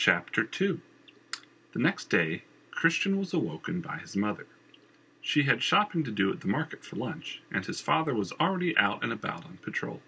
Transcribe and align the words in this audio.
Chapter 0.00 0.44
2 0.44 0.80
The 1.72 1.80
next 1.80 2.08
day, 2.08 2.44
Khristian 2.70 3.18
was 3.18 3.34
awoken 3.34 3.80
by 3.80 3.96
his 3.96 4.14
mother. 4.14 4.46
She 5.20 5.42
had 5.42 5.60
shopping 5.60 6.04
to 6.04 6.12
do 6.12 6.32
at 6.32 6.40
the 6.40 6.46
market 6.46 6.84
for 6.84 6.94
lunch, 6.94 7.42
and 7.50 7.66
his 7.66 7.80
father 7.80 8.14
was 8.14 8.30
already 8.34 8.78
out 8.78 9.02
and 9.02 9.12
about 9.12 9.44
on 9.44 9.58
patrol. 9.60 10.00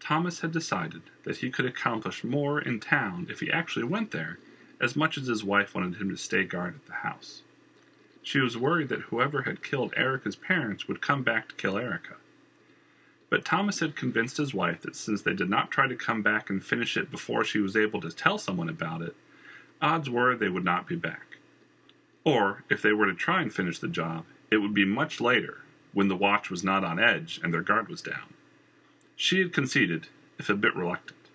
Thomas 0.00 0.40
had 0.40 0.50
decided 0.50 1.02
that 1.22 1.36
he 1.36 1.50
could 1.50 1.66
accomplish 1.66 2.24
more 2.24 2.60
in 2.60 2.80
town 2.80 3.28
if 3.30 3.38
he 3.38 3.48
actually 3.48 3.84
went 3.84 4.10
there, 4.10 4.40
as 4.80 4.96
much 4.96 5.16
as 5.16 5.28
his 5.28 5.44
wife 5.44 5.72
wanted 5.72 6.00
him 6.00 6.10
to 6.10 6.16
stay 6.16 6.42
guard 6.42 6.74
at 6.74 6.86
the 6.86 7.06
house. 7.08 7.42
She 8.24 8.40
was 8.40 8.58
worried 8.58 8.88
that 8.88 9.02
whoever 9.02 9.42
had 9.42 9.62
killed 9.62 9.94
Erica's 9.96 10.34
parents 10.34 10.88
would 10.88 11.00
come 11.00 11.22
back 11.22 11.48
to 11.50 11.54
kill 11.54 11.78
Erica. 11.78 12.16
But 13.36 13.44
Thomas 13.44 13.80
had 13.80 13.96
convinced 13.96 14.38
his 14.38 14.54
wife 14.54 14.80
that 14.80 14.96
since 14.96 15.20
they 15.20 15.34
did 15.34 15.50
not 15.50 15.70
try 15.70 15.86
to 15.86 15.94
come 15.94 16.22
back 16.22 16.48
and 16.48 16.64
finish 16.64 16.96
it 16.96 17.10
before 17.10 17.44
she 17.44 17.58
was 17.58 17.76
able 17.76 18.00
to 18.00 18.10
tell 18.10 18.38
someone 18.38 18.70
about 18.70 19.02
it, 19.02 19.14
odds 19.78 20.08
were 20.08 20.34
they 20.34 20.48
would 20.48 20.64
not 20.64 20.86
be 20.86 20.96
back. 20.96 21.36
Or, 22.24 22.64
if 22.70 22.80
they 22.80 22.94
were 22.94 23.04
to 23.04 23.12
try 23.12 23.42
and 23.42 23.52
finish 23.52 23.78
the 23.78 23.88
job, 23.88 24.24
it 24.50 24.56
would 24.56 24.72
be 24.72 24.86
much 24.86 25.20
later, 25.20 25.60
when 25.92 26.08
the 26.08 26.16
watch 26.16 26.48
was 26.48 26.64
not 26.64 26.82
on 26.82 26.98
edge 26.98 27.38
and 27.44 27.52
their 27.52 27.60
guard 27.60 27.90
was 27.90 28.00
down. 28.00 28.32
She 29.16 29.40
had 29.40 29.52
conceded, 29.52 30.06
if 30.38 30.48
a 30.48 30.54
bit 30.54 30.74
reluctant. 30.74 31.28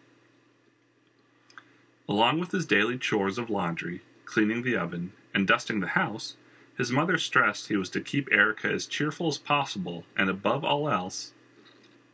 Along 2.10 2.40
with 2.40 2.52
his 2.52 2.66
daily 2.66 2.98
chores 2.98 3.38
of 3.38 3.52
laundry, 3.52 4.02
cleaning 4.26 4.64
the 4.64 4.76
oven, 4.76 5.14
and 5.36 5.46
dusting 5.46 5.82
the 5.82 5.90
house, 5.90 6.36
his 6.76 6.92
mother 6.92 7.20
stressed 7.20 7.68
he 7.68 7.78
was 7.78 7.92
to 7.92 8.02
keep 8.02 8.28
Erica 8.32 8.72
as 8.72 8.88
cheerful 8.88 9.28
as 9.28 9.38
possible, 9.38 10.06
and 10.18 10.32
above 10.32 10.66
all 10.66 10.90
else, 10.90 11.34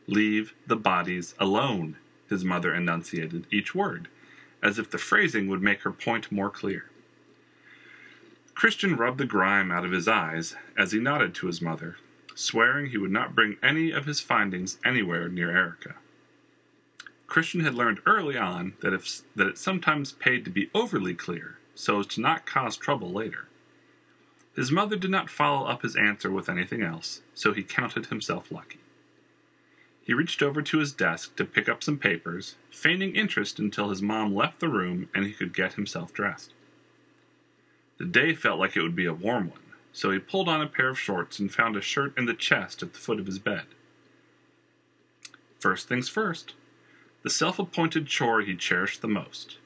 leave 0.08 0.54
the 0.66 0.76
bodies 0.76 1.34
alone, 1.38 1.96
his 2.28 2.44
mother 2.44 2.74
enunciated 2.74 3.46
each 3.52 3.74
word, 3.74 4.08
as 4.62 4.78
if 4.78 4.90
the 4.90 4.98
phrasing 4.98 5.46
would 5.46 5.62
make 5.62 5.82
her 5.82 5.92
point 5.92 6.32
more 6.32 6.50
clear. 6.50 6.90
Khristian 8.54 8.98
rubbed 8.98 9.18
the 9.18 9.24
grime 9.24 9.70
out 9.70 9.84
of 9.84 9.92
his 9.92 10.08
eyes 10.08 10.56
as 10.76 10.90
he 10.90 10.98
nodded 10.98 11.34
to 11.36 11.46
his 11.46 11.62
mother, 11.62 11.96
swearing 12.34 12.86
he 12.86 12.98
would 12.98 13.12
not 13.12 13.34
bring 13.34 13.56
any 13.62 13.92
of 13.92 14.06
his 14.06 14.20
findings 14.20 14.78
anywhere 14.84 15.28
near 15.28 15.56
Erica. 15.56 15.94
Khristian 17.28 17.62
had 17.62 17.74
learned 17.74 18.00
early 18.06 18.36
on 18.36 18.72
that 18.80 18.94
if 18.94 19.20
that 19.36 19.46
it 19.46 19.58
sometimes 19.58 20.12
paid 20.12 20.44
to 20.44 20.50
be 20.50 20.70
overly 20.74 21.14
clear 21.14 21.58
so 21.74 22.00
as 22.00 22.06
to 22.06 22.20
not 22.20 22.46
cause 22.46 22.76
trouble 22.76 23.12
later. 23.12 23.46
His 24.56 24.72
mother 24.72 24.96
did 24.96 25.10
not 25.10 25.30
follow 25.30 25.66
up 25.66 25.82
his 25.82 25.94
answer 25.94 26.30
with 26.32 26.48
anything 26.48 26.82
else, 26.82 27.20
so 27.34 27.52
he 27.52 27.62
counted 27.62 28.06
himself 28.06 28.50
lucky. 28.50 28.80
He 30.08 30.14
reached 30.14 30.42
over 30.42 30.62
to 30.62 30.78
his 30.78 30.94
desk 30.94 31.36
to 31.36 31.44
pick 31.44 31.68
up 31.68 31.84
some 31.84 31.98
papers, 31.98 32.56
feigning 32.70 33.14
interest 33.14 33.58
until 33.58 33.90
his 33.90 34.00
mom 34.00 34.34
left 34.34 34.58
the 34.58 34.70
room 34.70 35.10
and 35.14 35.26
he 35.26 35.34
could 35.34 35.52
get 35.52 35.74
himself 35.74 36.14
dressed. 36.14 36.54
The 37.98 38.06
day 38.06 38.34
felt 38.34 38.58
like 38.58 38.74
it 38.74 38.80
would 38.80 38.96
be 38.96 39.04
a 39.04 39.12
warm 39.12 39.50
one, 39.50 39.60
so 39.92 40.10
he 40.10 40.18
pulled 40.18 40.48
on 40.48 40.62
a 40.62 40.66
pair 40.66 40.88
of 40.88 40.98
shorts 40.98 41.38
and 41.38 41.52
found 41.52 41.76
a 41.76 41.82
shirt 41.82 42.16
in 42.16 42.24
the 42.24 42.32
chest 42.32 42.82
at 42.82 42.94
the 42.94 42.98
foot 42.98 43.20
of 43.20 43.26
his 43.26 43.38
bed. 43.38 43.66
First 45.58 45.88
things 45.88 46.08
first, 46.08 46.54
the 47.22 47.28
self 47.28 47.58
appointed 47.58 48.06
chore 48.06 48.40
he 48.40 48.56
cherished 48.56 49.02
the 49.02 49.08
most. 49.08 49.58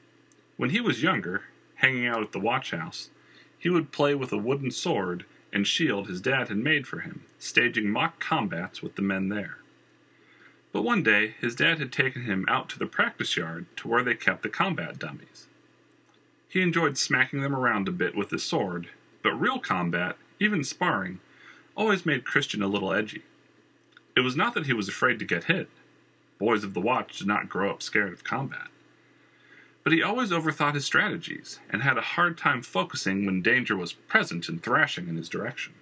When 0.57 0.71
he 0.71 0.81
was 0.81 1.01
younger, 1.01 1.43
hanging 1.75 2.05
out 2.05 2.21
at 2.21 2.33
the 2.33 2.39
watch 2.39 2.71
house, 2.71 3.11
he 3.57 3.69
would 3.69 3.93
play 3.93 4.13
with 4.13 4.33
a 4.33 4.37
wooden 4.37 4.71
sword 4.71 5.23
and 5.53 5.65
shield 5.65 6.09
his 6.09 6.19
dad 6.19 6.49
had 6.49 6.57
made 6.57 6.85
for 6.85 6.99
him, 6.99 7.23
staging 7.39 7.89
mock 7.89 8.19
combats 8.19 8.83
with 8.83 8.95
the 8.95 9.01
men 9.01 9.29
there. 9.29 9.59
But 10.73 10.81
one 10.81 11.03
day, 11.03 11.35
his 11.39 11.55
dad 11.55 11.77
had 11.77 11.91
taken 11.91 12.23
him 12.23 12.45
out 12.49 12.67
to 12.69 12.79
the 12.79 12.87
practice 12.87 13.37
yard 13.37 13.67
to 13.77 13.87
where 13.87 14.03
they 14.03 14.15
kept 14.15 14.41
the 14.41 14.49
combat 14.49 14.97
dummies. 14.97 15.47
He 16.49 16.61
enjoyed 16.61 16.97
smacking 16.97 17.41
them 17.41 17.55
around 17.55 17.87
a 17.87 17.91
bit 17.91 18.15
with 18.15 18.31
his 18.31 18.43
sword, 18.43 18.89
but 19.21 19.39
real 19.39 19.59
combat, 19.59 20.17
even 20.39 20.63
sparring, 20.63 21.19
always 21.77 22.07
made 22.07 22.25
Khristian 22.25 22.63
a 22.63 22.67
little 22.67 22.91
edgy. 22.91 23.21
It 24.17 24.21
was 24.21 24.35
not 24.35 24.55
that 24.55 24.65
he 24.65 24.73
was 24.73 24.89
afraid 24.89 25.19
to 25.19 25.25
get 25.25 25.45
hit. 25.45 25.69
Boys 26.39 26.63
of 26.63 26.73
the 26.73 26.81
watch 26.81 27.19
did 27.19 27.27
not 27.27 27.49
grow 27.49 27.69
up 27.69 27.83
scared 27.83 28.11
of 28.11 28.23
combat. 28.23 28.67
But 29.83 29.93
he 29.93 30.01
always 30.01 30.31
overthought 30.31 30.73
his 30.73 30.85
strategies 30.85 31.59
and 31.69 31.83
had 31.83 31.97
a 31.97 32.01
hard 32.01 32.37
time 32.37 32.63
focusing 32.63 33.25
when 33.25 33.43
danger 33.43 33.77
was 33.77 33.93
present 33.93 34.49
and 34.49 34.61
thrashing 34.61 35.07
in 35.07 35.17
his 35.17 35.29
direction. 35.29 35.73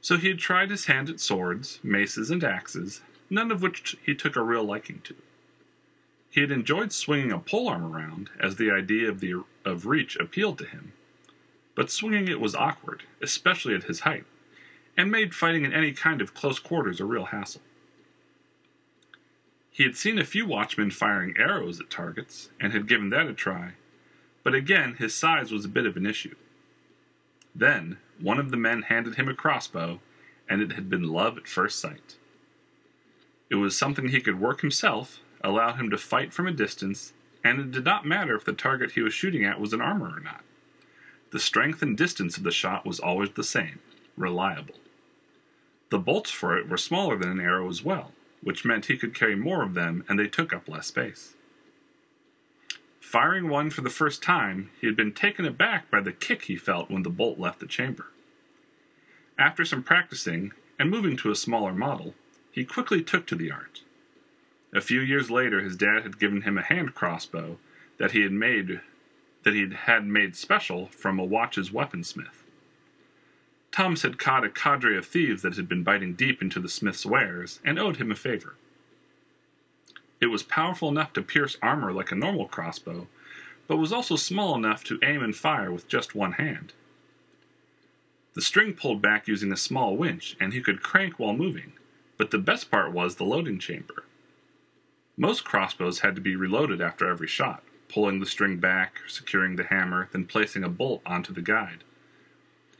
So 0.00 0.16
he 0.16 0.28
had 0.28 0.38
tried 0.38 0.70
his 0.70 0.86
hand 0.86 1.08
at 1.08 1.20
swords, 1.20 1.80
maces, 1.82 2.30
and 2.30 2.42
axes, 2.42 3.00
none 3.32 3.50
of 3.50 3.62
which 3.62 3.96
he 4.04 4.14
took 4.14 4.36
a 4.36 4.42
real 4.42 4.62
liking 4.62 5.00
to. 5.04 5.14
He 6.28 6.42
had 6.42 6.50
enjoyed 6.50 6.92
swinging 6.92 7.32
a 7.32 7.38
polearm 7.38 7.82
around, 7.82 8.28
as 8.38 8.56
the 8.56 8.70
idea 8.70 9.08
of, 9.08 9.20
the, 9.20 9.42
of 9.64 9.86
reach 9.86 10.16
appealed 10.16 10.58
to 10.58 10.66
him. 10.66 10.92
But 11.74 11.90
swinging 11.90 12.28
it 12.28 12.40
was 12.40 12.54
awkward, 12.54 13.04
especially 13.22 13.74
at 13.74 13.84
his 13.84 14.00
height, 14.00 14.26
and 14.98 15.10
made 15.10 15.34
fighting 15.34 15.64
in 15.64 15.72
any 15.72 15.92
kind 15.92 16.20
of 16.20 16.34
close 16.34 16.58
quarters 16.58 17.00
a 17.00 17.06
real 17.06 17.24
hassle. 17.24 17.62
He 19.70 19.84
had 19.84 19.96
seen 19.96 20.18
a 20.18 20.24
few 20.24 20.44
watchmen 20.44 20.90
firing 20.90 21.34
arrows 21.38 21.80
at 21.80 21.88
targets, 21.88 22.50
and 22.60 22.74
had 22.74 22.86
given 22.86 23.08
that 23.10 23.28
a 23.28 23.32
try, 23.32 23.72
but 24.42 24.54
again 24.54 24.96
his 24.96 25.14
size 25.14 25.50
was 25.50 25.64
a 25.64 25.70
bit 25.70 25.86
of 25.86 25.96
an 25.96 26.04
issue. 26.04 26.34
Then 27.54 27.96
one 28.20 28.38
of 28.38 28.50
the 28.50 28.58
men 28.58 28.82
handed 28.82 29.14
him 29.14 29.28
a 29.28 29.34
crossbow, 29.34 30.00
and 30.50 30.60
it 30.60 30.72
had 30.72 30.90
been 30.90 31.04
love 31.04 31.38
at 31.38 31.48
first 31.48 31.78
sight. 31.78 32.16
It 33.52 33.56
was 33.56 33.76
something 33.76 34.08
he 34.08 34.22
could 34.22 34.40
work 34.40 34.62
himself, 34.62 35.20
allow 35.42 35.74
him 35.74 35.90
to 35.90 35.98
fight 35.98 36.32
from 36.32 36.46
a 36.46 36.52
distance, 36.52 37.12
and 37.44 37.60
it 37.60 37.70
did 37.70 37.84
not 37.84 38.06
matter 38.06 38.34
if 38.34 38.46
the 38.46 38.54
target 38.54 38.92
he 38.92 39.02
was 39.02 39.12
shooting 39.12 39.44
at 39.44 39.60
was 39.60 39.74
an 39.74 39.82
armor 39.82 40.16
or 40.16 40.20
not. 40.20 40.42
The 41.32 41.38
strength 41.38 41.82
and 41.82 41.94
distance 41.94 42.38
of 42.38 42.44
the 42.44 42.50
shot 42.50 42.86
was 42.86 42.98
always 42.98 43.28
the 43.32 43.44
same 43.44 43.80
reliable. 44.16 44.76
The 45.90 45.98
bolts 45.98 46.30
for 46.30 46.56
it 46.56 46.66
were 46.66 46.78
smaller 46.78 47.18
than 47.18 47.28
an 47.28 47.40
arrow 47.40 47.68
as 47.68 47.84
well, 47.84 48.12
which 48.42 48.64
meant 48.64 48.86
he 48.86 48.96
could 48.96 49.14
carry 49.14 49.36
more 49.36 49.62
of 49.62 49.74
them 49.74 50.02
and 50.08 50.18
they 50.18 50.28
took 50.28 50.54
up 50.54 50.66
less 50.66 50.86
space. 50.86 51.34
Firing 53.00 53.50
one 53.50 53.68
for 53.68 53.82
the 53.82 53.90
first 53.90 54.22
time, 54.22 54.70
he 54.80 54.86
had 54.86 54.96
been 54.96 55.12
taken 55.12 55.44
aback 55.44 55.90
by 55.90 56.00
the 56.00 56.12
kick 56.12 56.44
he 56.44 56.56
felt 56.56 56.90
when 56.90 57.02
the 57.02 57.10
bolt 57.10 57.38
left 57.38 57.60
the 57.60 57.66
chamber. 57.66 58.06
After 59.38 59.66
some 59.66 59.82
practicing 59.82 60.52
and 60.78 60.88
moving 60.88 61.18
to 61.18 61.30
a 61.30 61.36
smaller 61.36 61.74
model, 61.74 62.14
he 62.52 62.64
quickly 62.64 63.02
took 63.02 63.26
to 63.26 63.34
the 63.34 63.50
art. 63.50 63.82
A 64.72 64.80
few 64.80 65.00
years 65.00 65.30
later, 65.30 65.60
his 65.60 65.76
dad 65.76 66.02
had 66.02 66.20
given 66.20 66.42
him 66.42 66.56
a 66.56 66.62
hand 66.62 66.94
crossbow 66.94 67.58
that 67.98 68.12
he 68.12 68.22
had 68.22 68.32
made 68.32 68.80
that 69.42 69.54
he 69.54 69.68
had 69.74 70.06
made 70.06 70.36
special 70.36 70.86
from 70.86 71.18
a 71.18 71.24
watch's 71.24 71.70
weaponsmith. 71.70 72.44
Thomas 73.72 74.02
had 74.02 74.18
caught 74.18 74.44
a 74.44 74.50
cadre 74.50 74.96
of 74.96 75.04
thieves 75.04 75.42
that 75.42 75.56
had 75.56 75.68
been 75.68 75.82
biting 75.82 76.14
deep 76.14 76.40
into 76.40 76.60
the 76.60 76.68
smith's 76.68 77.04
wares 77.04 77.58
and 77.64 77.78
owed 77.78 77.96
him 77.96 78.12
a 78.12 78.14
favor. 78.14 78.54
It 80.20 80.26
was 80.26 80.44
powerful 80.44 80.88
enough 80.88 81.12
to 81.14 81.22
pierce 81.22 81.56
armor 81.60 81.92
like 81.92 82.12
a 82.12 82.14
normal 82.14 82.46
crossbow, 82.46 83.08
but 83.66 83.78
was 83.78 83.92
also 83.92 84.14
small 84.14 84.54
enough 84.54 84.84
to 84.84 85.00
aim 85.02 85.22
and 85.22 85.34
fire 85.34 85.72
with 85.72 85.88
just 85.88 86.14
one 86.14 86.32
hand. 86.32 86.74
The 88.34 88.42
string 88.42 88.74
pulled 88.74 89.02
back 89.02 89.26
using 89.26 89.50
a 89.52 89.56
small 89.56 89.96
winch, 89.96 90.36
and 90.38 90.52
he 90.52 90.60
could 90.60 90.82
crank 90.82 91.18
while 91.18 91.34
moving, 91.34 91.72
but 92.22 92.30
the 92.30 92.38
best 92.38 92.70
part 92.70 92.92
was 92.92 93.16
the 93.16 93.24
loading 93.24 93.58
chamber. 93.58 94.04
Most 95.16 95.42
crossbows 95.42 95.98
had 95.98 96.14
to 96.14 96.20
be 96.20 96.36
reloaded 96.36 96.80
after 96.80 97.10
every 97.10 97.26
shot, 97.26 97.64
pulling 97.88 98.20
the 98.20 98.26
string 98.26 98.58
back, 98.58 99.00
securing 99.08 99.56
the 99.56 99.64
hammer, 99.64 100.08
then 100.12 100.26
placing 100.26 100.62
a 100.62 100.68
bolt 100.68 101.02
onto 101.04 101.32
the 101.32 101.42
guide. 101.42 101.82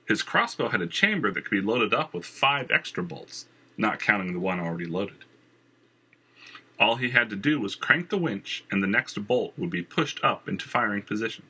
His 0.07 0.23
crossbow 0.23 0.69
had 0.69 0.81
a 0.81 0.87
chamber 0.87 1.33
that 1.33 1.43
could 1.43 1.51
be 1.51 1.61
loaded 1.61 1.93
up 1.93 2.15
with 2.15 2.25
five 2.25 2.71
extra 2.71 3.03
bolts, 3.03 3.47
not 3.77 3.99
counting 3.99 4.33
the 4.33 4.39
one 4.39 4.61
already 4.61 4.87
loaded. 4.87 5.25
All 6.79 6.95
he 6.95 7.11
had 7.11 7.29
to 7.31 7.35
do 7.35 7.59
was 7.59 7.75
crank 7.75 8.11
the 8.11 8.19
winch, 8.19 8.63
and 8.71 8.81
the 8.81 8.87
next 8.87 9.27
bolt 9.27 9.55
would 9.59 9.71
be 9.71 9.83
pushed 9.83 10.23
up 10.23 10.49
into 10.49 10.69
firing 10.69 11.03
position. 11.03 11.47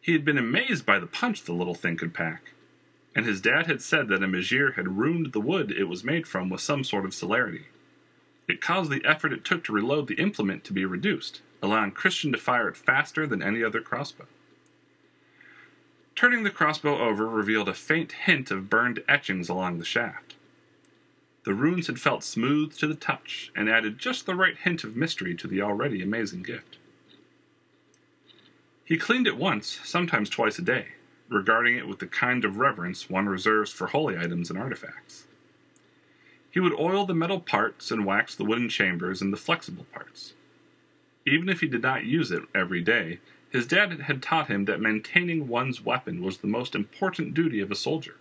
He 0.00 0.12
had 0.12 0.24
been 0.24 0.38
amazed 0.38 0.86
by 0.86 1.00
the 1.00 1.08
punch 1.08 1.42
the 1.42 1.54
little 1.54 1.74
thing 1.74 1.96
could 1.96 2.14
pack, 2.14 2.52
and 3.14 3.26
his 3.26 3.40
dad 3.40 3.66
had 3.66 3.82
said 3.82 4.08
that 4.08 4.22
a 4.22 4.26
Magier 4.26 4.74
had 4.74 4.98
ruined 4.98 5.32
the 5.32 5.40
wood 5.40 5.70
it 5.72 5.84
was 5.84 6.04
made 6.04 6.26
from 6.26 6.48
with 6.48 6.60
some 6.60 6.84
sort 6.84 7.04
of 7.04 7.14
celerity. 7.14 7.66
It 8.48 8.60
caused 8.60 8.90
the 8.90 9.04
effort 9.04 9.32
it 9.32 9.44
took 9.44 9.64
to 9.64 9.72
reload 9.72 10.06
the 10.06 10.14
implement 10.14 10.64
to 10.64 10.72
be 10.72 10.84
reduced, 10.84 11.40
allowing 11.62 11.92
Khristian 11.92 12.32
to 12.32 12.38
fire 12.38 12.68
it 12.68 12.76
faster 12.76 13.26
than 13.26 13.42
any 13.42 13.62
other 13.62 13.80
crossbow. 13.80 14.26
Turning 16.14 16.42
the 16.42 16.50
crossbow 16.50 16.98
over 16.98 17.28
revealed 17.28 17.68
a 17.68 17.74
faint 17.74 18.12
hint 18.12 18.50
of 18.50 18.68
burned 18.68 19.02
etchings 19.08 19.48
along 19.48 19.78
the 19.78 19.84
shaft. 19.84 20.34
The 21.44 21.54
runes 21.54 21.86
had 21.86 21.98
felt 21.98 22.22
smooth 22.22 22.76
to 22.76 22.86
the 22.86 22.94
touch 22.94 23.50
and 23.56 23.68
added 23.68 23.98
just 23.98 24.26
the 24.26 24.34
right 24.34 24.56
hint 24.56 24.84
of 24.84 24.96
mystery 24.96 25.34
to 25.36 25.48
the 25.48 25.62
already 25.62 26.02
amazing 26.02 26.42
gift. 26.42 26.76
He 28.84 28.98
cleaned 28.98 29.26
it 29.26 29.38
once, 29.38 29.80
sometimes 29.84 30.28
twice 30.28 30.58
a 30.58 30.62
day, 30.62 30.88
regarding 31.30 31.78
it 31.78 31.86
with 31.86 32.00
the 32.00 32.06
kind 32.06 32.44
of 32.44 32.58
reverence 32.58 33.08
one 33.08 33.26
reserves 33.26 33.72
for 33.72 33.86
holy 33.86 34.18
items 34.18 34.50
and 34.50 34.58
artifacts. 34.58 35.26
He 36.50 36.60
would 36.60 36.78
oil 36.78 37.06
the 37.06 37.14
metal 37.14 37.40
parts 37.40 37.90
and 37.90 38.04
wax 38.04 38.34
the 38.34 38.44
wooden 38.44 38.68
chambers 38.68 39.22
and 39.22 39.32
the 39.32 39.38
flexible 39.38 39.86
parts. 39.92 40.34
Even 41.24 41.48
if 41.48 41.60
he 41.60 41.68
did 41.68 41.82
not 41.82 42.04
use 42.04 42.32
it 42.32 42.42
every 42.54 42.82
day, 42.82 43.20
his 43.50 43.66
dad 43.66 44.02
had 44.02 44.22
taught 44.22 44.48
him 44.48 44.64
that 44.64 44.80
maintaining 44.80 45.46
one's 45.46 45.84
weapon 45.84 46.22
was 46.22 46.38
the 46.38 46.48
most 46.48 46.74
important 46.74 47.34
duty 47.34 47.60
of 47.60 47.70
a 47.70 47.76
soldier. 47.76 48.16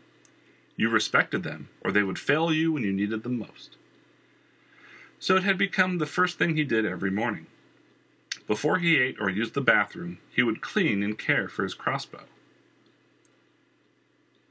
You 0.75 0.89
respected 0.89 1.43
them, 1.43 1.69
or 1.81 1.91
they 1.91 2.03
would 2.03 2.19
fail 2.19 2.53
you 2.53 2.71
when 2.71 2.83
you 2.83 2.93
needed 2.93 3.23
them 3.23 3.39
most. 3.39 3.77
So 5.19 5.35
it 5.35 5.43
had 5.43 5.57
become 5.57 5.97
the 5.97 6.05
first 6.05 6.37
thing 6.37 6.55
he 6.55 6.63
did 6.63 6.85
every 6.85 7.11
morning. 7.11 7.47
Before 8.47 8.77
he 8.77 8.97
ate 8.97 9.17
or 9.19 9.29
used 9.29 9.53
the 9.53 9.61
bathroom, 9.61 10.19
he 10.33 10.43
would 10.43 10.61
clean 10.61 11.03
and 11.03 11.17
care 11.17 11.47
for 11.47 11.63
his 11.63 11.73
crossbow. 11.73 12.23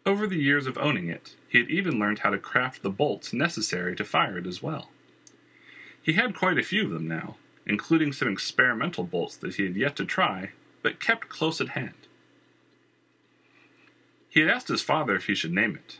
Over 0.08 0.26
the 0.26 0.42
years 0.42 0.66
of 0.66 0.78
owning 0.78 1.10
it, 1.10 1.36
he 1.50 1.58
had 1.58 1.68
even 1.68 1.98
learned 1.98 2.20
how 2.20 2.30
to 2.30 2.38
craft 2.38 2.82
the 2.82 2.88
bolts 2.88 3.34
necessary 3.34 3.94
to 3.94 4.06
fire 4.06 4.38
it 4.38 4.46
as 4.46 4.62
well. 4.62 4.88
He 6.00 6.14
had 6.14 6.34
quite 6.34 6.56
a 6.56 6.62
few 6.62 6.86
of 6.86 6.90
them 6.92 7.06
now, 7.06 7.36
including 7.66 8.14
some 8.14 8.28
experimental 8.28 9.04
bolts 9.04 9.36
that 9.36 9.56
he 9.56 9.64
had 9.64 9.76
yet 9.76 9.96
to 9.96 10.06
try, 10.06 10.52
but 10.82 10.98
kept 10.98 11.28
close 11.28 11.60
at 11.60 11.76
hand. 11.76 12.08
He 14.30 14.40
had 14.40 14.48
asked 14.48 14.68
his 14.68 14.80
father 14.80 15.14
if 15.14 15.26
he 15.26 15.34
should 15.34 15.52
name 15.52 15.74
it. 15.76 15.98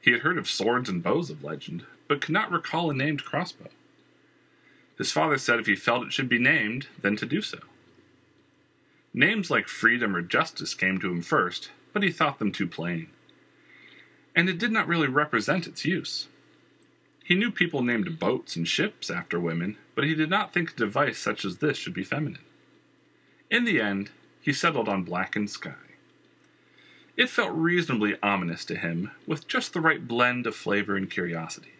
He 0.00 0.12
had 0.12 0.22
heard 0.22 0.38
of 0.38 0.48
swords 0.48 0.88
and 0.88 1.02
bows 1.02 1.28
of 1.28 1.44
legend, 1.44 1.84
but 2.08 2.22
could 2.22 2.32
not 2.32 2.50
recall 2.50 2.90
a 2.90 2.94
named 2.94 3.26
crossbow. 3.26 3.68
His 4.96 5.12
father 5.12 5.36
said 5.36 5.60
if 5.60 5.66
he 5.66 5.76
felt 5.76 6.06
it 6.06 6.12
should 6.14 6.30
be 6.30 6.38
named, 6.38 6.86
then 7.02 7.16
to 7.16 7.26
do 7.26 7.42
so. 7.42 7.58
Names 9.12 9.50
like 9.50 9.68
freedom 9.68 10.16
or 10.16 10.22
justice 10.22 10.72
came 10.72 10.98
to 11.00 11.10
him 11.10 11.20
first, 11.20 11.70
but 11.92 12.02
he 12.02 12.10
thought 12.10 12.38
them 12.38 12.50
too 12.50 12.66
plain 12.66 13.08
and 14.36 14.50
it 14.50 14.58
did 14.58 14.70
not 14.70 14.86
really 14.86 15.08
represent 15.08 15.66
its 15.66 15.86
use. 15.86 16.28
He 17.24 17.34
knew 17.34 17.50
people 17.50 17.82
named 17.82 18.20
boats 18.20 18.54
and 18.54 18.68
ships 18.68 19.10
after 19.10 19.40
women, 19.40 19.78
but 19.94 20.04
he 20.04 20.14
did 20.14 20.30
not 20.30 20.52
think 20.52 20.70
a 20.70 20.76
device 20.76 21.18
such 21.18 21.44
as 21.44 21.58
this 21.58 21.78
should 21.78 21.94
be 21.94 22.04
feminine. 22.04 22.44
In 23.50 23.64
the 23.64 23.80
end, 23.80 24.10
he 24.40 24.52
settled 24.52 24.88
on 24.88 25.02
Blackened 25.02 25.50
Sky. 25.50 25.72
It 27.16 27.30
felt 27.30 27.52
reasonably 27.54 28.16
ominous 28.22 28.64
to 28.66 28.76
him, 28.76 29.10
with 29.26 29.48
just 29.48 29.72
the 29.72 29.80
right 29.80 30.06
blend 30.06 30.46
of 30.46 30.54
flavor 30.54 30.96
and 30.96 31.10
curiosity. 31.10 31.72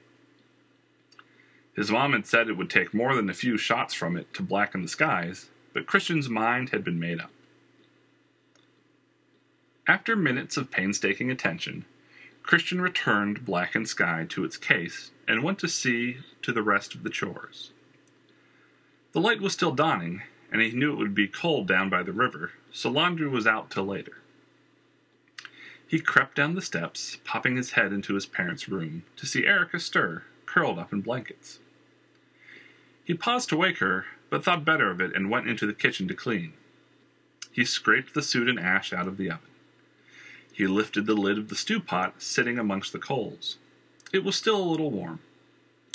His 1.74 1.90
mom 1.90 2.14
had 2.14 2.26
said 2.26 2.48
it 2.48 2.56
would 2.56 2.70
take 2.70 2.94
more 2.94 3.14
than 3.14 3.28
a 3.28 3.34
few 3.34 3.58
shots 3.58 3.92
from 3.92 4.16
it 4.16 4.32
to 4.32 4.42
blacken 4.42 4.80
the 4.80 4.88
skies, 4.88 5.50
but 5.74 5.86
Khristian's 5.86 6.30
mind 6.30 6.70
had 6.70 6.82
been 6.82 6.98
made 6.98 7.20
up. 7.20 7.30
After 9.86 10.16
minutes 10.16 10.56
of 10.56 10.70
painstaking 10.70 11.30
attention, 11.30 11.84
Khristian 12.46 12.80
returned 12.80 13.44
Blackened 13.44 13.88
Sky 13.88 14.24
to 14.28 14.44
its 14.44 14.56
case 14.56 15.10
and 15.26 15.42
went 15.42 15.58
to 15.58 15.68
see 15.68 16.18
to 16.42 16.52
the 16.52 16.62
rest 16.62 16.94
of 16.94 17.02
the 17.02 17.10
chores. 17.10 17.72
The 19.10 19.20
light 19.20 19.40
was 19.40 19.52
still 19.52 19.72
dawning, 19.72 20.22
and 20.52 20.62
he 20.62 20.70
knew 20.70 20.92
it 20.92 20.98
would 20.98 21.14
be 21.14 21.26
cold 21.26 21.66
down 21.66 21.90
by 21.90 22.04
the 22.04 22.12
river, 22.12 22.52
so 22.70 22.88
laundry 22.88 23.28
was 23.28 23.48
out 23.48 23.70
till 23.70 23.84
later. 23.84 24.18
He 25.88 25.98
crept 25.98 26.36
down 26.36 26.54
the 26.54 26.62
steps, 26.62 27.18
popping 27.24 27.56
his 27.56 27.72
head 27.72 27.92
into 27.92 28.14
his 28.14 28.26
parents' 28.26 28.68
room 28.68 29.02
to 29.16 29.26
see 29.26 29.44
Erica 29.44 29.80
stir, 29.80 30.22
curled 30.44 30.78
up 30.78 30.92
in 30.92 31.00
blankets. 31.00 31.58
He 33.04 33.14
paused 33.14 33.48
to 33.48 33.56
wake 33.56 33.78
her, 33.78 34.06
but 34.30 34.44
thought 34.44 34.64
better 34.64 34.90
of 34.90 35.00
it 35.00 35.14
and 35.16 35.30
went 35.30 35.48
into 35.48 35.66
the 35.66 35.72
kitchen 35.72 36.06
to 36.08 36.14
clean. 36.14 36.52
He 37.50 37.64
scraped 37.64 38.14
the 38.14 38.22
soot 38.22 38.48
and 38.48 38.60
ash 38.60 38.92
out 38.92 39.08
of 39.08 39.16
the 39.16 39.30
oven. 39.30 39.48
He 40.56 40.66
lifted 40.66 41.04
the 41.04 41.12
lid 41.12 41.36
of 41.36 41.50
the 41.50 41.54
stew 41.54 41.80
pot 41.80 42.22
sitting 42.22 42.58
amongst 42.58 42.94
the 42.94 42.98
coals. 42.98 43.58
It 44.10 44.24
was 44.24 44.36
still 44.36 44.56
a 44.56 44.64
little 44.64 44.90
warm. 44.90 45.20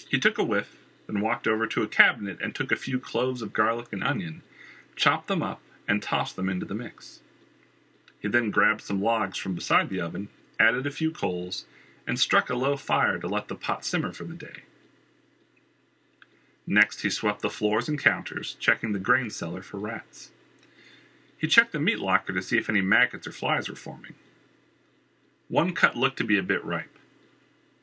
He 0.07 0.19
took 0.19 0.37
a 0.37 0.43
whiff, 0.43 0.77
then 1.07 1.19
walked 1.19 1.47
over 1.47 1.65
to 1.65 1.81
a 1.81 1.87
cabinet 1.87 2.37
and 2.39 2.53
took 2.53 2.71
a 2.71 2.75
few 2.75 2.99
cloves 2.99 3.41
of 3.41 3.53
garlic 3.53 3.87
and 3.91 4.03
onion, 4.03 4.43
chopped 4.95 5.27
them 5.27 5.41
up, 5.41 5.61
and 5.87 5.99
tossed 6.03 6.35
them 6.35 6.47
into 6.47 6.67
the 6.67 6.75
mix. 6.75 7.21
He 8.19 8.27
then 8.27 8.51
grabbed 8.51 8.81
some 8.81 9.01
logs 9.01 9.39
from 9.39 9.55
beside 9.55 9.89
the 9.89 9.99
oven, 9.99 10.29
added 10.59 10.85
a 10.85 10.91
few 10.91 11.09
coals, 11.09 11.65
and 12.05 12.19
struck 12.19 12.51
a 12.51 12.55
low 12.55 12.77
fire 12.77 13.17
to 13.17 13.27
let 13.27 13.47
the 13.47 13.55
pot 13.55 13.83
simmer 13.83 14.11
for 14.11 14.25
the 14.25 14.35
day. 14.35 14.61
Next, 16.67 17.01
he 17.01 17.09
swept 17.09 17.41
the 17.41 17.49
floors 17.49 17.89
and 17.89 17.97
counters, 17.97 18.55
checking 18.59 18.91
the 18.91 18.99
grain 18.99 19.31
cellar 19.31 19.63
for 19.63 19.79
rats. 19.79 20.29
He 21.35 21.47
checked 21.47 21.71
the 21.71 21.79
meat 21.79 21.97
locker 21.97 22.31
to 22.31 22.43
see 22.43 22.59
if 22.59 22.69
any 22.69 22.81
maggots 22.81 23.25
or 23.25 23.31
flies 23.31 23.67
were 23.67 23.75
forming. 23.75 24.13
One 25.51 25.73
cut 25.73 25.97
looked 25.97 26.17
to 26.19 26.23
be 26.23 26.37
a 26.37 26.43
bit 26.43 26.63
ripe. 26.63 26.97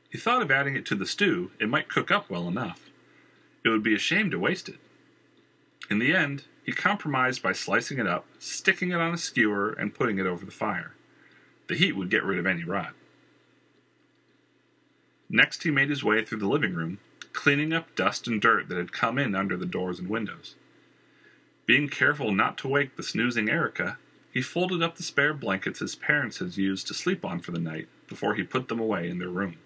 He 0.08 0.16
thought 0.16 0.40
of 0.40 0.50
adding 0.50 0.74
it 0.74 0.86
to 0.86 0.94
the 0.94 1.04
stew, 1.04 1.50
it 1.60 1.68
might 1.68 1.90
cook 1.90 2.10
up 2.10 2.30
well 2.30 2.48
enough. 2.48 2.88
It 3.62 3.68
would 3.68 3.82
be 3.82 3.94
a 3.94 3.98
shame 3.98 4.30
to 4.30 4.38
waste 4.38 4.70
it. 4.70 4.78
In 5.90 5.98
the 5.98 6.14
end, 6.14 6.44
he 6.64 6.72
compromised 6.72 7.42
by 7.42 7.52
slicing 7.52 7.98
it 7.98 8.06
up, 8.06 8.24
sticking 8.38 8.92
it 8.92 9.00
on 9.00 9.12
a 9.12 9.18
skewer, 9.18 9.72
and 9.72 9.92
putting 9.92 10.16
it 10.16 10.24
over 10.24 10.46
the 10.46 10.50
fire. 10.50 10.94
The 11.66 11.74
heat 11.74 11.92
would 11.92 12.08
get 12.08 12.24
rid 12.24 12.38
of 12.38 12.46
any 12.46 12.64
rot. 12.64 12.94
Next, 15.28 15.62
he 15.62 15.70
made 15.70 15.90
his 15.90 16.02
way 16.02 16.24
through 16.24 16.38
the 16.38 16.48
living 16.48 16.72
room, 16.72 17.00
cleaning 17.34 17.74
up 17.74 17.94
dust 17.94 18.26
and 18.26 18.40
dirt 18.40 18.70
that 18.70 18.78
had 18.78 18.92
come 18.92 19.18
in 19.18 19.34
under 19.34 19.58
the 19.58 19.66
doors 19.66 19.98
and 19.98 20.08
windows. 20.08 20.54
Being 21.66 21.90
careful 21.90 22.32
not 22.32 22.56
to 22.58 22.68
wake 22.68 22.96
the 22.96 23.02
snoozing 23.02 23.50
Erica, 23.50 23.98
he 24.38 24.42
folded 24.42 24.84
up 24.84 24.94
the 24.94 25.02
spare 25.02 25.34
blankets 25.34 25.80
his 25.80 25.96
parents 25.96 26.38
had 26.38 26.56
used 26.56 26.86
to 26.86 26.94
sleep 26.94 27.24
on 27.24 27.40
for 27.40 27.50
the 27.50 27.58
night 27.58 27.88
before 28.06 28.36
he 28.36 28.44
put 28.44 28.68
them 28.68 28.78
away 28.78 29.10
in 29.10 29.18
their 29.18 29.28
room. 29.28 29.56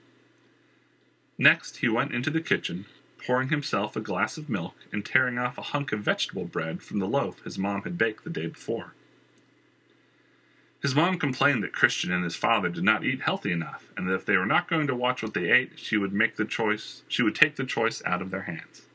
Next, 1.36 1.76
he 1.76 1.90
went 1.90 2.14
into 2.14 2.30
the 2.30 2.40
kitchen, 2.40 2.86
pouring 3.18 3.50
himself 3.50 3.96
a 3.96 4.00
glass 4.00 4.38
of 4.38 4.48
milk 4.48 4.74
and 4.90 5.04
tearing 5.04 5.36
off 5.36 5.58
a 5.58 5.72
hunk 5.76 5.92
of 5.92 6.00
vegetable 6.00 6.46
bread 6.46 6.82
from 6.82 7.00
the 7.00 7.06
loaf 7.06 7.44
his 7.44 7.58
mom 7.58 7.82
had 7.82 7.98
baked 7.98 8.24
the 8.24 8.30
day 8.30 8.46
before. 8.46 8.94
His 10.80 10.94
mom 10.94 11.18
complained 11.18 11.62
that 11.64 11.74
Khristian 11.74 12.10
and 12.10 12.24
his 12.24 12.34
father 12.34 12.70
did 12.70 12.82
not 12.82 13.04
eat 13.04 13.20
healthy 13.20 13.52
enough, 13.52 13.92
and 13.94 14.08
that 14.08 14.14
if 14.14 14.24
they 14.24 14.38
were 14.38 14.46
not 14.46 14.70
going 14.70 14.86
to 14.86 14.96
watch 14.96 15.22
what 15.22 15.34
they 15.34 15.50
ate, 15.50 15.72
she 15.76 15.98
would 15.98 16.14
make 16.14 16.36
the 16.36 16.46
choice 16.46 17.02
she 17.08 17.22
would 17.22 17.34
take 17.34 17.56
the 17.56 17.66
choice 17.66 18.02
out 18.06 18.22
of 18.22 18.30
their 18.30 18.44
hands. 18.44 18.86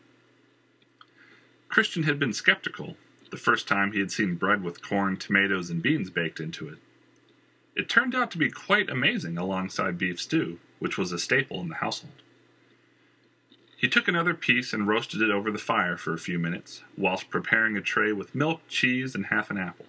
Khristian 1.70 2.06
had 2.06 2.18
been 2.18 2.34
skeptical 2.34 2.98
the 3.32 3.38
first 3.38 3.68
time 3.68 3.92
he 3.92 4.00
had 4.00 4.12
seen 4.12 4.36
bread 4.36 4.64
with 4.64 4.82
corn, 4.82 5.18
tomatoes, 5.18 5.70
and 5.70 5.82
beans 5.82 6.10
baked 6.10 6.40
into 6.40 6.68
it. 6.70 6.78
It 7.76 7.90
turned 7.90 8.16
out 8.16 8.32
to 8.32 8.38
be 8.38 8.50
quite 8.50 8.90
amazing 8.90 9.38
alongside 9.38 9.98
beef 9.98 10.20
stew, 10.20 10.60
which 10.80 10.98
was 10.98 11.12
a 11.12 11.20
staple 11.20 11.62
in 11.62 11.70
the 11.70 11.76
household. 11.76 12.22
He 13.76 13.88
took 13.88 14.08
another 14.08 14.34
piece 14.34 14.74
and 14.74 14.88
roasted 14.88 15.22
it 15.22 15.30
over 15.30 15.52
the 15.52 15.60
fire 15.60 15.98
for 15.98 16.14
a 16.14 16.20
few 16.20 16.40
minutes, 16.40 16.82
whilst 16.98 17.30
preparing 17.30 17.78
a 17.78 17.82
tray 17.82 18.12
with 18.12 18.34
milk, 18.34 18.62
cheese, 18.68 19.14
and 19.14 19.28
half 19.28 19.52
an 19.52 19.58
apple. 19.58 19.86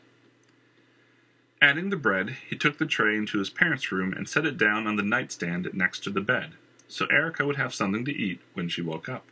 Adding 1.62 1.88
the 1.88 1.96
bread, 1.96 2.36
he 2.48 2.56
took 2.56 2.76
the 2.76 2.86
tray 2.86 3.16
into 3.16 3.38
his 3.38 3.48
parents' 3.48 3.90
room 3.90 4.12
and 4.12 4.28
set 4.28 4.44
it 4.44 4.58
down 4.58 4.86
on 4.86 4.96
the 4.96 5.02
nightstand 5.02 5.70
next 5.72 6.04
to 6.04 6.10
the 6.10 6.20
bed, 6.20 6.52
so 6.86 7.06
Erica 7.06 7.46
would 7.46 7.56
have 7.56 7.74
something 7.74 8.04
to 8.04 8.14
eat 8.14 8.40
when 8.52 8.68
she 8.68 8.82
woke 8.82 9.08
up. 9.08 9.24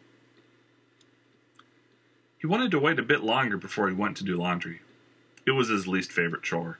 He 2.47 2.53
wanted 2.53 2.71
to 2.71 2.79
wait 2.79 3.01
a 3.01 3.03
bit 3.03 3.25
longer 3.25 3.57
before 3.57 3.89
he 3.89 3.95
went 3.95 4.17
to 4.19 4.25
do 4.25 4.37
laundry. 4.37 4.81
It 5.45 5.51
was 5.51 5.67
his 5.67 5.89
least 5.89 6.13
favorite 6.13 6.45
chore. 6.45 6.79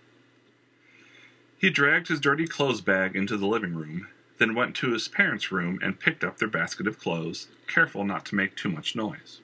He 1.59 1.71
dragged 1.71 2.07
his 2.07 2.21
dirty 2.21 2.47
clothes 2.47 2.81
bag 2.81 3.17
into 3.17 3.37
the 3.37 3.49
living 3.49 3.75
room, 3.75 4.07
then 4.39 4.55
went 4.55 4.77
to 4.77 4.93
his 4.93 5.09
parents' 5.09 5.51
room 5.51 5.81
and 5.83 5.99
picked 5.99 6.23
up 6.23 6.39
their 6.39 6.47
basket 6.47 6.87
of 6.87 7.01
clothes, 7.01 7.49
careful 7.67 8.05
not 8.05 8.25
to 8.27 8.37
make 8.37 8.55
too 8.55 8.69
much 8.69 8.95
noise. 8.95 9.41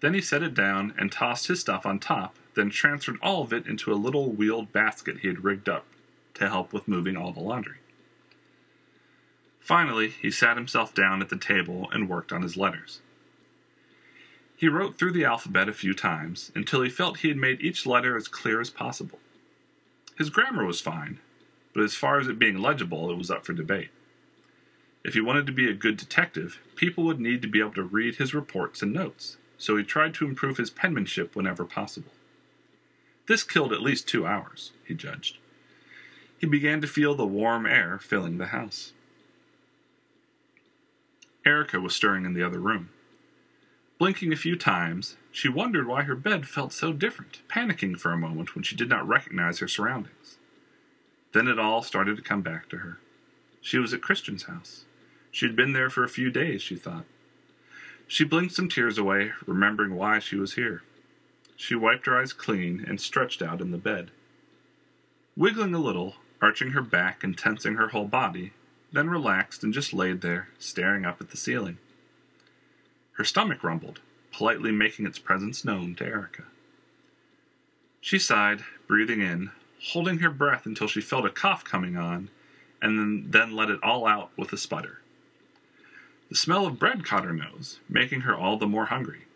Then 0.00 0.14
he 0.14 0.20
set 0.20 0.42
it 0.42 0.52
down 0.52 0.94
and 0.98 1.12
tossed 1.12 1.46
his 1.46 1.60
stuff 1.60 1.86
on 1.86 2.00
top, 2.00 2.34
then 2.54 2.68
transferred 2.68 3.20
all 3.22 3.44
of 3.44 3.52
it 3.52 3.68
into 3.68 3.92
a 3.92 3.94
little 3.94 4.32
wheeled 4.32 4.72
basket 4.72 5.20
he 5.20 5.28
had 5.28 5.44
rigged 5.44 5.68
up 5.68 5.86
to 6.34 6.48
help 6.48 6.72
with 6.72 6.88
moving 6.88 7.16
all 7.16 7.30
the 7.30 7.38
laundry. 7.38 7.78
Finally, 9.60 10.08
he 10.08 10.32
sat 10.32 10.56
himself 10.56 10.92
down 10.92 11.22
at 11.22 11.28
the 11.28 11.38
table 11.38 11.88
and 11.92 12.08
worked 12.08 12.32
on 12.32 12.42
his 12.42 12.56
letters. 12.56 13.00
He 14.56 14.68
wrote 14.68 14.96
through 14.96 15.12
the 15.12 15.24
alphabet 15.24 15.68
a 15.68 15.72
few 15.72 15.94
times 15.94 16.52
until 16.54 16.82
he 16.82 16.90
felt 16.90 17.18
he 17.18 17.28
had 17.28 17.36
made 17.36 17.60
each 17.60 17.86
letter 17.86 18.16
as 18.16 18.28
clear 18.28 18.60
as 18.60 18.70
possible. 18.70 19.18
His 20.16 20.30
grammar 20.30 20.64
was 20.64 20.80
fine, 20.80 21.18
but 21.72 21.82
as 21.82 21.94
far 21.94 22.20
as 22.20 22.28
it 22.28 22.38
being 22.38 22.58
legible, 22.58 23.10
it 23.10 23.18
was 23.18 23.30
up 23.30 23.44
for 23.44 23.52
debate. 23.52 23.90
If 25.04 25.14
he 25.14 25.20
wanted 25.20 25.46
to 25.46 25.52
be 25.52 25.68
a 25.68 25.74
good 25.74 25.96
detective, 25.96 26.60
people 26.76 27.04
would 27.04 27.18
need 27.18 27.42
to 27.42 27.48
be 27.48 27.58
able 27.58 27.72
to 27.72 27.82
read 27.82 28.16
his 28.16 28.34
reports 28.34 28.82
and 28.82 28.92
notes, 28.92 29.36
so 29.58 29.76
he 29.76 29.82
tried 29.82 30.14
to 30.14 30.26
improve 30.26 30.58
his 30.58 30.70
penmanship 30.70 31.34
whenever 31.34 31.64
possible. 31.64 32.12
This 33.26 33.42
killed 33.42 33.72
at 33.72 33.82
least 33.82 34.06
two 34.06 34.26
hours, 34.26 34.72
he 34.84 34.94
judged. 34.94 35.38
He 36.38 36.46
began 36.46 36.80
to 36.80 36.86
feel 36.86 37.14
the 37.14 37.26
warm 37.26 37.66
air 37.66 37.98
filling 37.98 38.38
the 38.38 38.46
house. 38.46 38.92
Erica 41.44 41.80
was 41.80 41.94
stirring 41.94 42.24
in 42.24 42.34
the 42.34 42.44
other 42.44 42.60
room. 42.60 42.90
Blinking 44.02 44.32
a 44.32 44.36
few 44.36 44.56
times, 44.56 45.16
she 45.30 45.48
wondered 45.48 45.86
why 45.86 46.02
her 46.02 46.16
bed 46.16 46.48
felt 46.48 46.72
so 46.72 46.92
different, 46.92 47.40
panicking 47.48 47.96
for 47.96 48.10
a 48.10 48.18
moment 48.18 48.56
when 48.56 48.64
she 48.64 48.74
did 48.74 48.88
not 48.88 49.06
recognize 49.06 49.60
her 49.60 49.68
surroundings. 49.68 50.38
Then 51.30 51.46
it 51.46 51.56
all 51.56 51.82
started 51.82 52.16
to 52.16 52.22
come 52.22 52.42
back 52.42 52.68
to 52.70 52.78
her. 52.78 52.98
She 53.60 53.78
was 53.78 53.94
at 53.94 54.02
Khristian's 54.02 54.42
house. 54.42 54.86
She 55.30 55.46
had 55.46 55.54
been 55.54 55.72
there 55.72 55.88
for 55.88 56.02
a 56.02 56.08
few 56.08 56.32
days, 56.32 56.62
she 56.62 56.74
thought. 56.74 57.04
She 58.08 58.24
blinked 58.24 58.56
some 58.56 58.68
tears 58.68 58.98
away, 58.98 59.34
remembering 59.46 59.94
why 59.94 60.18
she 60.18 60.34
was 60.34 60.54
here. 60.54 60.82
She 61.54 61.76
wiped 61.76 62.06
her 62.06 62.20
eyes 62.20 62.32
clean 62.32 62.84
and 62.84 63.00
stretched 63.00 63.40
out 63.40 63.60
in 63.60 63.70
the 63.70 63.78
bed. 63.78 64.10
Wiggling 65.36 65.76
a 65.76 65.78
little, 65.78 66.16
arching 66.40 66.72
her 66.72 66.82
back 66.82 67.22
and 67.22 67.38
tensing 67.38 67.76
her 67.76 67.90
whole 67.90 68.08
body, 68.08 68.52
then 68.90 69.08
relaxed 69.08 69.62
and 69.62 69.72
just 69.72 69.94
laid 69.94 70.22
there, 70.22 70.48
staring 70.58 71.06
up 71.06 71.20
at 71.20 71.30
the 71.30 71.36
ceiling. 71.36 71.78
Her 73.12 73.24
stomach 73.24 73.62
rumbled, 73.62 74.00
politely 74.32 74.72
making 74.72 75.06
its 75.06 75.18
presence 75.18 75.64
known 75.64 75.94
to 75.96 76.04
Erica. 76.04 76.44
She 78.00 78.18
sighed, 78.18 78.64
breathing 78.86 79.20
in, 79.20 79.50
holding 79.90 80.18
her 80.18 80.30
breath 80.30 80.66
until 80.66 80.88
she 80.88 81.00
felt 81.00 81.26
a 81.26 81.30
cough 81.30 81.64
coming 81.64 81.96
on, 81.96 82.30
and 82.80 82.98
then, 82.98 83.26
then 83.30 83.56
let 83.56 83.70
it 83.70 83.82
all 83.82 84.06
out 84.06 84.30
with 84.36 84.52
a 84.52 84.56
sputter. 84.56 85.00
The 86.28 86.36
smell 86.36 86.66
of 86.66 86.78
bread 86.78 87.04
caught 87.04 87.24
her 87.24 87.32
nose, 87.32 87.78
making 87.88 88.22
her 88.22 88.34
all 88.34 88.56
the 88.56 88.66
more 88.66 88.86
hungry. 88.86 89.26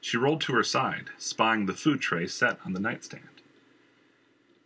She 0.00 0.16
rolled 0.16 0.40
to 0.42 0.54
her 0.54 0.64
side, 0.64 1.10
spying 1.18 1.66
the 1.66 1.74
food 1.74 2.00
tray 2.00 2.26
set 2.26 2.58
on 2.64 2.72
the 2.72 2.80
nightstand. 2.80 3.28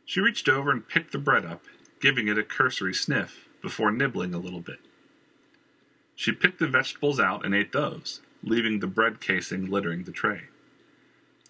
She 0.07 0.21
reached 0.21 0.49
over 0.49 0.71
and 0.71 0.88
picked 0.88 1.12
the 1.12 1.19
bread 1.19 1.45
up, 1.45 1.64
giving 2.00 2.29
it 2.29 2.38
a 2.38 2.43
cursory 2.43 2.95
sniff 2.95 3.49
before 3.61 3.91
nibbling 3.91 4.35
a 4.35 4.38
little 4.38 4.61
bit. 4.61 4.81
She 6.16 6.33
picked 6.33 6.59
the 6.59 6.68
vegetables 6.68 7.18
out 7.18 7.44
and 7.44 7.54
ate 7.54 7.73
those, 7.73 8.21
leaving 8.42 8.80
the 8.80 8.87
bread 8.87 9.21
casing 9.21 9.66
littering 9.66 10.04
the 10.04 10.12
tray. 10.12 10.42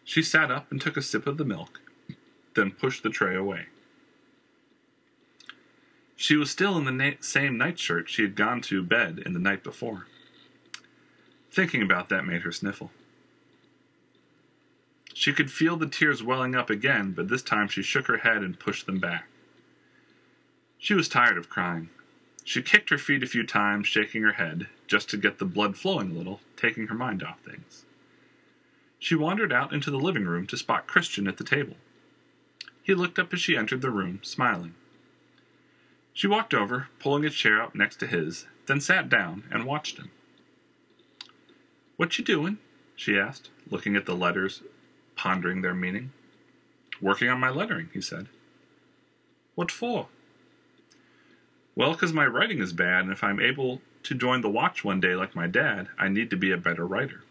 She 0.04 0.23
sat 0.23 0.50
up 0.50 0.71
and 0.71 0.80
took 0.80 0.97
a 0.97 1.02
sip 1.02 1.26
of 1.26 1.38
the 1.38 1.44
milk, 1.44 1.80
then 2.54 2.71
pushed 2.71 3.02
the 3.02 3.11
tray 3.11 3.35
away. 3.35 3.66
She 6.16 6.37
was 6.37 6.50
still 6.50 6.78
in 6.78 6.85
the 6.85 6.92
na- 6.92 7.21
same 7.21 7.59
nightshirt 7.59 8.09
she 8.09 8.23
had 8.23 8.37
gone 8.37 8.61
to 8.62 8.83
bed 8.83 9.23
in 9.25 9.33
the 9.33 9.38
night 9.38 9.64
before. 9.64 10.06
Thinking 11.50 11.83
about 11.83 12.09
that 12.09 12.26
made 12.26 12.42
her 12.42 12.52
sniffle. 12.52 12.90
She 15.12 15.33
could 15.33 15.50
feel 15.50 15.76
the 15.76 15.87
tears 15.87 16.23
welling 16.23 16.54
up 16.54 16.71
again, 16.71 17.12
but 17.12 17.28
this 17.28 17.42
time 17.42 17.68
she 17.68 17.83
shook 17.83 18.06
her 18.09 18.18
head 18.18 18.38
and 18.38 18.59
pushed 18.59 18.87
them 18.87 18.99
back. 18.99 19.28
She 20.78 20.94
was 20.94 21.09
tired 21.09 21.38
of 21.38 21.49
crying. 21.49 21.88
She 22.45 22.61
kicked 22.61 22.91
her 22.91 22.99
feet 22.99 23.23
a 23.23 23.27
few 23.27 23.45
times, 23.45 23.89
shaking 23.89 24.23
her 24.23 24.33
head, 24.33 24.69
just 24.87 25.09
to 25.11 25.17
get 25.17 25.39
the 25.39 25.47
blood 25.47 25.77
flowing 25.77 26.11
a 26.11 26.15
little, 26.15 26.41
taking 26.57 26.89
her 26.89 26.95
mind 26.95 27.23
off 27.23 27.41
things. 27.41 27.85
She 28.99 29.15
wandered 29.15 29.53
out 29.53 29.73
into 29.73 29.91
the 29.91 29.99
living 29.99 30.27
room 30.27 30.47
to 30.49 30.57
spot 30.57 30.87
Khristian 30.87 31.27
at 31.27 31.39
the 31.39 31.45
table. 31.45 31.77
He 32.83 32.95
looked 32.95 33.19
up 33.19 33.33
as 33.33 33.41
she 33.41 33.57
entered 33.57 33.81
the 33.81 33.91
room, 33.91 34.21
smiling. 34.23 34.75
She 36.13 36.27
walked 36.27 36.55
over, 36.55 36.89
pulling 36.99 37.25
a 37.25 37.31
chair 37.31 37.63
up 37.63 37.75
next 37.75 37.97
to 37.97 38.07
his, 38.07 38.47
then 38.67 38.81
sat 38.81 39.09
down 39.09 39.45
and 39.51 39.65
watched 39.65 39.99
him. 39.99 40.11
What 41.97 42.19
you 42.19 42.25
doing? 42.25 42.59
she 42.95 43.19
asked, 43.19 43.51
looking 43.71 43.97
at 43.97 44.07
the 44.07 44.15
letters, 44.15 44.63
pondering 45.17 45.63
their 45.63 45.75
meaning. 45.75 46.13
Working 47.01 47.29
on 47.29 47.41
my 47.41 47.51
lettering, 47.51 47.89
he 47.93 48.01
said. 48.01 48.29
What 49.55 49.71
for? 49.71 50.09
Well, 51.76 51.93
because 51.93 52.12
my 52.12 52.26
writing 52.26 52.61
is 52.61 52.73
bad, 52.73 53.04
and 53.04 53.12
if 53.12 53.25
I'm 53.25 53.40
able 53.40 53.81
to 54.04 54.14
join 54.14 54.43
the 54.43 54.50
watch 54.50 54.85
one 54.85 55.00
day 55.00 55.14
like 55.14 55.35
my 55.35 55.47
dad, 55.47 55.88
I 55.99 56.09
need 56.09 56.31
to 56.31 56.37
be 56.37 56.52
a 56.52 56.57
better 56.57 56.87
writer. 56.87 57.25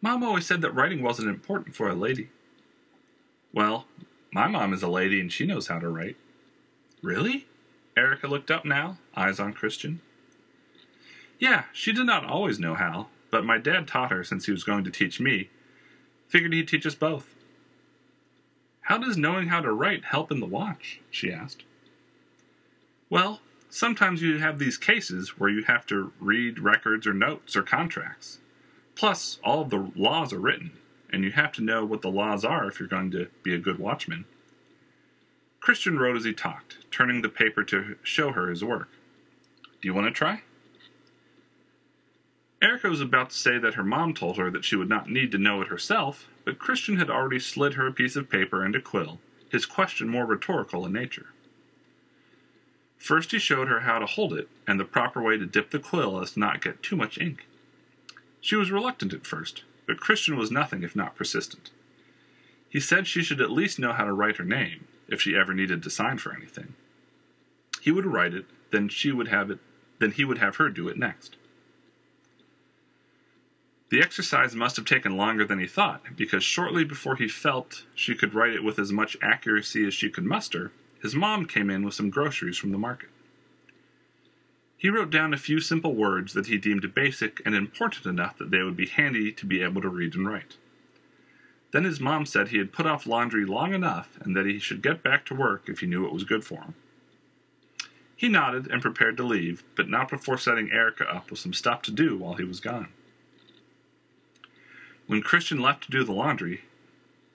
Mom 0.00 0.22
always 0.22 0.46
said 0.46 0.60
that 0.62 0.74
writing 0.74 1.02
wasn't 1.02 1.28
important 1.28 1.74
for 1.74 1.88
a 1.88 1.94
lady. 1.94 2.30
Well, 3.52 3.86
my 4.32 4.46
mom 4.46 4.72
is 4.72 4.82
a 4.82 4.88
lady 4.88 5.20
and 5.20 5.32
she 5.32 5.46
knows 5.46 5.68
how 5.68 5.78
to 5.78 5.88
write. 5.88 6.16
Really? 7.02 7.46
Erica 7.96 8.28
looked 8.28 8.50
up 8.50 8.64
now, 8.64 8.98
eyes 9.16 9.40
on 9.40 9.54
Khristian. 9.54 9.98
Yeah, 11.38 11.64
she 11.72 11.92
did 11.92 12.06
not 12.06 12.24
always 12.24 12.58
know 12.58 12.74
how, 12.74 13.08
but 13.30 13.44
my 13.44 13.58
dad 13.58 13.86
taught 13.86 14.12
her 14.12 14.24
since 14.24 14.46
he 14.46 14.52
was 14.52 14.64
going 14.64 14.84
to 14.84 14.90
teach 14.90 15.20
me. 15.20 15.50
Figured 16.28 16.52
he'd 16.52 16.68
teach 16.68 16.86
us 16.86 16.94
both. 16.94 17.34
How 18.82 18.98
does 18.98 19.16
knowing 19.16 19.48
how 19.48 19.60
to 19.60 19.72
write 19.72 20.06
help 20.06 20.30
in 20.30 20.40
the 20.40 20.46
watch? 20.46 21.00
she 21.10 21.32
asked. 21.32 21.64
Well, 23.10 23.40
sometimes 23.70 24.20
you 24.20 24.38
have 24.38 24.58
these 24.58 24.76
cases 24.76 25.38
where 25.38 25.48
you 25.48 25.64
have 25.64 25.86
to 25.86 26.12
read 26.20 26.58
records 26.58 27.06
or 27.06 27.14
notes 27.14 27.56
or 27.56 27.62
contracts. 27.62 28.38
Plus, 28.94 29.38
all 29.42 29.62
of 29.62 29.70
the 29.70 29.90
laws 29.94 30.32
are 30.32 30.40
written, 30.40 30.72
and 31.10 31.24
you 31.24 31.30
have 31.32 31.52
to 31.52 31.62
know 31.62 31.84
what 31.84 32.02
the 32.02 32.10
laws 32.10 32.44
are 32.44 32.66
if 32.68 32.78
you're 32.78 32.88
going 32.88 33.10
to 33.12 33.28
be 33.42 33.54
a 33.54 33.58
good 33.58 33.78
watchman. 33.78 34.26
Khristian 35.60 35.98
wrote 35.98 36.16
as 36.16 36.24
he 36.24 36.32
talked, 36.32 36.90
turning 36.90 37.22
the 37.22 37.28
paper 37.28 37.64
to 37.64 37.96
show 38.02 38.32
her 38.32 38.48
his 38.48 38.62
work. 38.62 38.88
Do 39.80 39.88
you 39.88 39.94
want 39.94 40.06
to 40.06 40.12
try? 40.12 40.42
Erica 42.60 42.88
was 42.88 43.00
about 43.00 43.30
to 43.30 43.36
say 43.36 43.56
that 43.58 43.74
her 43.74 43.84
mom 43.84 44.14
told 44.14 44.36
her 44.36 44.50
that 44.50 44.64
she 44.64 44.76
would 44.76 44.88
not 44.88 45.08
need 45.08 45.30
to 45.30 45.38
know 45.38 45.62
it 45.62 45.68
herself, 45.68 46.28
but 46.44 46.58
Khristian 46.58 46.98
had 46.98 47.08
already 47.08 47.38
slid 47.38 47.74
her 47.74 47.86
a 47.86 47.92
piece 47.92 48.16
of 48.16 48.28
paper 48.28 48.64
and 48.64 48.74
a 48.74 48.80
quill, 48.80 49.20
his 49.48 49.64
question 49.64 50.08
more 50.08 50.26
rhetorical 50.26 50.84
in 50.84 50.92
nature. 50.92 51.26
First, 52.98 53.30
he 53.30 53.38
showed 53.38 53.68
her 53.68 53.80
how 53.80 53.98
to 53.98 54.06
hold 54.06 54.32
it 54.34 54.48
and 54.66 54.78
the 54.78 54.84
proper 54.84 55.22
way 55.22 55.38
to 55.38 55.46
dip 55.46 55.70
the 55.70 55.78
quill 55.78 56.20
as 56.20 56.32
to 56.32 56.40
not 56.40 56.62
get 56.62 56.82
too 56.82 56.96
much 56.96 57.18
ink. 57.18 57.46
She 58.40 58.56
was 58.56 58.70
reluctant 58.70 59.12
at 59.12 59.26
first, 59.26 59.62
but 59.86 60.00
Khristian 60.00 60.36
was 60.36 60.50
nothing 60.50 60.82
if 60.82 60.94
not 60.94 61.16
persistent. 61.16 61.70
He 62.68 62.80
said 62.80 63.06
she 63.06 63.22
should 63.22 63.40
at 63.40 63.50
least 63.50 63.78
know 63.78 63.92
how 63.92 64.04
to 64.04 64.12
write 64.12 64.36
her 64.36 64.44
name, 64.44 64.86
if 65.08 65.22
she 65.22 65.36
ever 65.36 65.54
needed 65.54 65.82
to 65.82 65.90
sign 65.90 66.18
for 66.18 66.34
anything. 66.34 66.74
He 67.80 67.90
would 67.90 68.04
write 68.04 68.34
it, 68.34 68.44
then 68.70 68.88
she 68.88 69.12
would 69.12 69.28
have 69.28 69.50
it, 69.50 69.58
then 70.00 70.12
he 70.12 70.24
would 70.24 70.38
have 70.38 70.56
her 70.56 70.68
do 70.68 70.88
it 70.88 70.98
next. 70.98 71.36
The 73.90 74.02
exercise 74.02 74.54
must 74.54 74.76
have 74.76 74.84
taken 74.84 75.16
longer 75.16 75.46
than 75.46 75.58
he 75.58 75.66
thought, 75.66 76.02
because 76.14 76.44
shortly 76.44 76.84
before 76.84 77.16
he 77.16 77.28
felt 77.28 77.84
she 77.94 78.14
could 78.14 78.34
write 78.34 78.52
it 78.52 78.62
with 78.62 78.78
as 78.78 78.92
much 78.92 79.16
accuracy 79.22 79.86
as 79.86 79.94
she 79.94 80.10
could 80.10 80.24
muster, 80.24 80.72
his 81.00 81.14
mom 81.14 81.46
came 81.46 81.70
in 81.70 81.84
with 81.84 81.94
some 81.94 82.10
groceries 82.10 82.56
from 82.56 82.72
the 82.72 82.78
market. 82.78 83.10
He 84.76 84.90
wrote 84.90 85.10
down 85.10 85.34
a 85.34 85.38
few 85.38 85.60
simple 85.60 85.94
words 85.94 86.34
that 86.34 86.46
he 86.46 86.56
deemed 86.56 86.94
basic 86.94 87.42
and 87.44 87.54
important 87.54 88.06
enough 88.06 88.38
that 88.38 88.50
they 88.50 88.62
would 88.62 88.76
be 88.76 88.86
handy 88.86 89.32
to 89.32 89.46
be 89.46 89.60
able 89.60 89.82
to 89.82 89.88
read 89.88 90.14
and 90.14 90.28
write. 90.28 90.56
Then 91.72 91.84
his 91.84 92.00
mom 92.00 92.26
said 92.26 92.48
he 92.48 92.58
had 92.58 92.72
put 92.72 92.86
off 92.86 93.06
laundry 93.06 93.44
long 93.44 93.74
enough 93.74 94.16
and 94.20 94.36
that 94.36 94.46
he 94.46 94.58
should 94.58 94.82
get 94.82 95.02
back 95.02 95.26
to 95.26 95.34
work 95.34 95.68
if 95.68 95.80
he 95.80 95.86
knew 95.86 96.06
it 96.06 96.12
was 96.12 96.24
good 96.24 96.44
for 96.44 96.62
him. 96.62 96.74
He 98.16 98.28
nodded 98.28 98.68
and 98.70 98.82
prepared 98.82 99.16
to 99.18 99.22
leave, 99.22 99.62
but 99.76 99.88
not 99.88 100.08
before 100.08 100.38
setting 100.38 100.72
Erica 100.72 101.08
up 101.08 101.30
with 101.30 101.40
some 101.40 101.52
stuff 101.52 101.82
to 101.82 101.90
do 101.90 102.16
while 102.16 102.34
he 102.34 102.44
was 102.44 102.60
gone. 102.60 102.88
When 105.06 105.22
Khristian 105.22 105.60
left 105.60 105.84
to 105.84 105.90
do 105.90 106.04
the 106.04 106.12
laundry, 106.12 106.62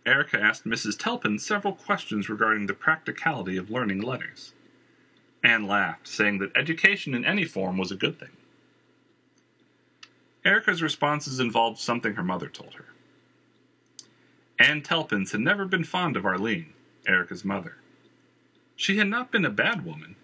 Erica 0.05 0.39
asked 0.39 0.65
Mrs. 0.65 0.97
Telpin 0.97 1.39
several 1.39 1.73
questions 1.73 2.29
regarding 2.29 2.67
the 2.67 2.73
practicality 2.73 3.55
of 3.55 3.69
learning 3.69 4.01
letters. 4.01 4.53
Anne 5.43 5.65
laughed, 5.65 6.07
saying 6.07 6.39
that 6.39 6.55
education 6.55 7.13
in 7.13 7.25
any 7.25 7.45
form 7.45 7.77
was 7.77 7.91
a 7.91 7.95
good 7.95 8.19
thing. 8.19 8.29
Erica's 10.45 10.81
responses 10.81 11.39
involved 11.39 11.79
something 11.79 12.15
her 12.15 12.23
mother 12.23 12.49
told 12.49 12.73
her. 12.73 12.85
Anne 14.59 14.81
Telpins 14.81 15.31
had 15.31 15.41
never 15.41 15.65
been 15.65 15.83
fond 15.83 16.17
of 16.17 16.25
Arlene, 16.25 16.73
Erica's 17.07 17.45
mother. 17.45 17.77
She 18.75 18.97
had 18.97 19.07
not 19.07 19.31
been 19.31 19.45
a 19.45 19.49
bad 19.49 19.85
woman. 19.85 20.15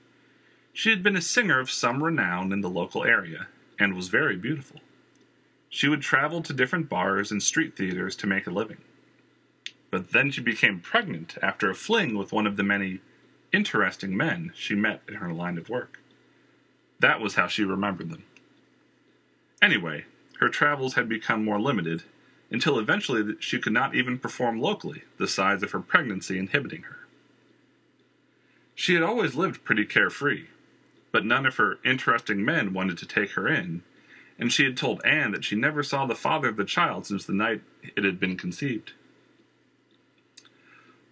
She 0.73 0.89
had 0.89 1.01
been 1.01 1.15
a 1.15 1.21
singer 1.21 1.59
of 1.59 1.71
some 1.71 2.03
renown 2.03 2.51
in 2.51 2.61
the 2.61 2.69
local 2.69 3.05
area, 3.05 3.47
and 3.79 3.95
was 3.95 4.09
very 4.09 4.35
beautiful. 4.35 4.81
She 5.69 5.87
would 5.87 6.01
travel 6.01 6.41
to 6.41 6.53
different 6.53 6.89
bars 6.89 7.31
and 7.31 7.41
street 7.41 7.77
theaters 7.77 8.15
to 8.17 8.27
make 8.27 8.47
a 8.47 8.51
living. 8.51 8.77
But 9.91 10.11
then 10.11 10.31
she 10.31 10.41
became 10.41 10.79
pregnant 10.79 11.37
after 11.41 11.69
a 11.69 11.75
fling 11.75 12.17
with 12.17 12.31
one 12.31 12.45
of 12.45 12.57
the 12.57 12.63
many 12.63 12.99
interesting 13.51 14.15
men 14.15 14.51
she 14.55 14.75
met 14.75 15.01
in 15.07 15.15
her 15.15 15.33
line 15.33 15.57
of 15.57 15.69
work. 15.69 15.99
That 16.99 17.19
was 17.19 17.35
how 17.35 17.47
she 17.47 17.63
remembered 17.63 18.09
them. 18.09 18.23
Anyway, 19.61 20.05
her 20.39 20.49
travels 20.49 20.93
had 20.93 21.09
become 21.09 21.43
more 21.43 21.59
limited 21.59 22.03
until 22.51 22.79
eventually 22.79 23.35
she 23.39 23.59
could 23.59 23.73
not 23.73 23.95
even 23.95 24.17
perform 24.17 24.59
locally, 24.59 25.03
the 25.17 25.27
size 25.27 25.63
of 25.63 25.71
her 25.71 25.79
pregnancy 25.79 26.37
inhibiting 26.37 26.83
her. 26.83 26.99
She 28.75 28.93
had 28.93 29.03
always 29.03 29.35
lived 29.35 29.63
pretty 29.63 29.85
carefree, 29.85 30.45
but 31.11 31.25
none 31.25 31.45
of 31.45 31.57
her 31.57 31.79
interesting 31.83 32.43
men 32.43 32.73
wanted 32.73 32.97
to 32.99 33.05
take 33.05 33.31
her 33.31 33.47
in, 33.47 33.83
and 34.39 34.51
she 34.53 34.63
had 34.63 34.77
told 34.77 35.03
Anne 35.03 35.31
that 35.31 35.43
she 35.43 35.55
never 35.55 35.83
saw 35.83 36.05
the 36.05 36.15
father 36.15 36.47
of 36.47 36.55
the 36.55 36.63
child 36.63 37.05
since 37.05 37.25
the 37.25 37.33
night 37.33 37.61
it 37.95 38.03
had 38.03 38.19
been 38.19 38.37
conceived. 38.37 38.93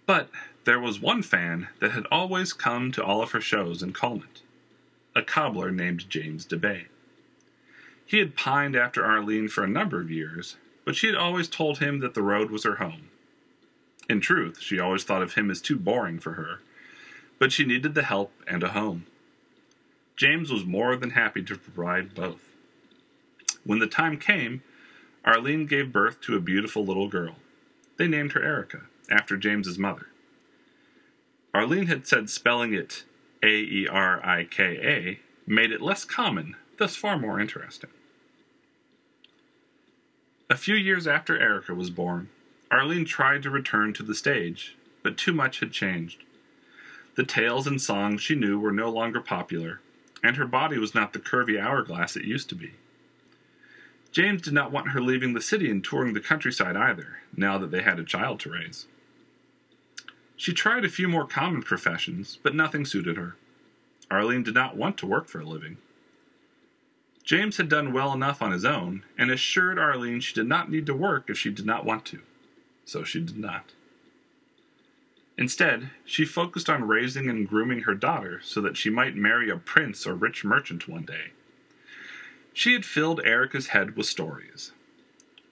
But 0.08 0.30
there 0.64 0.80
was 0.80 1.02
one 1.02 1.22
fan 1.22 1.68
that 1.80 1.92
had 1.92 2.08
always 2.10 2.54
come 2.54 2.92
to 2.94 3.04
all 3.04 3.22
of 3.22 3.32
her 3.32 3.42
shows 3.42 3.84
in 3.84 3.92
Colnett, 3.92 4.42
a 5.14 5.22
cobbler 5.22 5.70
named 5.70 6.10
James 6.10 6.48
DeBay. 6.48 6.86
He 8.06 8.20
had 8.20 8.38
pined 8.38 8.76
after 8.76 9.06
Arlene 9.06 9.50
for 9.50 9.66
a 9.66 9.70
number 9.70 10.00
of 10.00 10.10
years, 10.10 10.56
but 10.86 10.96
she 10.96 11.08
had 11.08 11.18
always 11.18 11.50
told 11.50 11.80
him 11.80 12.00
that 12.00 12.14
the 12.14 12.24
road 12.24 12.50
was 12.50 12.64
her 12.64 12.76
home. 12.76 13.10
In 14.10 14.22
truth, 14.22 14.62
she 14.62 14.80
always 14.80 15.04
thought 15.04 15.22
of 15.22 15.34
him 15.34 15.52
as 15.52 15.60
too 15.60 15.76
boring 15.76 16.20
for 16.20 16.34
her, 16.34 16.62
but 17.38 17.52
she 17.52 17.66
needed 17.66 17.94
the 17.94 18.04
help 18.04 18.32
and 18.48 18.64
a 18.64 18.70
home. 18.70 19.06
James 20.16 20.50
was 20.50 20.64
more 20.64 20.96
than 20.96 21.12
happy 21.12 21.44
to 21.44 21.58
provide 21.58 22.16
both. 22.16 22.50
When 23.66 23.80
the 23.80 23.88
time 23.88 24.18
came, 24.18 24.64
Arlene 25.26 25.66
gave 25.66 25.92
birth 25.92 26.22
to 26.22 26.38
a 26.38 26.40
beautiful 26.40 26.86
little 26.86 27.10
girl. 27.10 27.36
They 27.98 28.08
named 28.08 28.32
her 28.32 28.42
Erica, 28.42 28.84
after 29.10 29.38
James's 29.38 29.78
mother. 29.78 30.08
Arlene 31.54 31.88
had 31.88 32.06
said 32.06 32.30
spelling 32.30 32.74
it 32.74 33.04
A 33.42 33.48
E 33.48 33.88
R 33.90 34.24
I 34.26 34.44
K 34.44 34.64
A 34.64 35.20
made 35.50 35.72
it 35.72 35.82
less 35.82 36.06
common, 36.06 36.56
thus 36.78 36.96
far 36.96 37.18
more 37.18 37.40
interesting. 37.40 37.90
A 40.50 40.56
few 40.56 40.76
years 40.76 41.08
after 41.08 41.40
Erica 41.40 41.74
was 41.74 41.90
born, 41.90 42.30
Arlene 42.70 43.06
tried 43.06 43.44
to 43.44 43.50
return 43.50 43.94
to 43.94 44.04
the 44.04 44.16
stage, 44.16 44.76
but 45.04 45.18
too 45.18 45.34
much 45.34 45.60
had 45.62 45.72
changed. 45.72 46.24
The 47.16 47.24
tales 47.24 47.66
and 47.66 47.82
songs 47.82 48.22
she 48.22 48.36
knew 48.36 48.60
were 48.60 48.72
no 48.72 48.90
longer 48.90 49.20
popular, 49.22 49.82
and 50.24 50.36
her 50.36 50.46
body 50.46 50.78
was 50.78 50.94
not 50.94 51.14
the 51.14 51.20
curvy 51.20 51.60
hourglass 51.60 52.16
it 52.16 52.26
used 52.26 52.50
to 52.50 52.56
be. 52.56 52.74
James 54.12 54.42
did 54.42 54.54
not 54.54 54.72
want 54.72 54.90
her 54.90 55.02
leaving 55.02 55.34
the 55.34 55.42
city 55.42 55.70
and 55.70 55.84
touring 55.84 56.14
the 56.14 56.20
countryside 56.20 56.76
either, 56.76 57.18
now 57.36 57.58
that 57.58 57.72
they 57.72 57.82
had 57.82 58.00
a 58.00 58.04
child 58.04 58.40
to 58.42 58.52
raise. 58.52 58.86
She 60.38 60.54
tried 60.54 60.86
a 60.86 60.90
few 60.90 61.08
more 61.08 61.26
common 61.26 61.64
professions, 61.64 62.38
but 62.42 62.56
nothing 62.56 62.86
suited 62.86 63.18
her. 63.18 63.36
Arlene 64.10 64.44
did 64.44 64.54
not 64.54 64.78
want 64.78 64.98
to 65.00 65.08
work 65.08 65.28
for 65.28 65.42
a 65.42 65.46
living. 65.46 65.78
James 67.24 67.58
had 67.58 67.68
done 67.68 67.92
well 67.92 68.14
enough 68.14 68.42
on 68.42 68.52
his 68.52 68.64
own, 68.64 69.04
and 69.18 69.32
assured 69.32 69.80
Arlene 69.80 70.22
she 70.22 70.34
did 70.34 70.48
not 70.48 70.72
need 70.72 70.86
to 70.86 70.94
work 70.94 71.30
if 71.30 71.38
she 71.38 71.50
did 71.50 71.66
not 71.66 71.84
want 71.84 72.06
to. 72.06 72.20
So 72.86 73.04
she 73.04 73.20
did 73.20 73.38
not. 73.38 73.74
Instead, 75.38 75.90
she 76.06 76.24
focused 76.24 76.70
on 76.70 76.88
raising 76.88 77.30
and 77.30 77.48
grooming 77.48 77.82
her 77.82 77.96
daughter 77.96 78.40
so 78.44 78.62
that 78.62 78.78
she 78.78 78.90
might 78.90 79.16
marry 79.16 79.50
a 79.50 79.58
prince 79.58 80.08
or 80.08 80.14
rich 80.14 80.46
merchant 80.46 80.88
one 80.88 81.04
day. 81.04 81.32
She 82.54 82.74
had 82.74 82.86
filled 82.86 83.22
Erica's 83.24 83.68
head 83.68 83.98
with 83.98 84.06
stories. 84.06 84.72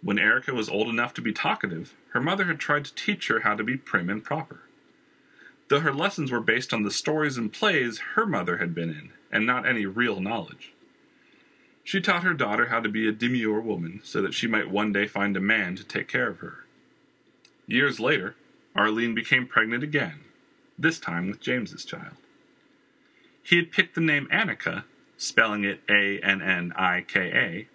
When 0.02 0.20
Erica 0.20 0.54
was 0.54 0.70
old 0.70 0.88
enough 0.88 1.14
to 1.16 1.22
be 1.22 1.34
talkative, 1.34 1.94
her 2.10 2.22
mother 2.22 2.46
had 2.46 2.60
tried 2.60 2.86
to 2.86 2.96
teach 2.96 3.28
her 3.28 3.42
how 3.42 3.56
to 3.56 3.64
be 3.64 3.76
prim 3.76 4.10
and 4.10 4.24
proper. 4.24 4.62
Though 5.68 5.80
her 5.80 5.94
lessons 5.94 6.32
were 6.32 6.42
based 6.42 6.74
on 6.74 6.84
the 6.84 6.92
stories 6.92 7.38
and 7.38 7.52
plays 7.52 8.00
her 8.16 8.26
mother 8.26 8.58
had 8.58 8.76
been 8.76 8.90
in, 8.90 9.12
and 9.32 9.46
not 9.46 9.68
any 9.68 9.86
real 9.86 10.20
knowledge. 10.20 10.72
She 11.84 12.02
taught 12.02 12.24
her 12.24 12.34
daughter 12.34 12.68
how 12.68 12.80
to 12.80 12.90
be 12.90 13.08
a 13.08 13.12
demure 13.12 13.62
woman 13.62 14.02
so 14.04 14.22
that 14.22 14.34
she 14.34 14.48
might 14.48 14.70
one 14.70 14.92
day 14.92 15.08
find 15.08 15.36
a 15.38 15.42
man 15.42 15.76
to 15.76 15.84
take 15.84 16.08
care 16.08 16.30
of 16.30 16.40
her. 16.40 16.66
Years 17.68 18.00
later, 18.00 18.36
Arlene 18.76 19.16
became 19.16 19.48
pregnant 19.48 19.84
again, 19.84 20.22
this 20.78 21.00
time 21.00 21.28
with 21.28 21.42
James's 21.42 21.86
child. 21.86 22.18
He 23.42 23.58
had 23.58 23.72
picked 23.72 23.96
the 23.96 24.02
name 24.02 24.28
Annika, 24.32 24.84
spelling 25.18 25.64
it 25.64 25.82
A 25.88 26.20
N 26.20 26.42
N 26.42 26.74
I 26.76 27.02
K 27.02 27.20
A, 27.22 27.68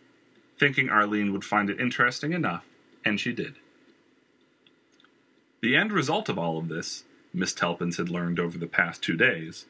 thinking 0.59 0.91
Arlene 0.91 1.33
would 1.33 1.45
find 1.45 1.71
it 1.71 1.81
interesting 1.81 2.33
enough, 2.33 2.65
and 3.05 3.19
she 3.19 3.33
did. 3.33 3.55
The 5.61 5.77
end 5.77 5.93
result 5.93 6.29
of 6.29 6.39
all 6.39 6.59
of 6.59 6.69
this, 6.69 7.05
Miss 7.33 7.53
Telpins 7.53 7.97
had 7.97 8.09
learned 8.09 8.41
over 8.41 8.59
the 8.59 8.67
past 8.67 9.03
two 9.03 9.17
days, 9.17 9.67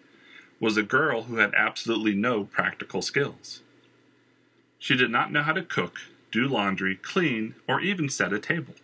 was 0.59 0.77
a 0.77 0.83
girl 0.83 1.25
who 1.25 1.37
had 1.37 1.55
absolutely 1.55 2.15
no 2.15 2.45
practical 2.45 3.03
skills. 3.03 3.63
She 4.79 4.97
did 4.97 5.11
not 5.11 5.33
know 5.33 5.43
how 5.43 5.53
to 5.53 5.63
cook, 5.63 5.99
do 6.31 6.47
laundry, 6.49 6.97
clean, 6.97 7.55
or 7.69 7.81
even 7.81 8.09
set 8.09 8.33
a 8.33 8.39
table. 8.39 8.75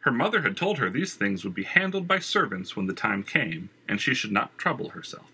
Her 0.00 0.10
mother 0.10 0.42
had 0.42 0.56
told 0.56 0.78
her 0.78 0.88
these 0.88 1.14
things 1.14 1.44
would 1.44 1.54
be 1.54 1.64
handled 1.64 2.08
by 2.08 2.18
servants 2.20 2.74
when 2.74 2.86
the 2.86 2.94
time 2.94 3.22
came, 3.22 3.68
and 3.86 4.00
she 4.00 4.14
should 4.14 4.32
not 4.32 4.56
trouble 4.56 4.90
herself. 4.90 5.30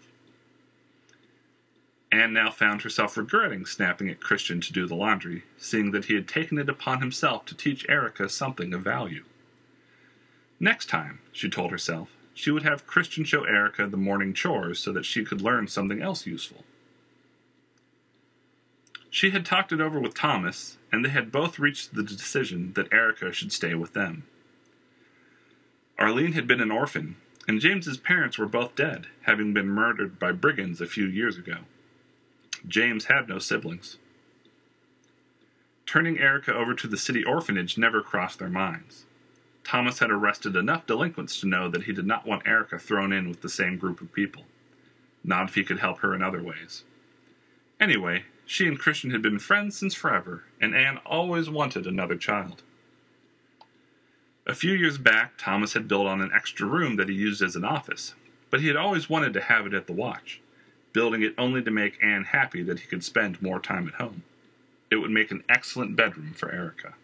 Anne 2.11 2.33
now 2.33 2.50
found 2.50 2.83
herself 2.83 3.16
regretting 3.16 3.66
snapping 3.66 4.09
at 4.09 4.21
Khristian 4.21 4.61
to 4.62 4.73
do 4.73 4.87
the 4.87 4.95
laundry, 4.95 5.45
seeing 5.59 5.90
that 5.93 6.07
he 6.07 6.14
had 6.14 6.26
taken 6.26 6.59
it 6.59 6.69
upon 6.69 7.00
himself 7.00 7.45
to 7.47 7.55
teach 7.55 7.88
Erica 7.88 8.28
something 8.28 8.73
of 8.73 8.83
value. 8.83 9.25
Next 10.59 10.87
time, 10.87 11.21
she 11.33 11.50
told 11.50 11.70
herself, 11.70 12.15
she 12.37 12.51
would 12.51 12.64
have 12.64 12.87
Khristian 12.87 13.25
show 13.25 13.44
Erica 13.44 13.87
the 13.87 13.96
morning 13.96 14.35
chores 14.35 14.79
so 14.79 14.92
that 14.92 15.07
she 15.07 15.25
could 15.25 15.40
learn 15.40 15.66
something 15.66 16.03
else 16.03 16.27
useful. 16.27 16.64
She 19.09 19.31
had 19.31 19.46
talked 19.46 19.72
it 19.72 19.81
over 19.81 19.99
with 19.99 20.12
Thomas, 20.12 20.77
and 20.92 21.03
they 21.03 21.09
had 21.09 21.33
both 21.33 21.59
reached 21.59 21.94
the 21.94 22.03
decision 22.03 22.75
that 22.75 22.92
Erica 22.92 23.33
should 23.33 23.53
stay 23.53 23.75
with 23.75 23.94
them. 23.94 24.25
Arlene 25.99 26.35
had 26.35 26.46
been 26.46 26.61
an 26.61 26.70
orphan, 26.70 27.16
and 27.49 27.59
James's 27.59 27.96
parents 27.96 28.37
were 28.37 28.44
both 28.44 28.75
dead, 28.75 29.07
having 29.22 29.55
been 29.55 29.68
murdered 29.68 30.18
by 30.18 30.33
brigands 30.33 30.83
a 30.83 30.87
few 30.87 31.07
years 31.07 31.38
ago. 31.38 31.61
James 32.68 33.07
had 33.07 33.31
no 33.31 33.38
siblings. 33.38 33.96
Turning 35.87 36.18
Erica 36.18 36.53
over 36.53 36.75
to 36.75 36.87
the 36.87 36.99
city 36.99 37.25
orphanage 37.25 37.79
never 37.79 38.03
crossed 38.03 38.40
their 38.40 38.51
minds. 38.51 39.07
Thomas 39.66 39.98
had 39.98 40.12
arrested 40.12 40.55
enough 40.55 40.87
delinquents 40.87 41.40
to 41.40 41.48
know 41.48 41.68
that 41.68 41.83
he 41.83 41.92
did 41.92 42.07
not 42.07 42.24
want 42.24 42.46
Erica 42.46 42.79
thrown 42.79 43.12
in 43.12 43.29
with 43.29 43.42
the 43.42 43.48
same 43.48 43.79
group 43.79 44.00
of 44.00 44.12
people. 44.12 44.44
Not 45.24 45.48
if 45.48 45.57
he 45.57 45.64
could 45.64 45.81
help 45.81 45.98
her 45.98 46.14
in 46.14 46.22
other 46.22 46.40
ways. 46.40 46.85
Anyway, 47.81 48.26
she 48.44 48.68
and 48.68 48.79
Khristian 48.79 49.11
had 49.11 49.22
been 49.22 49.40
friends 49.40 49.76
since 49.76 49.92
forever, 49.92 50.44
and 50.61 50.72
Anne 50.72 50.98
always 50.98 51.50
wanted 51.50 51.85
another 51.85 52.14
child. 52.14 52.62
A 54.46 54.55
few 54.55 54.72
years 54.72 54.98
back, 54.98 55.33
Thomas 55.37 55.72
had 55.72 55.88
built 55.88 56.07
on 56.07 56.20
an 56.20 56.31
extra 56.33 56.68
room 56.68 56.94
that 56.94 57.09
he 57.09 57.16
used 57.16 57.42
as 57.42 57.57
an 57.57 57.64
office, 57.64 58.14
but 58.50 58.61
he 58.61 58.68
had 58.68 58.76
always 58.76 59.11
wanted 59.11 59.35
to 59.35 59.40
have 59.40 59.66
it 59.66 59.74
at 59.74 59.88
the 59.88 59.92
watch, 59.92 60.40
building 60.92 61.22
it 61.22 61.35
only 61.37 61.61
to 61.61 61.72
make 61.72 62.00
Anne 62.00 62.22
happy 62.22 62.62
that 62.62 62.79
he 62.79 62.87
could 62.87 63.02
spend 63.02 63.42
more 63.42 63.59
time 63.59 63.88
at 63.88 63.94
home. 63.94 64.22
It 64.92 64.96
would 64.98 65.11
make 65.11 65.33
an 65.33 65.42
excellent 65.48 65.96
bedroom 65.96 66.35
for 66.35 66.52
Erica. 66.52 66.94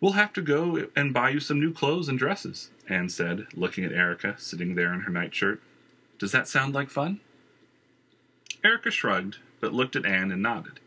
We'll 0.00 0.12
have 0.12 0.32
to 0.34 0.42
go 0.42 0.88
and 0.94 1.14
buy 1.14 1.30
you 1.30 1.40
some 1.40 1.58
new 1.58 1.72
clothes 1.72 2.08
and 2.08 2.18
dresses, 2.18 2.70
Anne 2.88 3.08
said, 3.08 3.46
looking 3.54 3.84
at 3.84 3.92
Erica 3.92 4.34
sitting 4.38 4.74
there 4.74 4.92
in 4.92 5.00
her 5.00 5.12
nightshirt. 5.12 5.62
Does 6.18 6.32
that 6.32 6.48
sound 6.48 6.74
like 6.74 6.90
fun? 6.90 7.20
Erica 8.62 8.90
shrugged, 8.90 9.38
but 9.60 9.72
looked 9.72 9.96
at 9.96 10.04
Anne 10.04 10.30
and 10.30 10.42
nodded. 10.42 10.80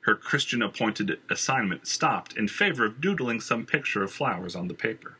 Her 0.00 0.14
Khristian 0.14 0.62
appointed 0.62 1.18
assignment 1.30 1.86
stopped 1.86 2.36
in 2.36 2.46
favor 2.48 2.84
of 2.84 3.00
doodling 3.00 3.40
some 3.40 3.64
picture 3.64 4.02
of 4.02 4.12
flowers 4.12 4.54
on 4.54 4.68
the 4.68 4.74
paper. 4.74 5.16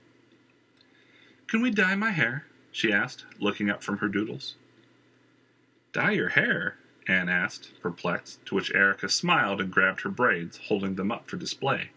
Can 1.46 1.62
we 1.62 1.70
dye 1.70 1.94
my 1.94 2.10
hair? 2.10 2.44
she 2.70 2.92
asked, 2.92 3.24
looking 3.38 3.70
up 3.70 3.82
from 3.82 3.98
her 3.98 4.08
doodles. 4.08 4.56
Dye 5.94 6.10
your 6.10 6.30
hair? 6.30 6.76
Anne 7.08 7.28
asked, 7.28 7.80
perplexed, 7.80 8.44
to 8.46 8.54
which 8.54 8.74
Erica 8.74 9.08
smiled 9.08 9.60
and 9.60 9.70
grabbed 9.70 10.02
her 10.02 10.10
braids, 10.10 10.58
holding 10.68 10.96
them 10.96 11.12
up 11.12 11.28
for 11.28 11.36
display. 11.36 11.90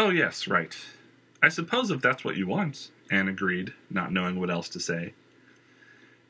Oh, 0.00 0.08
yes, 0.08 0.48
right. 0.48 0.74
I 1.42 1.50
suppose 1.50 1.90
if 1.90 2.00
that's 2.00 2.24
what 2.24 2.38
you 2.38 2.46
want, 2.46 2.88
Anne 3.10 3.28
agreed, 3.28 3.74
not 3.90 4.10
knowing 4.10 4.40
what 4.40 4.48
else 4.48 4.70
to 4.70 4.80
say. 4.80 5.12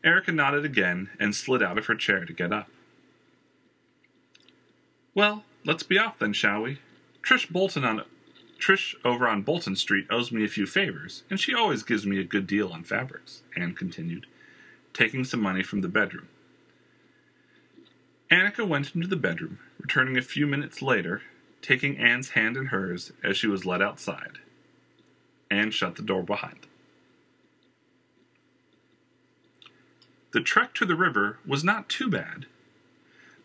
Erica 0.02 0.33
nodded 0.33 0.64
again 0.64 1.11
and 1.20 1.37
slid 1.37 1.62
out 1.62 1.78
of 1.78 1.87
her 1.87 1.94
chair 1.94 2.24
to 2.24 2.33
get 2.33 2.52
up. 2.52 2.68
Well, 5.14 5.44
let's 5.64 5.85
be 5.85 5.98
off 5.98 6.18
then, 6.18 6.33
shall 6.33 6.62
we? 6.62 6.80
Trish 7.22 7.48
Bolton 7.48 7.85
on 7.85 8.02
Trish 8.59 8.96
over 9.04 9.28
on 9.28 9.42
Bolton 9.42 9.76
Street 9.76 10.09
owes 10.11 10.33
me 10.33 10.42
a 10.42 10.48
few 10.48 10.66
favors, 10.66 11.22
and 11.30 11.38
she 11.38 11.54
always 11.54 11.85
gives 11.85 12.04
me 12.04 12.18
a 12.18 12.24
good 12.24 12.48
deal 12.48 12.72
on 12.72 12.83
fabrics, 12.83 13.42
Anne 13.54 13.76
continued, 13.76 14.26
taking 14.92 15.22
some 15.22 15.40
money 15.40 15.62
from 15.62 15.80
the 15.80 15.88
bedroom. 15.88 16.26
Annika 18.33 18.66
went 18.66 18.96
into 18.96 19.06
the 19.06 19.14
bedroom, 19.14 19.61
returning 19.78 20.18
a 20.18 20.22
few 20.22 20.48
minutes 20.48 20.83
later, 20.83 21.22
taking 21.62 21.99
Anne's 21.99 22.31
hand 22.31 22.57
in 22.57 22.66
hers 22.66 23.12
as 23.23 23.37
she 23.37 23.46
was 23.46 23.66
led 23.66 23.83
outside. 23.83 24.38
Anne 25.51 25.70
shut 25.70 25.96
the 25.96 26.03
door 26.03 26.23
behind 26.23 26.55
them. 26.62 26.70
The 30.33 30.40
trek 30.40 30.75
to 30.75 30.87
the 30.87 30.94
river 30.94 31.38
was 31.44 31.64
not 31.64 31.88
too 31.88 32.09
bad. 32.09 32.46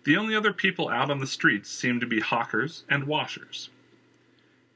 The 0.04 0.15
only 0.15 0.36
other 0.36 0.54
people 0.54 0.89
out 0.89 1.10
on 1.10 1.19
the 1.19 1.25
streets 1.25 1.71
seemed 1.71 2.01
to 2.01 2.08
be 2.08 2.19
hawkers 2.19 2.84
and 2.88 3.06
washers. 3.06 3.69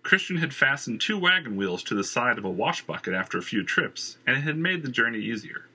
Khristian 0.03 0.39
had 0.39 0.55
fastened 0.55 1.01
two 1.01 1.19
wagon 1.19 1.55
wheels 1.55 1.83
to 1.83 1.93
the 1.93 2.03
side 2.03 2.39
of 2.39 2.45
a 2.45 2.49
wash 2.49 2.83
bucket 2.83 3.13
after 3.13 3.37
a 3.37 3.43
few 3.43 3.63
trips, 3.63 4.17
and 4.25 4.37
it 4.37 4.41
had 4.41 4.57
made 4.57 4.81
the 4.81 4.89
journey 4.89 5.19
easier. 5.19 5.65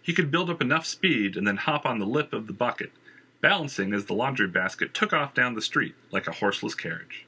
He 0.00 0.14
could 0.14 0.30
build 0.30 0.48
up 0.48 0.62
enough 0.62 0.86
speed 0.86 1.36
and 1.36 1.46
then 1.46 1.58
hop 1.58 1.84
on 1.84 1.98
the 1.98 2.06
lip 2.06 2.32
of 2.32 2.46
the 2.46 2.54
bucket, 2.54 2.90
balancing 3.42 3.92
as 3.92 4.06
the 4.06 4.14
laundry 4.14 4.46
basket 4.46 4.94
took 4.94 5.12
off 5.12 5.34
down 5.34 5.54
the 5.54 5.60
street 5.60 5.94
like 6.10 6.26
a 6.26 6.32
horseless 6.32 6.74
carriage. 6.74 7.26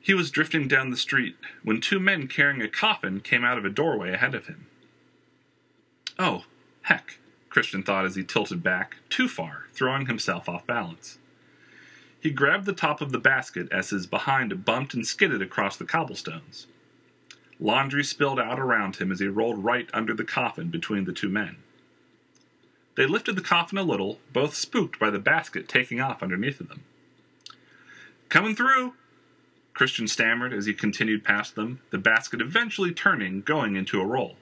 He 0.00 0.12
was 0.14 0.30
drifting 0.30 0.68
down 0.68 0.90
the 0.90 0.96
street 0.96 1.36
when 1.62 1.80
two 1.80 1.98
men 1.98 2.28
carrying 2.28 2.60
a 2.60 2.68
coffin 2.68 3.20
came 3.20 3.44
out 3.44 3.56
of 3.56 3.64
a 3.64 3.70
doorway 3.70 4.12
ahead 4.12 4.34
of 4.34 4.46
him. 4.46 4.66
Oh, 6.18 6.44
heck, 6.82 7.18
Khristian 7.50 7.84
thought 7.84 8.04
as 8.04 8.16
he 8.16 8.22
tilted 8.22 8.62
back, 8.62 8.96
too 9.08 9.28
far, 9.28 9.64
throwing 9.72 10.06
himself 10.06 10.48
off 10.48 10.66
balance. 10.66 11.18
He 12.20 12.30
grabbed 12.30 12.66
the 12.66 12.72
top 12.72 13.00
of 13.00 13.12
the 13.12 13.18
basket 13.18 13.68
as 13.70 13.90
his 13.90 14.06
behind 14.06 14.64
bumped 14.64 14.94
and 14.94 15.06
skidded 15.06 15.42
across 15.42 15.76
the 15.76 15.84
cobblestones. 15.84 16.66
Laundry 17.58 18.04
spilled 18.04 18.40
out 18.40 18.58
around 18.58 18.96
him 18.96 19.12
as 19.12 19.20
he 19.20 19.28
rolled 19.28 19.64
right 19.64 19.88
under 19.94 20.12
the 20.12 20.24
coffin 20.24 20.68
between 20.68 21.04
the 21.04 21.12
two 21.12 21.28
men. 21.28 21.56
They 22.96 23.06
lifted 23.06 23.36
the 23.36 23.42
coffin 23.42 23.78
a 23.78 23.82
little, 23.82 24.18
both 24.32 24.54
spooked 24.54 24.98
by 24.98 25.10
the 25.10 25.18
basket 25.18 25.68
taking 25.68 26.00
off 26.00 26.22
underneath 26.22 26.60
of 26.60 26.68
them. 26.68 26.82
Coming 28.28 28.56
through, 28.56 28.94
Khristian 29.74 30.08
stammered 30.08 30.54
as 30.54 30.64
he 30.64 30.72
continued 30.72 31.22
past 31.22 31.54
them, 31.54 31.80
the 31.90 31.98
basket 31.98 32.40
eventually 32.40 32.92
turning, 32.92 33.42
going 33.42 33.76
into 33.76 34.00
a 34.00 34.06
roll. 34.06 34.36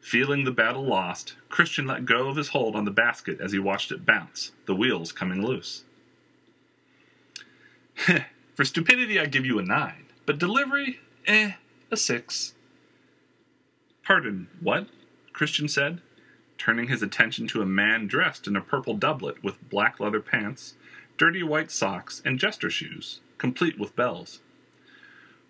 Feeling 0.00 0.44
the 0.44 0.52
battle 0.52 0.84
lost, 0.84 1.34
Khristian 1.50 1.88
let 1.88 2.04
go 2.04 2.28
of 2.28 2.36
his 2.36 2.48
hold 2.48 2.76
on 2.76 2.84
the 2.84 2.90
basket 2.90 3.40
as 3.40 3.52
he 3.52 3.58
watched 3.58 3.90
it 3.90 4.04
bounce, 4.06 4.52
the 4.66 4.74
wheels 4.74 5.10
coming 5.10 5.44
loose. 5.44 5.84
For 8.54 8.64
stupidity, 8.64 9.18
I 9.18 9.26
give 9.26 9.46
you 9.46 9.58
a 9.58 9.62
9, 9.62 10.06
but 10.26 10.38
delivery, 10.38 11.00
eh, 11.26 11.52
a 11.90 11.96
6. 11.96 12.54
Pardon, 14.04 14.48
what? 14.60 14.86
Khristian 15.32 15.70
said, 15.70 16.02
turning 16.58 16.88
his 16.88 17.02
attention 17.02 17.46
to 17.48 17.62
a 17.62 17.66
man 17.66 18.06
dressed 18.06 18.46
in 18.46 18.56
a 18.56 18.60
purple 18.60 18.94
doublet 18.94 19.42
with 19.42 19.68
black 19.70 20.00
leather 20.00 20.20
pants, 20.20 20.74
dirty 21.16 21.42
white 21.42 21.70
socks, 21.70 22.20
and 22.24 22.38
jester 22.38 22.68
shoes, 22.68 23.20
complete 23.38 23.78
with 23.78 23.96
bells. 23.96 24.40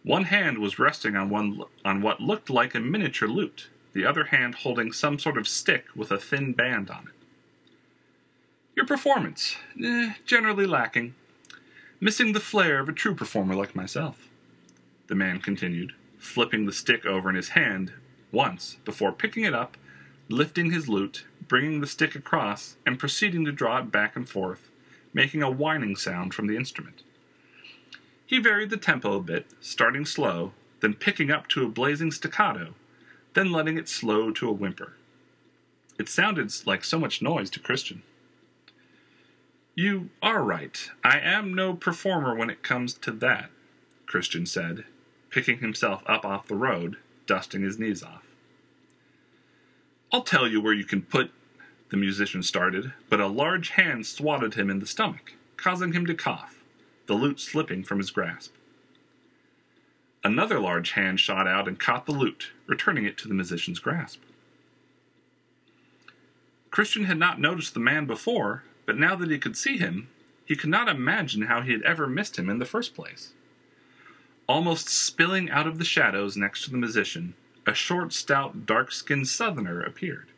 One 0.05 0.25
hand 0.25 0.59
was 0.59 0.79
resting 0.79 1.17
on 1.17 1.29
one 1.29 1.63
on 1.85 2.03
what 2.03 2.21
looked 2.21 2.51
like 2.51 2.75
a 2.75 2.81
miniature 2.81 3.29
lute, 3.29 3.69
the 3.93 4.05
other 4.05 4.25
hand 4.25 4.57
holding 4.57 4.93
some 4.93 5.19
sort 5.19 5.37
of 5.37 5.49
stick 5.49 5.87
with 5.97 6.11
a 6.13 6.19
thin 6.19 6.53
band 6.53 6.91
on 6.91 7.09
it. 7.09 7.15
Your 8.77 8.87
performance, 8.87 9.57
eh, 9.83 10.15
generally 10.25 10.67
lacking. 10.67 11.15
Missing 12.01 12.33
the 12.33 12.41
flair 12.41 12.79
of 12.79 12.89
a 12.89 12.93
true 12.93 13.15
performer 13.15 13.57
like 13.57 13.75
myself. 13.75 14.29
The 15.09 15.17
man 15.17 15.41
continued, 15.41 15.95
flipping 16.17 16.65
the 16.65 16.73
stick 16.73 17.05
over 17.05 17.29
in 17.29 17.35
his 17.35 17.51
hand 17.51 17.93
once 18.31 18.77
before 18.85 19.11
picking 19.11 19.45
it 19.45 19.55
up, 19.55 19.77
lifting 20.29 20.71
his 20.71 20.89
lute, 20.89 21.25
bringing 21.47 21.81
the 21.81 21.87
stick 21.87 22.15
across, 22.15 22.77
and 22.85 22.99
proceeding 22.99 23.45
to 23.45 23.53
draw 23.53 23.79
it 23.79 23.91
back 23.91 24.15
and 24.15 24.29
forth, 24.29 24.71
making 25.15 25.43
a 25.43 25.51
whining 25.51 25.97
sound 25.97 26.35
from 26.35 26.47
the 26.47 26.57
instrument. 26.57 27.03
He 28.27 28.39
varied 28.39 28.71
the 28.71 28.77
tempo 28.77 29.17
a 29.17 29.21
bit, 29.21 29.47
starting 29.61 30.05
slow, 30.05 30.53
then 30.81 30.95
picking 30.95 31.31
up 31.31 31.49
to 31.49 31.65
a 31.65 31.69
blazing 31.69 32.13
staccato, 32.13 32.75
then 33.33 33.51
letting 33.51 33.79
it 33.79 33.89
slow 33.89 34.31
to 34.33 34.49
a 34.49 34.53
whimper. 34.53 34.95
It 35.99 36.09
sounded 36.09 36.53
like 36.67 36.85
so 36.85 36.99
much 36.99 37.23
noise 37.23 37.51
to 37.51 37.61
Khristian. 37.61 38.03
You 39.75 40.11
are 40.23 40.43
right. 40.43 40.91
I 41.03 41.21
am 41.21 41.55
no 41.55 41.73
performer 41.73 42.35
when 42.35 42.51
it 42.51 42.63
comes 42.63 42.95
to 42.95 43.13
that, 43.13 43.51
Khristian 44.07 44.47
said, 44.47 44.85
picking 45.31 45.59
himself 45.59 46.03
up 46.07 46.25
off 46.25 46.49
the 46.49 46.55
road, 46.55 46.97
dusting 47.27 47.63
his 47.63 47.79
knees 47.79 48.03
off. 48.03 48.28
I'll 50.11 50.23
tell 50.23 50.49
you 50.49 50.61
where 50.61 50.73
you 50.73 50.85
can 50.85 51.03
put, 51.03 51.31
the 51.91 51.97
musician 51.99 52.43
started, 52.43 52.93
but 53.11 53.21
a 53.21 53.27
large 53.27 53.71
hand 53.71 54.07
swatted 54.07 54.55
him 54.55 54.71
in 54.71 54.79
the 54.79 54.87
stomach, 54.87 55.35
causing 55.57 55.93
him 55.93 56.07
to 56.07 56.15
cough, 56.15 56.63
the 57.07 57.15
lute 57.15 57.41
slipping 57.41 57.85
from 57.85 57.99
his 57.99 58.11
grasp. 58.11 58.55
Another 60.25 60.59
large 60.59 60.93
hand 60.93 61.21
shot 61.21 61.47
out 61.47 61.69
and 61.69 61.79
caught 61.79 62.07
the 62.07 62.13
lute, 62.13 62.53
returning 62.67 63.05
it 63.05 63.19
to 63.19 63.29
the 63.29 63.35
musician's 63.35 63.79
grasp. 63.79 64.21
Khristian 66.71 67.05
had 67.05 67.19
not 67.19 67.41
noticed 67.41 67.75
the 67.75 67.81
man 67.81 68.07
before, 68.07 68.65
but 68.87 68.99
now 68.99 69.15
that 69.15 69.31
he 69.31 69.39
could 69.39 69.57
see 69.57 69.77
him, 69.77 70.09
he 70.45 70.57
could 70.57 70.71
not 70.71 70.89
imagine 70.89 71.43
how 71.43 71.61
he 71.61 71.73
had 71.73 71.83
ever 71.83 72.07
missed 72.07 72.39
him 72.39 72.49
in 72.49 72.59
the 72.59 72.65
first 72.65 72.95
place. 72.95 73.33
Almost 74.49 74.89
spilling 74.89 75.51
out 75.51 75.67
of 75.67 75.79
the 75.79 75.85
shadows 75.85 76.37
next 76.37 76.65
to 76.65 76.71
the 76.71 76.79
musician, 76.79 77.35
a 77.69 77.75
short, 77.75 78.15
stout, 78.15 78.65
dark 78.65 78.91
skinned 78.91 79.29
southerner 79.29 79.83
appeared. 79.83 80.29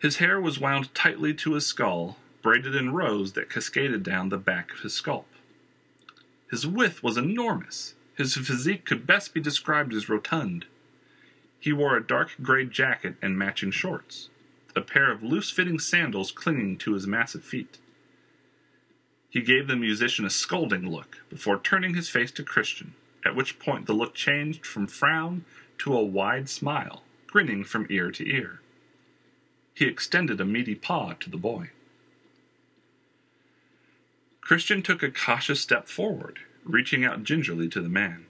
His 0.00 0.16
hair 0.16 0.40
was 0.40 0.58
wound 0.58 0.92
tightly 0.94 1.32
to 1.34 1.54
his 1.54 1.64
skull, 1.64 2.18
braided 2.42 2.74
in 2.74 2.92
rows 2.92 3.34
that 3.34 3.48
cascaded 3.48 4.02
down 4.02 4.30
the 4.30 4.36
back 4.36 4.72
of 4.72 4.80
his 4.80 4.94
scalp. 4.94 5.28
His 6.50 6.66
width 6.66 7.04
was 7.04 7.16
enormous, 7.16 7.94
his 8.16 8.34
physique 8.34 8.84
could 8.84 9.06
best 9.06 9.32
be 9.32 9.40
described 9.40 9.94
as 9.94 10.08
rotund. 10.08 10.64
He 11.60 11.72
wore 11.72 11.96
a 11.96 12.02
dark 12.02 12.30
gray 12.42 12.64
jacket 12.64 13.14
and 13.22 13.38
matching 13.38 13.70
shorts, 13.70 14.28
a 14.74 14.80
pair 14.80 15.12
of 15.12 15.22
loose 15.22 15.50
fitting 15.50 15.78
sandals 15.78 16.32
clinging 16.32 16.78
to 16.78 16.94
his 16.94 17.06
massive 17.06 17.44
feet. 17.44 17.78
He 19.28 19.40
gave 19.40 19.68
the 19.68 19.76
musician 19.76 20.24
a 20.24 20.30
scolding 20.30 20.90
look 20.90 21.18
before 21.30 21.60
turning 21.60 21.94
his 21.94 22.08
face 22.08 22.32
to 22.32 22.42
Khristian, 22.42 22.90
at 23.24 23.36
which 23.36 23.58
point 23.58 23.86
the 23.86 23.92
look 23.92 24.14
changed 24.14 24.64
from 24.64 24.86
frown 24.86 25.44
to 25.78 25.94
a 25.94 26.04
wide 26.04 26.48
smile, 26.48 27.02
grinning 27.26 27.64
from 27.64 27.86
ear 27.90 28.10
to 28.10 28.28
ear. 28.28 28.60
He 29.74 29.86
extended 29.86 30.40
a 30.40 30.44
meaty 30.44 30.74
paw 30.74 31.14
to 31.14 31.30
the 31.30 31.36
boy. 31.36 31.70
Khristian 34.42 34.82
took 34.82 35.02
a 35.02 35.10
cautious 35.10 35.60
step 35.60 35.88
forward, 35.88 36.40
reaching 36.64 37.04
out 37.04 37.22
gingerly 37.22 37.68
to 37.68 37.80
the 37.80 37.88
man. 37.88 38.26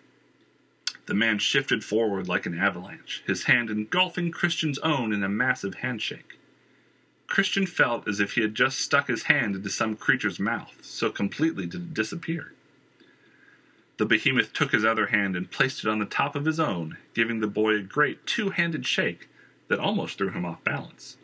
The 1.07 1.15
man 1.15 1.39
shifted 1.39 1.83
forward 1.83 2.29
like 2.29 2.47
an 2.47 2.59
avalanche, 2.59 3.23
his 3.27 3.45
hand 3.45 3.71
engulfing 3.71 4.31
Khristian's 4.31 4.79
own 4.79 5.13
in 5.13 5.25
a 5.25 5.29
massive 5.29 5.77
handshake. 5.77 6.39
Khristian 7.27 7.69
felt 7.69 8.07
as 8.07 8.21
if 8.21 8.35
he 8.35 8.43
had 8.43 8.55
just 8.55 8.79
stuck 8.81 9.09
his 9.09 9.25
hand 9.25 9.57
into 9.57 9.71
some 9.71 9.97
creature's 9.97 10.39
mouth, 10.39 10.79
so 10.83 11.11
completely 11.11 11.65
did 11.65 11.81
it 11.81 11.95
disappear. 11.95 12.53
The 14.01 14.07
behemoth 14.07 14.55
took 14.55 14.73
his 14.73 14.83
other 14.83 15.09
hand 15.09 15.37
and 15.37 15.51
placed 15.51 15.85
it 15.85 15.91
on 15.91 15.99
the 15.99 16.07
top 16.07 16.35
of 16.35 16.47
his 16.47 16.59
own, 16.59 16.97
giving 17.13 17.41
the 17.41 17.47
boy 17.47 17.75
a 17.75 17.83
great 17.83 18.27
two 18.27 18.49
handed 18.49 18.87
shake 18.87 19.29
that 19.69 19.79
almost 19.79 20.17
threw 20.17 20.31
him 20.31 20.47
off 20.47 20.65
balance. 20.65 21.19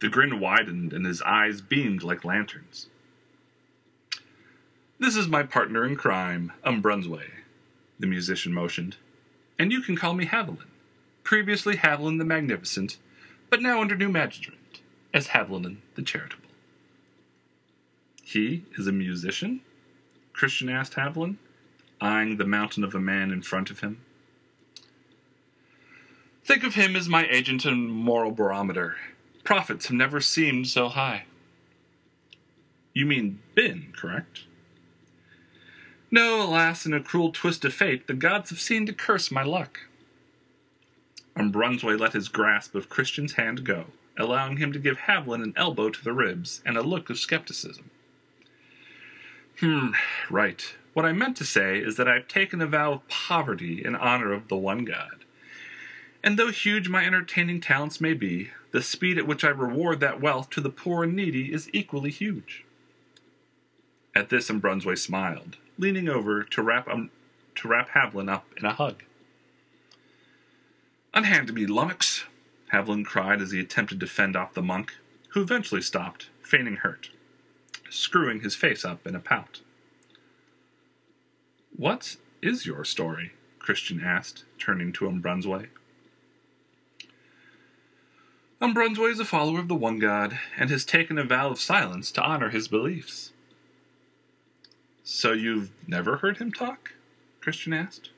The 0.00 0.10
grin 0.10 0.38
widened 0.38 0.92
and 0.92 1.04
his 1.04 1.20
eyes 1.22 1.60
beamed 1.60 2.04
like 2.04 2.24
lanterns. 2.24 2.86
This 5.00 5.16
is 5.16 5.26
my 5.26 5.42
partner 5.42 5.84
in 5.84 5.96
crime, 5.96 6.52
Umbrunsway, 6.64 7.30
the 7.98 8.06
musician 8.06 8.54
motioned. 8.54 8.94
And 9.58 9.72
you 9.72 9.80
can 9.80 9.96
call 9.96 10.14
me 10.14 10.24
Haviland. 10.24 10.70
Previously 11.24 11.78
Haviland 11.78 12.18
the 12.18 12.24
Magnificent, 12.24 12.96
but 13.50 13.60
now 13.60 13.80
under 13.80 13.96
new 13.96 14.08
management 14.08 14.82
as 15.12 15.26
Haviland 15.26 15.78
the 15.96 16.02
Charitable. 16.02 16.50
He 18.22 18.62
is 18.78 18.86
a 18.86 18.92
musician? 18.92 19.62
Khristian 20.38 20.70
asked 20.70 20.94
Haviland, 20.94 21.36
eyeing 22.00 22.36
the 22.36 22.46
mountain 22.46 22.84
of 22.84 22.94
a 22.94 23.00
man 23.00 23.32
in 23.32 23.42
front 23.42 23.70
of 23.70 23.80
him. 23.80 24.00
Think 26.44 26.62
of 26.62 26.76
him 26.76 26.94
as 26.94 27.08
my 27.08 27.26
agent 27.28 27.64
and 27.64 27.90
moral 27.90 28.30
barometer. 28.30 28.96
Profits 29.42 29.86
have 29.86 29.96
never 29.96 30.20
seemed 30.20 30.68
so 30.68 30.88
high. 30.88 31.24
You 32.94 33.04
mean 33.04 33.40
been, 33.56 33.92
correct? 33.96 34.44
No, 36.08 36.42
alas, 36.42 36.86
in 36.86 36.94
a 36.94 37.02
cruel 37.02 37.32
twist 37.32 37.64
of 37.64 37.74
fate, 37.74 38.06
the 38.06 38.14
gods 38.14 38.50
have 38.50 38.60
seemed 38.60 38.86
to 38.86 38.92
curse 38.92 39.32
my 39.32 39.42
luck. 39.42 39.80
And 41.34 41.52
Brunsway 41.52 41.98
let 41.98 42.12
his 42.12 42.28
grasp 42.28 42.76
of 42.76 42.88
Khristian's 42.88 43.32
hand 43.32 43.64
go, 43.64 43.86
allowing 44.16 44.58
him 44.58 44.72
to 44.72 44.78
give 44.78 44.98
Haviland 44.98 45.42
an 45.42 45.54
elbow 45.56 45.90
to 45.90 46.04
the 46.04 46.12
ribs 46.12 46.62
and 46.64 46.76
a 46.76 46.82
look 46.82 47.10
of 47.10 47.18
skepticism. 47.18 47.90
Hmm, 49.60 49.90
right. 50.30 50.74
What 50.92 51.04
I 51.04 51.12
meant 51.12 51.36
to 51.38 51.44
say 51.44 51.78
is 51.78 51.96
that 51.96 52.08
I've 52.08 52.28
taken 52.28 52.60
a 52.60 52.66
vow 52.66 52.92
of 52.92 53.08
poverty 53.08 53.84
in 53.84 53.96
honor 53.96 54.32
of 54.32 54.46
the 54.46 54.56
one 54.56 54.84
God. 54.84 55.24
And 56.22 56.38
though 56.38 56.50
huge 56.50 56.88
my 56.88 57.04
entertaining 57.04 57.60
talents 57.60 58.00
may 58.00 58.14
be, 58.14 58.50
the 58.70 58.82
speed 58.82 59.18
at 59.18 59.26
which 59.26 59.44
I 59.44 59.48
reward 59.48 59.98
that 60.00 60.20
wealth 60.20 60.50
to 60.50 60.60
the 60.60 60.70
poor 60.70 61.04
and 61.04 61.16
needy 61.16 61.52
is 61.52 61.70
equally 61.72 62.10
huge. 62.10 62.64
At 64.14 64.28
this, 64.28 64.48
Brunsway 64.48 64.96
smiled, 64.96 65.56
leaning 65.76 66.08
over 66.08 66.42
to 66.44 66.62
wrap, 66.62 66.88
um, 66.88 67.10
to 67.56 67.68
wrap 67.68 67.90
Haviland 67.90 68.30
up 68.30 68.46
in 68.56 68.64
a 68.64 68.72
hug. 68.72 69.02
Unhand 71.14 71.52
me, 71.52 71.66
lummox, 71.66 72.24
Haviland 72.72 73.06
cried 73.06 73.40
as 73.40 73.50
he 73.50 73.58
attempted 73.60 73.98
to 74.00 74.06
fend 74.06 74.36
off 74.36 74.54
the 74.54 74.62
monk, 74.62 74.94
who 75.30 75.42
eventually 75.42 75.82
stopped, 75.82 76.28
feigning 76.42 76.76
hurt, 76.76 77.10
screwing 77.90 78.40
his 78.40 78.54
face 78.54 78.84
up 78.84 79.06
in 79.06 79.14
a 79.14 79.20
pout. 79.20 79.60
What 81.76 82.16
is 82.42 82.66
your 82.66 82.84
story? 82.84 83.32
Khristian 83.58 84.02
asked, 84.02 84.44
turning 84.58 84.92
to 84.94 85.04
Umbrunsway. 85.06 85.68
Umbrunsway 88.60 89.12
is 89.12 89.20
a 89.20 89.24
follower 89.24 89.60
of 89.60 89.68
the 89.68 89.74
one 89.74 89.98
God 89.98 90.38
and 90.56 90.70
has 90.70 90.84
taken 90.84 91.18
a 91.18 91.24
vow 91.24 91.50
of 91.50 91.60
silence 91.60 92.10
to 92.12 92.22
honor 92.22 92.50
his 92.50 92.66
beliefs. 92.66 93.32
So 95.04 95.32
you've 95.32 95.70
never 95.86 96.16
heard 96.16 96.38
him 96.38 96.52
talk? 96.52 96.94
Khristian 97.40 97.74
asked. 97.74 98.10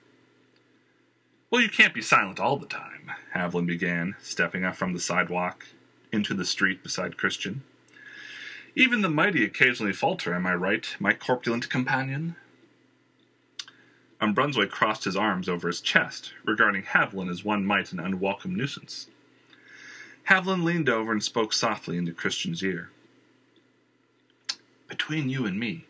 Well, 1.50 1.60
you 1.60 1.68
can't 1.68 1.92
be 1.92 2.00
silent 2.00 2.40
all 2.40 2.56
the 2.56 2.66
time, 2.66 3.10
Haviland 3.34 3.66
began, 3.66 4.14
stepping 4.22 4.64
up 4.64 4.76
from 4.76 4.92
the 4.92 5.00
sidewalk 5.00 5.66
into 6.12 6.32
the 6.32 6.44
street 6.44 6.82
beside 6.82 7.16
Khristian. 7.16 7.60
Even 8.76 9.02
the 9.02 9.10
mighty 9.10 9.44
occasionally 9.44 9.92
falter, 9.92 10.32
am 10.34 10.46
I 10.46 10.54
right, 10.54 10.86
my 11.00 11.12
corpulent 11.12 11.68
companion? 11.68 12.36
Umbrunsway 14.20 14.68
crossed 14.68 15.04
his 15.04 15.16
arms 15.16 15.48
over 15.48 15.66
his 15.66 15.80
chest, 15.80 16.32
regarding 16.44 16.82
Haviland 16.82 17.30
as 17.30 17.44
one 17.44 17.64
might 17.64 17.92
an 17.92 17.98
unwelcome 17.98 18.54
nuisance. 18.54 19.08
Haviland 20.28 20.62
leaned 20.62 20.88
over 20.88 21.10
and 21.10 21.22
spoke 21.22 21.52
softly 21.52 21.96
into 21.96 22.12
Khristian's 22.12 22.62
ear. 22.62 22.90
Between 24.88 25.30
you 25.30 25.46
and 25.46 25.58
me, 25.58 25.86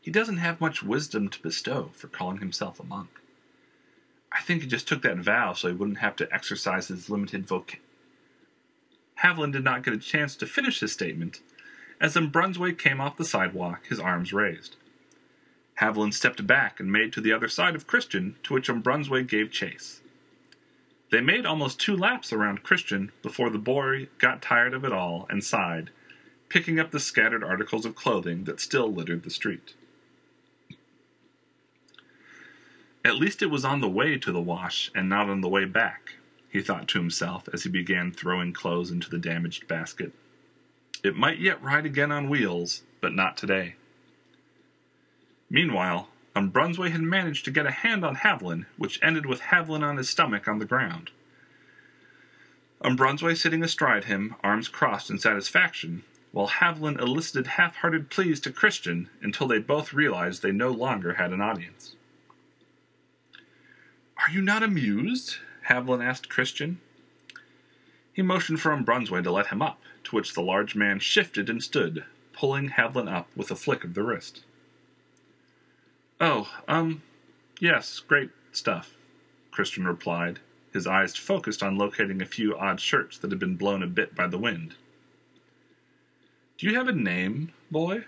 he 0.00 0.10
doesn't 0.10 0.38
have 0.38 0.60
much 0.60 0.82
wisdom 0.82 1.28
to 1.28 1.42
bestow 1.42 1.90
for 1.94 2.08
calling 2.08 2.38
himself 2.38 2.80
a 2.80 2.84
monk. 2.84 3.20
I 4.32 4.42
think 4.42 4.62
he 4.62 4.68
just 4.68 4.88
took 4.88 5.02
that 5.02 5.18
vow 5.18 5.52
so 5.52 5.68
he 5.68 5.74
wouldn't 5.74 5.98
have 5.98 6.16
to 6.16 6.32
exercise 6.32 6.88
his 6.88 7.08
limited 7.08 7.46
vocation. 7.46 7.80
Haviland 9.22 9.52
did 9.52 9.64
not 9.64 9.84
get 9.84 9.94
a 9.94 9.98
chance 9.98 10.34
to 10.36 10.46
finish 10.46 10.80
his 10.80 10.92
statement 10.92 11.40
as 12.00 12.16
Brunswick 12.16 12.78
came 12.78 13.00
off 13.00 13.16
the 13.16 13.24
sidewalk, 13.24 13.86
his 13.86 14.00
arms 14.00 14.32
raised. 14.32 14.76
Haviland 15.80 16.14
stepped 16.14 16.46
back 16.46 16.80
and 16.80 16.90
made 16.90 17.12
to 17.12 17.20
the 17.20 17.32
other 17.32 17.48
side 17.48 17.74
of 17.74 17.86
Khristian, 17.86 18.34
to 18.42 18.54
which 18.54 18.70
Brunswick 18.82 19.28
gave 19.28 19.50
chase. 19.50 20.00
They 21.10 21.20
made 21.20 21.44
almost 21.44 21.80
two 21.80 21.96
laps 21.96 22.32
around 22.32 22.62
Khristian 22.62 23.10
before 23.22 23.50
the 23.50 23.58
boy 23.58 24.08
got 24.18 24.42
tired 24.42 24.74
of 24.74 24.84
it 24.84 24.92
all 24.92 25.26
and 25.28 25.42
sighed, 25.42 25.90
picking 26.48 26.78
up 26.78 26.90
the 26.90 27.00
scattered 27.00 27.42
articles 27.42 27.84
of 27.84 27.94
clothing 27.94 28.44
that 28.44 28.60
still 28.60 28.92
littered 28.92 29.22
the 29.22 29.30
street. 29.30 29.74
At 33.04 33.16
least 33.16 33.42
it 33.42 33.46
was 33.46 33.64
on 33.64 33.80
the 33.80 33.88
way 33.88 34.18
to 34.18 34.30
the 34.30 34.40
wash 34.40 34.90
and 34.94 35.08
not 35.08 35.30
on 35.30 35.40
the 35.40 35.48
way 35.48 35.64
back, 35.64 36.14
he 36.50 36.60
thought 36.60 36.88
to 36.88 36.98
himself 36.98 37.48
as 37.52 37.62
he 37.62 37.70
began 37.70 38.12
throwing 38.12 38.52
clothes 38.52 38.90
into 38.90 39.08
the 39.08 39.18
damaged 39.18 39.66
basket. 39.66 40.12
It 41.02 41.16
might 41.16 41.38
yet 41.38 41.62
ride 41.62 41.86
again 41.86 42.12
on 42.12 42.28
wheels, 42.28 42.82
but 43.00 43.14
not 43.14 43.36
today. 43.36 43.76
Meanwhile, 45.48 46.08
um, 46.36 46.50
Brunswick 46.50 46.92
had 46.92 47.00
managed 47.00 47.44
to 47.46 47.50
get 47.50 47.66
a 47.66 47.70
hand 47.70 48.04
on 48.04 48.16
Haviland, 48.16 48.66
which 48.76 49.00
ended 49.02 49.26
with 49.26 49.40
Haviland 49.40 49.82
on 49.82 49.96
his 49.96 50.08
stomach 50.08 50.46
on 50.46 50.58
the 50.58 50.64
ground. 50.64 51.10
Um, 52.82 52.96
Brunswick 52.96 53.36
sitting 53.36 53.62
astride 53.62 54.04
him, 54.04 54.36
arms 54.42 54.68
crossed 54.68 55.10
in 55.10 55.18
satisfaction, 55.18 56.04
while 56.32 56.48
Haviland 56.48 57.00
elicited 57.00 57.48
half-hearted 57.48 58.10
pleas 58.10 58.38
to 58.40 58.50
Khristian 58.50 59.08
until 59.20 59.48
they 59.48 59.58
both 59.58 59.92
realized 59.92 60.42
they 60.42 60.52
no 60.52 60.70
longer 60.70 61.14
had 61.14 61.32
an 61.32 61.40
audience. 61.40 61.96
Are 64.16 64.30
you 64.30 64.40
not 64.40 64.62
amused? 64.62 65.36
Haviland 65.68 66.04
asked 66.04 66.28
Khristian. 66.28 66.76
He 68.12 68.22
motioned 68.22 68.60
for 68.60 68.72
um, 68.72 68.84
Brunswick 68.84 69.24
to 69.24 69.32
let 69.32 69.48
him 69.48 69.62
up, 69.62 69.80
to 70.10 70.16
which 70.16 70.34
the 70.34 70.42
large 70.42 70.74
man 70.74 70.98
shifted 70.98 71.48
and 71.48 71.62
stood, 71.62 72.04
pulling 72.32 72.70
Haviland 72.70 73.10
up 73.10 73.28
with 73.36 73.50
a 73.50 73.56
flick 73.56 73.84
of 73.84 73.94
the 73.94 74.02
wrist. 74.02 74.42
Oh, 76.20 76.48
um, 76.66 77.02
yes, 77.60 78.00
great 78.00 78.30
stuff, 78.50 78.96
Khristian 79.52 79.86
replied, 79.86 80.40
his 80.72 80.86
eyes 80.86 81.16
focused 81.16 81.62
on 81.62 81.78
locating 81.78 82.20
a 82.20 82.26
few 82.26 82.56
odd 82.56 82.80
shirts 82.80 83.18
that 83.18 83.30
had 83.30 83.38
been 83.38 83.56
blown 83.56 83.82
a 83.82 83.86
bit 83.86 84.14
by 84.16 84.26
the 84.26 84.38
wind. 84.38 84.74
Do 86.58 86.66
you 86.66 86.74
have 86.74 86.88
a 86.88 86.92
name, 86.92 87.52
boy? 87.70 88.04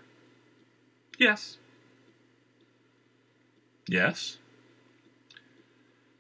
Yes. 1.19 1.57
Yes? 3.89 4.39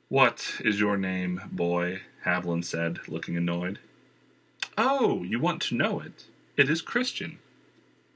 What 0.08 0.60
is 0.60 0.78
your 0.78 0.96
name, 0.96 1.40
boy? 1.50 2.02
Haviland 2.24 2.64
said, 2.64 3.00
looking 3.08 3.36
annoyed. 3.36 3.80
Oh, 4.76 5.22
you 5.22 5.38
want 5.38 5.60
to 5.62 5.74
know 5.74 6.00
it? 6.00 6.24
It 6.56 6.70
is 6.70 6.82
Khristian. 6.82 7.36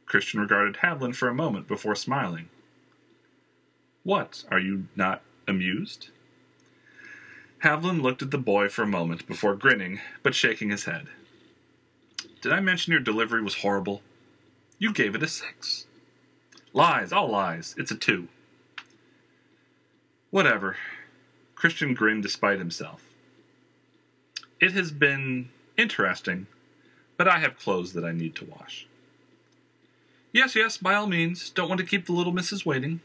Khristian 0.06 0.40
regarded 0.40 0.76
Haviland 0.76 1.16
for 1.16 1.28
a 1.28 1.34
moment 1.34 1.68
before 1.68 1.94
smiling. 1.94 2.48
What, 4.04 4.44
are 4.50 4.60
you 4.60 4.86
not 4.94 5.22
amused? 5.48 6.10
Haviland 7.62 8.02
looked 8.02 8.22
at 8.22 8.30
the 8.30 8.38
boy 8.38 8.68
for 8.68 8.82
a 8.82 8.86
moment 8.86 9.26
before 9.26 9.56
grinning, 9.56 10.00
but 10.22 10.34
shaking 10.34 10.70
his 10.70 10.84
head. 10.84 11.08
Did 12.40 12.52
I 12.52 12.60
mention 12.60 12.92
your 12.92 13.00
delivery 13.00 13.42
was 13.42 13.56
horrible? 13.56 14.02
You 14.78 14.92
gave 14.92 15.14
it 15.14 15.22
a 15.22 15.28
six. 15.28 15.86
Lies, 16.72 17.12
all 17.12 17.28
lies. 17.28 17.74
It's 17.76 17.90
a 17.90 17.96
two. 17.96 18.28
Whatever. 20.30 20.76
Khristian 21.56 21.94
grinned 21.94 22.22
despite 22.22 22.58
himself. 22.58 23.02
It 24.60 24.72
has 24.72 24.92
been 24.92 25.48
interesting, 25.76 26.46
but 27.16 27.28
I 27.28 27.38
have 27.38 27.58
clothes 27.58 27.92
that 27.94 28.04
I 28.04 28.12
need 28.12 28.34
to 28.36 28.44
wash. 28.44 28.86
Yes, 30.32 30.54
yes, 30.54 30.76
by 30.76 30.94
all 30.94 31.06
means. 31.06 31.50
Don't 31.50 31.68
want 31.68 31.80
to 31.80 31.86
keep 31.86 32.06
the 32.06 32.12
little 32.12 32.32
missus 32.32 32.66
waiting. 32.66 33.00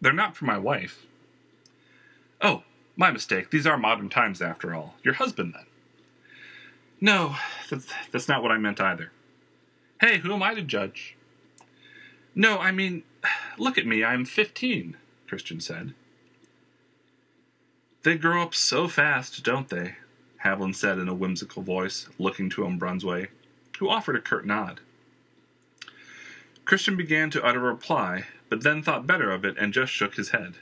They're 0.00 0.12
not 0.12 0.36
for 0.36 0.44
my 0.44 0.58
wife. 0.58 1.06
Oh, 2.40 2.64
my 2.96 3.10
mistake. 3.10 3.50
These 3.50 3.66
are 3.66 3.78
modern 3.78 4.08
times, 4.08 4.42
after 4.42 4.74
all. 4.74 4.94
Your 5.02 5.14
husband, 5.14 5.54
then? 5.54 5.64
No, 7.00 7.36
that's, 7.70 7.86
that's 8.10 8.28
not 8.28 8.42
what 8.42 8.52
I 8.52 8.58
meant 8.58 8.80
either. 8.80 9.10
Hey, 10.00 10.18
who 10.18 10.32
am 10.32 10.42
I 10.42 10.54
to 10.54 10.62
judge? 10.62 11.16
No, 12.34 12.58
I 12.58 12.72
mean, 12.72 13.04
look 13.58 13.78
at 13.78 13.86
me. 13.86 14.04
I'm 14.04 14.24
15, 14.24 14.96
Khristian 15.28 15.62
said. 15.62 15.94
They 18.02 18.16
grow 18.16 18.42
up 18.42 18.54
so 18.54 18.88
fast, 18.88 19.42
don't 19.44 19.68
they? 19.68 19.96
Haviland 20.44 20.74
said 20.74 20.98
in 20.98 21.08
a 21.08 21.14
whimsical 21.14 21.62
voice, 21.62 22.08
looking 22.18 22.50
to 22.50 22.64
him, 22.64 22.78
Brunswick, 22.78 23.30
who 23.78 23.88
offered 23.88 24.16
a 24.16 24.20
curt 24.20 24.46
nod. 24.46 24.80
Khristian 26.64 26.96
began 26.96 27.30
to 27.30 27.42
utter 27.44 27.68
a 27.68 27.72
reply, 27.72 28.26
but 28.48 28.62
then 28.62 28.82
thought 28.82 29.06
better 29.06 29.30
of 29.30 29.44
it 29.44 29.56
and 29.58 29.72
just 29.72 29.92
shook 29.92 30.14
his 30.14 30.30
head. 30.30 30.54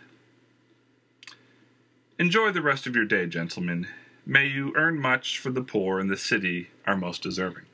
Enjoy 2.18 2.50
the 2.50 2.62
rest 2.62 2.86
of 2.86 2.94
your 2.94 3.04
day, 3.04 3.26
gentlemen. 3.26 3.86
May 4.26 4.46
you 4.46 4.72
earn 4.76 4.98
much 4.98 5.38
for 5.38 5.50
the 5.50 5.62
poor 5.62 5.98
in 5.98 6.08
the 6.08 6.16
city 6.16 6.68
are 6.86 6.96
most 6.96 7.22
deserving. 7.22 7.64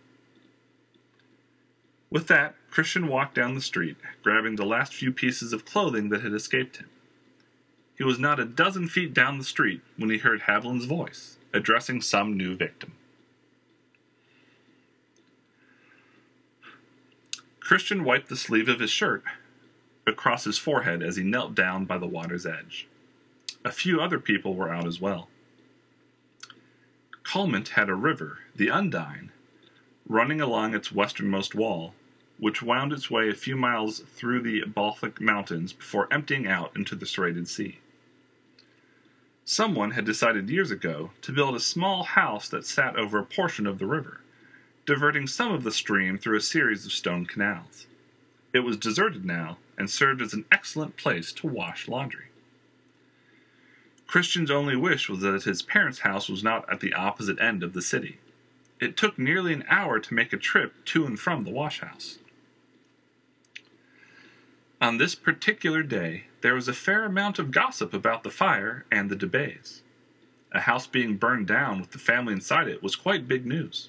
With 2.10 2.28
that, 2.28 2.54
Khristian 2.70 3.08
walked 3.08 3.34
down 3.34 3.54
the 3.54 3.60
street, 3.60 3.96
grabbing 4.22 4.56
the 4.56 4.64
last 4.64 4.94
few 4.94 5.12
pieces 5.12 5.52
of 5.52 5.64
clothing 5.64 6.08
that 6.10 6.22
had 6.22 6.32
escaped 6.32 6.76
him. 6.76 6.88
He 7.98 8.04
was 8.04 8.18
not 8.18 8.38
a 8.38 8.44
dozen 8.44 8.88
feet 8.88 9.12
down 9.12 9.38
the 9.38 9.44
street 9.44 9.80
when 9.96 10.10
he 10.10 10.18
heard 10.18 10.42
Haviland's 10.42 10.84
voice, 10.84 11.35
addressing 11.56 12.00
some 12.00 12.36
new 12.36 12.54
victim. 12.54 12.92
Khristian 17.60 18.04
wiped 18.04 18.28
the 18.28 18.36
sleeve 18.36 18.68
of 18.68 18.78
his 18.78 18.90
shirt 18.90 19.24
across 20.06 20.44
his 20.44 20.58
forehead 20.58 21.02
as 21.02 21.16
he 21.16 21.24
knelt 21.24 21.54
down 21.54 21.84
by 21.84 21.98
the 21.98 22.06
water's 22.06 22.46
edge. 22.46 22.86
A 23.64 23.72
few 23.72 24.00
other 24.00 24.20
people 24.20 24.54
were 24.54 24.72
out 24.72 24.86
as 24.86 25.00
well. 25.00 25.28
Calmont 27.24 27.70
had 27.70 27.88
a 27.88 27.94
river, 27.94 28.38
the 28.54 28.70
Undine, 28.70 29.32
running 30.08 30.40
along 30.40 30.74
its 30.74 30.92
westernmost 30.92 31.56
wall, 31.56 31.94
which 32.38 32.62
wound 32.62 32.92
its 32.92 33.10
way 33.10 33.28
a 33.28 33.34
few 33.34 33.56
miles 33.56 33.98
through 33.98 34.42
the 34.42 34.62
Baltic 34.64 35.20
Mountains 35.20 35.72
before 35.72 36.12
emptying 36.12 36.46
out 36.46 36.76
into 36.76 36.94
the 36.94 37.06
serrated 37.06 37.48
sea. 37.48 37.80
Someone 39.48 39.92
had 39.92 40.04
decided 40.04 40.50
years 40.50 40.72
ago 40.72 41.12
to 41.22 41.30
build 41.30 41.54
a 41.54 41.60
small 41.60 42.02
house 42.02 42.48
that 42.48 42.66
sat 42.66 42.96
over 42.96 43.16
a 43.16 43.24
portion 43.24 43.64
of 43.64 43.78
the 43.78 43.86
river, 43.86 44.20
diverting 44.84 45.28
some 45.28 45.52
of 45.52 45.62
the 45.62 45.70
stream 45.70 46.18
through 46.18 46.36
a 46.36 46.40
series 46.40 46.84
of 46.84 46.90
stone 46.90 47.26
canals. 47.26 47.86
It 48.52 48.60
was 48.60 48.76
deserted 48.76 49.24
now 49.24 49.58
and 49.78 49.88
served 49.88 50.20
as 50.20 50.34
an 50.34 50.46
excellent 50.50 50.96
place 50.96 51.32
to 51.34 51.46
wash 51.46 51.86
laundry. 51.86 52.24
Khristian's 54.08 54.50
only 54.50 54.74
wish 54.74 55.08
was 55.08 55.20
that 55.20 55.44
his 55.44 55.62
parents' 55.62 56.00
house 56.00 56.28
was 56.28 56.42
not 56.42 56.68
at 56.68 56.80
the 56.80 56.92
opposite 56.92 57.40
end 57.40 57.62
of 57.62 57.72
the 57.72 57.82
city. 57.82 58.18
It 58.80 58.96
took 58.96 59.16
nearly 59.16 59.52
an 59.52 59.64
hour 59.68 60.00
to 60.00 60.14
make 60.14 60.32
a 60.32 60.38
trip 60.38 60.84
to 60.86 61.06
and 61.06 61.20
from 61.20 61.44
the 61.44 61.52
wash 61.52 61.80
house. 61.80 62.18
On 64.78 64.98
this 64.98 65.14
particular 65.14 65.82
day, 65.82 66.24
there 66.42 66.54
was 66.54 66.68
a 66.68 66.74
fair 66.74 67.04
amount 67.04 67.38
of 67.38 67.50
gossip 67.50 67.94
about 67.94 68.24
the 68.24 68.30
fire 68.30 68.84
and 68.92 69.08
the 69.08 69.16
Debays. 69.16 69.82
A 70.52 70.60
house 70.60 70.86
being 70.86 71.16
burned 71.16 71.46
down 71.46 71.80
with 71.80 71.92
the 71.92 71.98
family 71.98 72.34
inside 72.34 72.68
it 72.68 72.82
was 72.82 72.94
quite 72.94 73.26
big 73.26 73.46
news. 73.46 73.88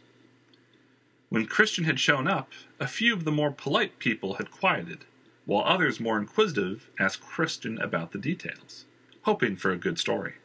When 1.27 1.45
Khristian 1.45 1.83
had 1.83 1.99
shown 1.99 2.25
up, 2.25 2.53
a 2.79 2.87
few 2.87 3.13
of 3.13 3.25
the 3.25 3.33
more 3.33 3.51
polite 3.51 3.99
people 3.99 4.35
had 4.35 4.49
quieted, 4.49 5.03
while 5.45 5.65
others 5.65 5.99
more 5.99 6.17
inquisitive 6.17 6.89
asked 6.97 7.21
Khristian 7.21 7.83
about 7.83 8.13
the 8.13 8.17
details, 8.17 8.85
hoping 9.23 9.57
for 9.57 9.71
a 9.71 9.77
good 9.77 9.99
story. 9.99 10.35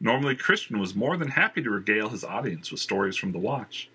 Normally, 0.00 0.36
Khristian 0.36 0.78
was 0.78 0.94
more 0.94 1.16
than 1.16 1.30
happy 1.30 1.60
to 1.60 1.70
regale 1.70 2.10
his 2.10 2.22
audience 2.22 2.70
with 2.70 2.80
stories 2.80 3.16
from 3.16 3.32
the 3.32 3.38
watch, 3.38 3.90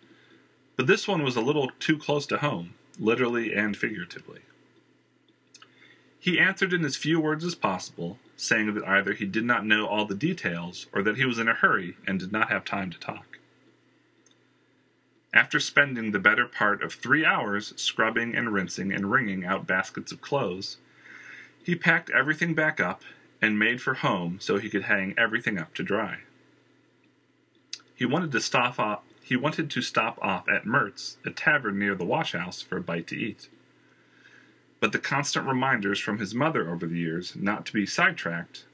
but 0.76 0.86
this 0.86 1.08
one 1.08 1.24
was 1.24 1.38
a 1.38 1.42
little 1.42 1.72
too 1.80 1.98
close 1.98 2.26
to 2.28 2.40
home, 2.40 2.74
literally 3.00 3.54
and 3.54 3.78
figuratively. 3.78 4.42
He 6.20 6.38
answered 6.38 6.74
in 6.74 6.84
as 6.84 6.98
few 6.98 7.20
words 7.20 7.46
as 7.46 7.56
possible, 7.56 8.20
saying 8.36 8.74
that 8.74 8.88
either 8.88 9.14
he 9.14 9.26
did 9.26 9.46
not 9.46 9.66
know 9.66 9.88
all 9.88 10.06
the 10.06 10.16
details 10.16 10.88
or 10.94 11.02
that 11.04 11.16
he 11.16 11.26
was 11.26 11.40
in 11.40 11.48
a 11.48 11.54
hurry 11.54 11.96
and 12.06 12.20
did 12.20 12.32
not 12.32 12.50
have 12.50 12.66
time 12.66 12.92
to 12.92 13.00
talk. 13.00 13.40
After 15.34 15.60
spending 15.60 16.12
the 16.12 16.20
better 16.20 16.46
part 16.46 16.84
of 16.84 16.94
three 16.94 17.24
hours 17.24 17.74
scrubbing 17.78 18.36
and 18.36 18.52
rinsing 18.52 18.92
and 18.92 19.12
wringing 19.12 19.46
out 19.46 19.68
baskets 19.68 20.12
of 20.12 20.22
clothes, 20.22 20.78
he 21.64 21.76
packed 21.76 22.10
everything 22.10 22.54
back 22.54 22.80
up 22.80 23.04
and 23.42 23.58
made 23.58 23.82
for 23.82 23.94
home 23.96 24.40
so 24.42 24.58
he 24.58 24.70
could 24.70 24.84
hang 24.84 25.14
everything 25.18 25.58
up 25.58 25.74
to 25.76 25.84
dry. 25.84 26.20
he 27.96 28.06
wanted 28.06 28.32
to 28.32 28.42
stop 28.42 28.80
off. 28.80 29.04
He 29.22 29.36
wanted 29.36 29.70
to 29.70 29.82
stop 29.82 30.18
off 30.22 30.50
at 30.50 30.66
Mertz, 30.66 31.18
a 31.24 31.30
tavern 31.30 31.78
near 31.78 31.94
the 31.96 32.06
wash 32.06 32.32
house, 32.32 32.62
for 32.62 32.78
a 32.78 32.82
bite 32.82 33.08
to 33.08 33.16
eat. 33.16 33.48
But 34.80 34.92
the 34.92 35.00
constant 35.00 35.46
reminders 35.46 36.00
from 36.00 36.20
his 36.20 36.34
mother 36.34 36.70
over 36.70 36.88
the 36.88 36.98
years 36.98 37.36
not 37.36 37.66
to 37.66 37.74
be 37.74 37.86
sidetracked 37.86 38.66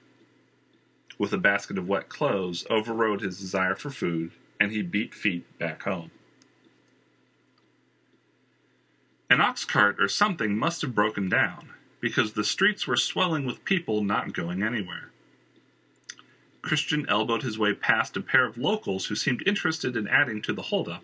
with 1.17 1.33
a 1.33 1.37
basket 1.37 1.77
of 1.77 1.87
wet 1.87 2.09
clothes 2.09 2.65
overrode 2.69 3.21
his 3.21 3.39
desire 3.39 3.75
for 3.75 3.89
food, 3.89 4.31
and 4.59 4.71
he 4.71 4.81
beat 4.81 5.13
feet 5.13 5.45
back 5.57 5.83
home. 5.83 6.11
An 9.29 9.41
ox 9.41 9.65
cart 9.65 9.99
or 9.99 10.07
something 10.07 10.57
must 10.57 10.81
have 10.81 10.93
broken 10.93 11.29
down, 11.29 11.69
because 11.99 12.33
the 12.33 12.43
streets 12.43 12.85
were 12.85 12.97
swelling 12.97 13.45
with 13.45 13.65
people 13.65 14.03
not 14.03 14.33
going 14.33 14.61
anywhere. 14.61 15.09
Khristian 16.61 17.05
elbowed 17.07 17.43
his 17.43 17.57
way 17.57 17.73
past 17.73 18.17
a 18.17 18.21
pair 18.21 18.45
of 18.45 18.57
locals 18.57 19.05
who 19.05 19.15
seemed 19.15 19.43
interested 19.45 19.95
in 19.95 20.07
adding 20.07 20.41
to 20.41 20.53
the 20.53 20.63
holdup, 20.63 21.03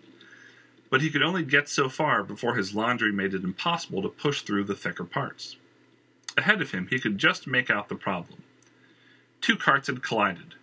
but 0.92 1.00
he 1.00 1.08
could 1.08 1.22
only 1.22 1.42
get 1.42 1.70
so 1.70 1.88
far 1.88 2.22
before 2.22 2.54
his 2.54 2.74
laundry 2.74 3.10
made 3.10 3.32
it 3.32 3.42
impossible 3.42 4.02
to 4.02 4.10
push 4.10 4.42
through 4.42 4.62
the 4.62 4.74
thicker 4.74 5.04
parts. 5.04 5.56
Ahead 6.36 6.60
of 6.60 6.72
him, 6.72 6.86
he 6.90 6.98
could 6.98 7.16
just 7.16 7.46
make 7.46 7.70
out 7.70 7.88
the 7.88 7.94
problem. 7.94 8.42
Two 9.40 9.56
carts 9.56 9.86
had 9.86 10.02
collided. 10.02 10.54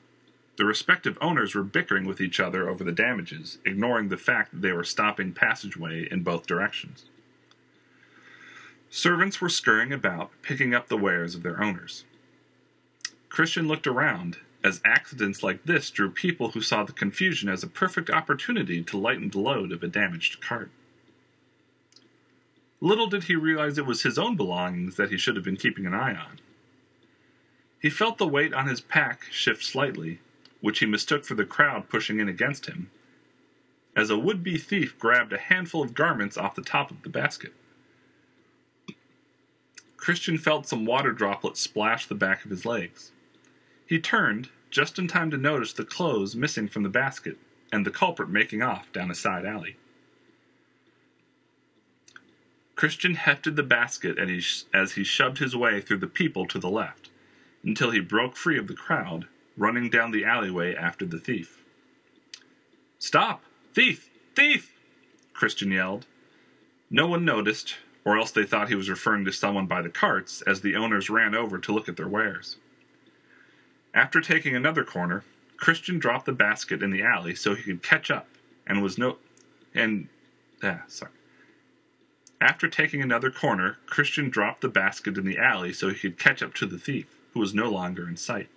The 0.57 0.65
respective 0.65 1.17
owners 1.19 1.55
were 1.55 1.63
bickering 1.63 2.05
with 2.05 2.21
each 2.21 2.39
other 2.39 2.69
over 2.69 2.83
the 2.83 2.91
damages, 2.91 3.57
ignoring 3.65 4.09
the 4.09 4.17
fact 4.17 4.51
that 4.51 4.61
they 4.61 4.71
were 4.71 4.83
stopping 4.83 5.33
passageway 5.33 6.07
in 6.11 6.21
both 6.21 6.45
directions. 6.45 7.05
Servants 8.91 9.41
were 9.41 9.49
scurrying 9.49 9.91
about, 9.91 10.29
picking 10.43 10.75
up 10.75 10.89
the 10.89 10.97
wares 10.97 11.33
of 11.33 11.41
their 11.41 11.59
owners. 11.59 12.03
Khristian 13.29 13.67
looked 13.67 13.87
around, 13.87 14.37
as 14.63 14.81
accidents 14.83 15.41
like 15.41 15.63
this 15.63 15.89
drew 15.89 16.09
people 16.09 16.51
who 16.51 16.61
saw 16.61 16.83
the 16.83 16.91
confusion 16.91 17.49
as 17.49 17.63
a 17.63 17.67
perfect 17.67 18.09
opportunity 18.09 18.83
to 18.83 18.97
lighten 18.97 19.29
the 19.29 19.39
load 19.39 19.71
of 19.71 19.83
a 19.83 19.87
damaged 19.87 20.41
cart. 20.41 20.69
Little 22.81 23.07
did 23.07 23.25
he 23.25 23.35
realize 23.35 23.77
it 23.77 23.85
was 23.85 24.03
his 24.03 24.17
own 24.17 24.35
belongings 24.35 24.95
that 24.95 25.11
he 25.11 25.17
should 25.17 25.35
have 25.35 25.45
been 25.45 25.57
keeping 25.57 25.85
an 25.85 25.93
eye 25.93 26.13
on. 26.13 26.39
He 27.81 27.89
felt 27.89 28.17
the 28.17 28.27
weight 28.27 28.53
on 28.53 28.67
his 28.67 28.81
pack 28.81 29.23
shift 29.31 29.63
slightly, 29.63 30.19
which 30.61 30.79
he 30.79 30.85
mistook 30.85 31.25
for 31.25 31.35
the 31.35 31.45
crowd 31.45 31.89
pushing 31.89 32.19
in 32.19 32.27
against 32.27 32.65
him, 32.65 32.89
as 33.95 34.09
a 34.09 34.19
would 34.19 34.43
be 34.43 34.57
thief 34.57 34.97
grabbed 34.99 35.33
a 35.33 35.37
handful 35.37 35.81
of 35.81 35.93
garments 35.93 36.37
off 36.37 36.55
the 36.55 36.61
top 36.61 36.91
of 36.91 37.01
the 37.03 37.09
basket. 37.09 37.53
Khristian 39.97 40.39
felt 40.39 40.67
some 40.67 40.85
water 40.85 41.11
droplets 41.11 41.59
splash 41.59 42.05
the 42.05 42.15
back 42.15 42.45
of 42.45 42.51
his 42.51 42.65
legs. 42.65 43.11
He 43.89 43.99
turned, 43.99 44.49
just 44.69 44.99
in 44.99 45.07
time 45.07 45.31
to 45.31 45.37
notice 45.37 45.73
the 45.73 45.83
clothes 45.83 46.35
missing 46.35 46.67
from 46.67 46.83
the 46.83 46.89
basket 46.89 47.39
and 47.71 47.87
the 47.87 47.91
culprit 47.91 48.29
making 48.29 48.61
off 48.61 48.93
down 48.93 49.09
a 49.09 49.15
side 49.15 49.47
alley. 49.47 49.77
Khristian 52.75 53.15
hefted 53.15 53.55
the 53.55 53.63
basket 53.63 54.19
as 54.19 54.91
he 54.91 55.03
shoved 55.03 55.39
his 55.39 55.55
way 55.55 55.81
through 55.81 55.97
the 55.97 56.05
people 56.05 56.45
to 56.45 56.59
the 56.59 56.69
left, 56.69 57.09
until 57.63 57.89
he 57.89 57.99
broke 57.99 58.37
free 58.37 58.59
of 58.59 58.67
the 58.67 58.75
crowd, 58.75 59.25
running 59.57 59.89
down 59.89 60.11
the 60.11 60.23
alleyway 60.23 60.75
after 60.75 61.03
the 61.03 61.19
thief. 61.19 61.63
Stop! 62.99 63.43
Thief! 63.73 64.11
Thief! 64.35 64.71
Khristian 65.33 65.71
yelled. 65.71 66.05
No 66.91 67.07
one 67.07 67.25
noticed, 67.25 67.77
or 68.05 68.19
else 68.19 68.29
they 68.29 68.45
thought 68.45 68.69
he 68.69 68.75
was 68.75 68.87
referring 68.87 69.25
to 69.25 69.31
someone 69.31 69.65
by 69.65 69.81
the 69.81 69.89
carts 69.89 70.43
as 70.43 70.61
the 70.61 70.75
owners 70.75 71.09
ran 71.09 71.33
over 71.33 71.57
to 71.57 71.73
look 71.73 71.89
at 71.89 71.97
their 71.97 72.07
wares. 72.07 72.57
After 73.93 74.21
taking 74.21 74.55
another 74.55 74.83
corner, 74.83 75.23
Khristian 75.57 75.99
dropped 75.99 76.25
the 76.25 76.31
basket 76.31 76.81
in 76.81 76.91
the 76.91 77.03
alley 77.03 77.35
so 77.35 77.55
he 77.55 77.63
could 77.63 77.83
catch 77.83 78.09
up 78.09 78.27
and 78.65 78.81
was 78.81 78.97
no 78.97 79.17
and 79.73 80.07
ah, 80.63 80.83
sorry. 80.87 81.11
After 82.41 82.69
taking 82.69 83.01
another 83.01 83.29
corner, 83.29 83.77
Khristian 83.87 84.31
dropped 84.31 84.61
the 84.61 84.69
basket 84.69 85.17
in 85.17 85.25
the 85.25 85.37
alley 85.37 85.73
so 85.73 85.89
he 85.89 85.95
could 85.95 86.17
catch 86.17 86.41
up 86.41 86.53
to 86.55 86.65
the 86.65 86.77
thief, 86.77 87.07
who 87.33 87.39
was 87.39 87.53
no 87.53 87.69
longer 87.69 88.07
in 88.07 88.15
sight. 88.15 88.49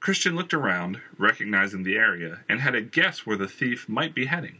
Khristian 0.00 0.34
looked 0.34 0.54
around, 0.54 1.00
recognizing 1.16 1.82
the 1.82 1.96
area, 1.96 2.40
and 2.48 2.60
had 2.60 2.74
a 2.74 2.80
guess 2.80 3.24
where 3.24 3.36
the 3.36 3.48
thief 3.48 3.88
might 3.88 4.14
be 4.14 4.26
heading. 4.26 4.58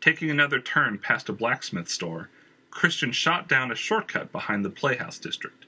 Taking 0.00 0.30
another 0.30 0.60
turn 0.60 0.98
past 0.98 1.28
a 1.28 1.32
blacksmith 1.32 1.88
store, 1.88 2.28
Khristian 2.70 3.12
shot 3.12 3.48
down 3.48 3.72
a 3.72 3.76
shortcut 3.76 4.30
behind 4.30 4.64
the 4.64 4.70
Playhouse 4.70 5.18
district. 5.18 5.66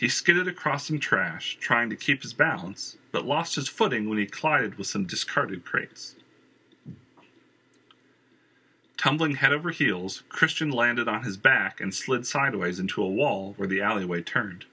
He 0.00 0.08
skidded 0.08 0.48
across 0.48 0.86
some 0.86 0.98
trash, 0.98 1.58
trying 1.60 1.90
to 1.90 1.94
keep 1.94 2.22
his 2.22 2.32
balance, 2.32 2.96
but 3.12 3.26
lost 3.26 3.56
his 3.56 3.68
footing 3.68 4.08
when 4.08 4.16
he 4.16 4.24
collided 4.24 4.78
with 4.78 4.86
some 4.86 5.04
discarded 5.04 5.62
crates. 5.62 6.16
Tumbling 8.96 9.34
head 9.34 9.52
over 9.52 9.68
heels, 9.72 10.22
Khristian 10.30 10.72
landed 10.72 11.06
on 11.06 11.24
his 11.24 11.36
back 11.36 11.82
and 11.82 11.94
slid 11.94 12.26
sideways 12.26 12.80
into 12.80 13.02
a 13.02 13.08
wall 13.10 13.52
where 13.58 13.68
the 13.68 13.82
alleyway 13.82 14.22
turned. 14.22 14.64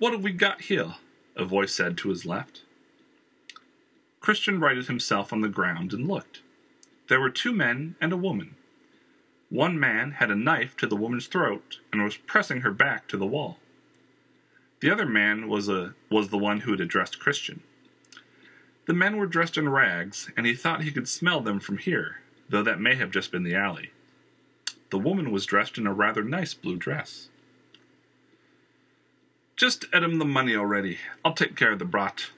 What, 0.00 0.12
have 0.12 0.24
we 0.24 0.32
got 0.32 0.62
here? 0.62 0.96
A 1.36 1.44
voice 1.44 1.72
said 1.72 1.96
to 1.98 2.08
his 2.08 2.26
left. 2.26 2.62
Khristian 4.20 4.60
righted 4.60 4.88
himself 4.88 5.32
on 5.32 5.42
the 5.42 5.48
ground 5.48 5.92
and 5.92 6.08
looked. 6.08 6.40
There 7.06 7.20
were 7.20 7.30
two 7.30 7.52
men 7.52 7.94
and 8.00 8.12
a 8.12 8.16
woman. 8.16 8.56
One 9.48 9.78
man 9.78 10.12
had 10.12 10.30
a 10.30 10.36
knife 10.36 10.76
to 10.78 10.86
the 10.86 10.96
woman's 10.96 11.28
throat 11.28 11.78
and 11.92 12.02
was 12.02 12.16
pressing 12.16 12.62
her 12.62 12.72
back 12.72 13.06
to 13.08 13.16
the 13.16 13.26
wall. 13.26 13.58
The 14.80 14.90
other 14.90 15.06
man 15.06 15.48
was 15.48 15.68
a 15.68 15.94
was 16.10 16.28
the 16.28 16.38
one 16.38 16.60
who 16.60 16.72
had 16.72 16.80
addressed 16.80 17.20
Khristian. 17.20 17.60
The 18.86 18.94
men 18.94 19.16
were 19.16 19.26
dressed 19.26 19.56
in 19.56 19.68
rags, 19.68 20.30
and 20.36 20.46
he 20.46 20.54
thought 20.54 20.82
he 20.82 20.92
could 20.92 21.08
smell 21.08 21.40
them 21.40 21.60
from 21.60 21.78
here, 21.78 22.20
though 22.48 22.62
that 22.62 22.80
may 22.80 22.94
have 22.96 23.10
just 23.10 23.32
been 23.32 23.42
the 23.42 23.54
alley. 23.54 23.90
The 24.90 24.98
woman 24.98 25.30
was 25.30 25.46
dressed 25.46 25.78
in 25.78 25.86
a 25.86 25.92
rather 25.92 26.22
nice 26.22 26.54
blue 26.54 26.76
dress. 26.76 27.28
Just 29.56 29.86
add 29.92 30.02
him 30.02 30.18
the 30.18 30.24
money 30.24 30.54
already. 30.54 30.98
I'll 31.24 31.32
take 31.32 31.56
care 31.56 31.72
of 31.72 31.78
the 31.78 31.84
brat, 31.84 32.30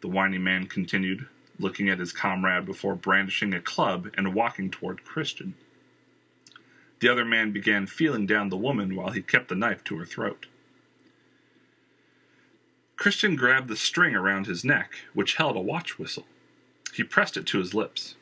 the 0.00 0.08
whiny 0.08 0.38
man 0.38 0.66
continued, 0.66 1.26
looking 1.58 1.88
at 1.88 1.98
his 1.98 2.12
comrade 2.12 2.64
before 2.64 2.94
brandishing 2.94 3.52
a 3.52 3.60
club 3.60 4.08
and 4.16 4.34
walking 4.34 4.70
toward 4.70 5.04
Khristian. 5.04 5.54
The 7.04 7.10
other 7.10 7.26
man 7.26 7.50
began 7.50 7.86
feeling 7.86 8.24
down 8.24 8.48
the 8.48 8.56
woman 8.56 8.96
while 8.96 9.10
he 9.10 9.20
kept 9.20 9.48
the 9.48 9.54
knife 9.54 9.84
to 9.84 9.98
her 9.98 10.06
throat. 10.06 10.46
Khristian 12.96 13.36
grabbed 13.36 13.68
the 13.68 13.76
string 13.76 14.14
around 14.14 14.46
his 14.46 14.64
neck, 14.64 14.94
which 15.12 15.34
held 15.34 15.54
a 15.54 15.60
watch 15.60 15.98
whistle. 15.98 16.24
He 16.94 17.04
pressed 17.04 17.36
it 17.36 17.44
to 17.48 17.58
his 17.58 17.74
lips. 17.74 18.14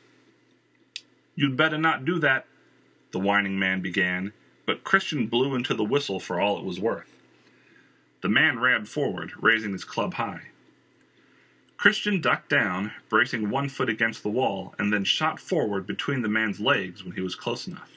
You'd 1.33 1.55
better 1.55 1.77
not 1.77 2.03
do 2.03 2.19
that, 2.19 2.45
the 3.11 3.21
whining 3.21 3.57
man 3.57 3.79
began, 3.79 4.33
but 4.65 4.83
Khristian 4.83 5.29
blew 5.29 5.55
into 5.55 5.73
the 5.73 5.85
whistle 5.85 6.19
for 6.19 6.41
all 6.41 6.57
it 6.57 6.65
was 6.65 6.81
worth. 6.81 7.17
The 8.19 8.27
man 8.27 8.59
ran 8.59 8.83
forward, 8.83 9.31
raising 9.39 9.71
his 9.71 9.85
club 9.85 10.15
high. 10.15 10.47
Khristian 11.77 12.21
ducked 12.21 12.49
down, 12.49 12.91
bracing 13.07 13.49
one 13.49 13.69
foot 13.69 13.87
against 13.87 14.23
the 14.23 14.29
wall, 14.29 14.75
and 14.77 14.91
then 14.91 15.05
shot 15.05 15.39
forward 15.39 15.87
between 15.87 16.21
the 16.21 16.27
man's 16.27 16.59
legs 16.59 17.01
when 17.01 17.15
he 17.15 17.21
was 17.21 17.35
close 17.35 17.65
enough. 17.65 17.89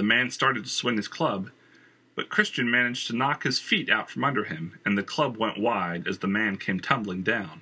The 0.00 0.06
man 0.06 0.30
started 0.30 0.64
to 0.64 0.70
swing 0.70 0.96
his 0.96 1.08
club, 1.08 1.50
but 2.14 2.30
Khristian 2.30 2.70
managed 2.70 3.06
to 3.08 3.12
knock 3.14 3.42
his 3.42 3.58
feet 3.58 3.90
out 3.90 4.08
from 4.08 4.24
under 4.24 4.44
him, 4.44 4.78
and 4.82 4.96
the 4.96 5.02
club 5.02 5.36
went 5.36 5.58
wide 5.60 6.08
as 6.08 6.20
the 6.20 6.26
man 6.26 6.56
came 6.56 6.80
tumbling 6.80 7.22
down. 7.22 7.60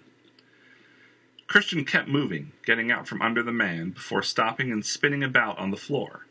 Khristian 1.48 1.84
kept 1.84 2.06
moving, 2.06 2.52
getting 2.64 2.92
out 2.92 3.08
from 3.08 3.20
under 3.22 3.42
the 3.42 3.50
man, 3.50 3.90
before 3.90 4.22
stopping 4.22 4.70
and 4.70 4.86
spinning 4.86 5.24
about 5.24 5.58
on 5.58 5.72
the 5.72 5.76
floor. 5.76 6.26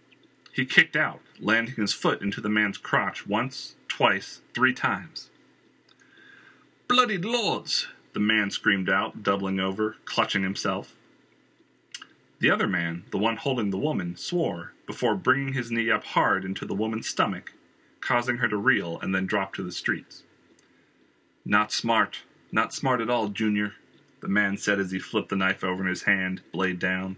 He 0.53 0.65
kicked 0.65 0.95
out, 0.95 1.19
landing 1.41 1.75
his 1.75 1.91
foot 1.91 2.21
into 2.21 2.39
the 2.39 2.47
man's 2.47 2.77
crotch 2.77 3.27
once, 3.27 3.75
twice, 3.89 4.39
three 4.53 4.73
times. 4.73 5.29
Bloody 6.87 7.17
lords! 7.17 7.89
the 8.13 8.21
man 8.21 8.49
screamed 8.49 8.89
out, 8.89 9.23
doubling 9.23 9.59
over, 9.59 9.97
clutching 10.05 10.43
himself. 10.43 10.95
The 12.39 12.49
other 12.49 12.65
man, 12.69 13.03
the 13.11 13.17
one 13.17 13.35
holding 13.35 13.71
the 13.71 13.77
woman, 13.77 14.15
swore 14.15 14.71
before 14.87 15.15
bringing 15.15 15.53
his 15.53 15.69
knee 15.69 15.91
up 15.91 16.03
hard 16.03 16.43
into 16.43 16.65
the 16.65 16.73
woman's 16.73 17.07
stomach, 17.07 17.53
causing 18.01 18.37
her 18.37 18.47
to 18.47 18.57
reel 18.57 18.99
and 18.99 19.13
then 19.13 19.27
drop 19.27 19.53
to 19.53 19.61
the 19.61 19.71
streets. 19.71 20.23
Not 21.45 21.71
smart. 21.71 22.21
Not 22.51 22.73
smart 22.73 23.01
at 23.01 23.09
all, 23.09 23.27
Junior, 23.27 23.73
the 24.21 24.27
man 24.27 24.57
said 24.57 24.79
as 24.79 24.91
he 24.91 24.99
flipped 24.99 25.29
the 25.29 25.35
knife 25.35 25.63
over 25.63 25.83
in 25.83 25.89
his 25.89 26.03
hand, 26.03 26.41
blade 26.51 26.79
down. 26.79 27.17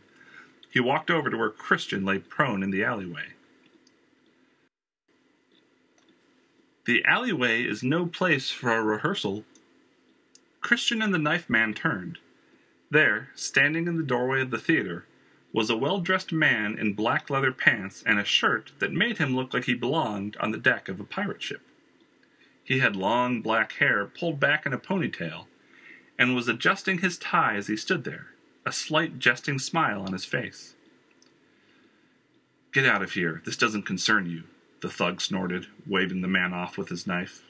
He 0.71 0.79
walked 0.79 1.09
over 1.09 1.29
to 1.29 1.37
where 1.37 1.51
Khristian 1.51 2.05
lay 2.05 2.19
prone 2.19 2.63
in 2.63 2.71
the 2.71 2.83
alleyway. 2.83 3.27
The 6.85 7.05
alleyway 7.05 7.63
is 7.63 7.83
no 7.83 8.07
place 8.07 8.49
for 8.49 8.73
a 8.73 8.83
rehearsal, 8.83 9.45
Khristian 10.61 11.03
and 11.03 11.13
the 11.13 11.19
knife 11.19 11.49
man 11.49 11.73
turned. 11.73 12.17
There, 12.91 13.29
standing 13.35 13.87
in 13.87 13.97
the 13.97 14.03
doorway 14.03 14.41
of 14.41 14.51
the 14.51 14.57
theater, 14.57 15.05
was 15.53 15.69
a 15.69 15.77
well 15.77 15.99
dressed 15.99 16.31
man 16.31 16.77
in 16.77 16.93
black 16.93 17.29
leather 17.29 17.51
pants 17.51 18.03
and 18.05 18.19
a 18.19 18.25
shirt 18.25 18.71
that 18.79 18.93
made 18.93 19.17
him 19.17 19.35
look 19.35 19.53
like 19.53 19.65
he 19.65 19.73
belonged 19.73 20.37
on 20.39 20.51
the 20.51 20.57
deck 20.57 20.87
of 20.87 20.99
a 20.99 21.03
pirate 21.03 21.41
ship. 21.41 21.61
He 22.63 22.79
had 22.79 22.95
long 22.95 23.41
black 23.41 23.73
hair 23.73 24.05
pulled 24.05 24.39
back 24.39 24.65
in 24.65 24.73
a 24.73 24.77
ponytail 24.77 25.45
and 26.19 26.35
was 26.35 26.47
adjusting 26.47 26.99
his 26.99 27.17
tie 27.17 27.55
as 27.55 27.67
he 27.67 27.75
stood 27.75 28.03
there, 28.03 28.27
a 28.65 28.71
slight 28.71 29.17
jesting 29.17 29.57
smile 29.57 30.01
on 30.01 30.13
his 30.13 30.25
face. 30.25 30.75
Get 32.71 32.85
out 32.85 33.01
of 33.01 33.13
here. 33.13 33.41
This 33.45 33.57
doesn't 33.57 33.87
concern 33.87 34.29
you, 34.29 34.43
the 34.81 34.89
thug 34.89 35.21
snorted, 35.21 35.65
waving 35.87 36.21
the 36.21 36.27
man 36.27 36.53
off 36.53 36.77
with 36.77 36.89
his 36.89 37.07
knife. 37.07 37.41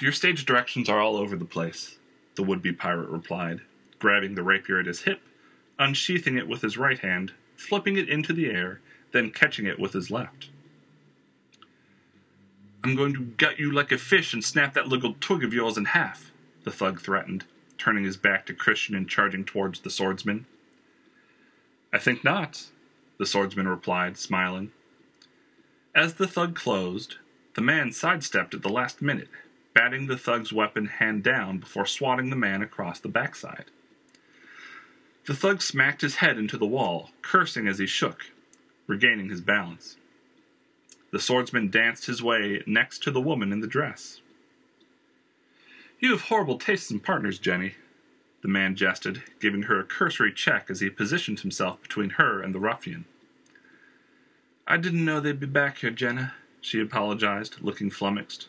Your 0.00 0.12
stage 0.12 0.44
directions 0.44 0.88
are 0.88 1.00
all 1.00 1.16
over 1.16 1.36
the 1.36 1.44
place, 1.44 1.98
the 2.34 2.42
would 2.42 2.60
be 2.60 2.72
pirate 2.72 3.08
replied, 3.08 3.60
grabbing 4.00 4.34
the 4.34 4.42
rapier 4.42 4.80
at 4.80 4.86
his 4.86 5.02
hip, 5.02 5.20
unsheathing 5.78 6.36
it 6.36 6.48
with 6.48 6.62
his 6.62 6.76
right 6.78 6.98
hand, 6.98 7.32
flipping 7.56 7.96
it 7.96 8.08
into 8.08 8.32
the 8.32 8.50
air, 8.50 8.80
then 9.12 9.30
catching 9.30 9.66
it 9.66 9.78
with 9.78 9.92
his 9.92 10.10
left. 10.10 10.48
I'm 12.82 12.96
going 12.96 13.14
to 13.14 13.20
gut 13.20 13.58
you 13.58 13.72
like 13.72 13.92
a 13.92 13.98
fish 13.98 14.34
and 14.34 14.44
snap 14.44 14.74
that 14.74 14.88
little 14.88 15.16
twig 15.18 15.42
of 15.42 15.54
yours 15.54 15.78
in 15.78 15.86
half, 15.86 16.30
the 16.64 16.70
thug 16.70 17.00
threatened, 17.00 17.44
turning 17.78 18.04
his 18.04 18.16
back 18.16 18.44
to 18.46 18.54
Khristian 18.54 18.96
and 18.96 19.08
charging 19.08 19.44
towards 19.44 19.80
the 19.80 19.90
swordsman. 19.90 20.46
I 21.92 21.98
think 21.98 22.24
not, 22.24 22.66
the 23.18 23.24
swordsman 23.24 23.68
replied, 23.68 24.18
smiling. 24.18 24.72
As 25.94 26.14
the 26.14 26.26
thug 26.26 26.54
closed, 26.54 27.16
the 27.54 27.62
man 27.62 27.92
sidestepped 27.92 28.52
at 28.52 28.62
the 28.62 28.68
last 28.68 29.00
minute, 29.00 29.28
batting 29.74 30.06
the 30.06 30.16
thug's 30.16 30.52
weapon 30.52 30.86
hand 30.86 31.22
down 31.22 31.58
before 31.58 31.86
swatting 31.86 32.30
the 32.30 32.36
man 32.36 32.62
across 32.62 32.98
the 32.98 33.08
backside. 33.08 33.70
The 35.26 35.34
thug 35.34 35.62
smacked 35.62 36.02
his 36.02 36.16
head 36.16 36.36
into 36.36 36.58
the 36.58 36.66
wall, 36.66 37.10
cursing 37.22 37.66
as 37.66 37.78
he 37.78 37.86
shook, 37.86 38.26
regaining 38.86 39.30
his 39.30 39.40
balance. 39.40 39.96
The 41.12 41.20
swordsman 41.20 41.70
danced 41.70 42.06
his 42.06 42.22
way 42.22 42.62
next 42.66 43.02
to 43.04 43.10
the 43.10 43.20
woman 43.20 43.52
in 43.52 43.60
the 43.60 43.66
dress. 43.66 44.20
You 45.98 46.10
have 46.10 46.22
horrible 46.22 46.58
tastes 46.58 46.90
in 46.90 47.00
partners, 47.00 47.38
Jenny, 47.38 47.74
the 48.42 48.48
man 48.48 48.76
jested, 48.76 49.22
giving 49.40 49.62
her 49.62 49.80
a 49.80 49.84
cursory 49.84 50.30
check 50.30 50.68
as 50.68 50.80
he 50.80 50.90
positioned 50.90 51.40
himself 51.40 51.80
between 51.80 52.10
her 52.10 52.42
and 52.42 52.54
the 52.54 52.60
ruffian. 52.60 53.06
I 54.66 54.76
didn't 54.76 55.04
know 55.04 55.18
they'd 55.18 55.40
be 55.40 55.46
back 55.46 55.78
here, 55.78 55.90
Jenner, 55.90 56.34
she 56.60 56.78
apologized, 56.78 57.62
looking 57.62 57.90
flummoxed. 57.90 58.48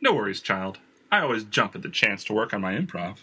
No 0.00 0.12
worries, 0.12 0.40
child. 0.40 0.78
I 1.10 1.22
always 1.22 1.42
jump 1.42 1.74
at 1.74 1.82
the 1.82 1.88
chance 1.88 2.22
to 2.24 2.32
work 2.32 2.54
on 2.54 2.60
my 2.60 2.76
improv. 2.76 3.16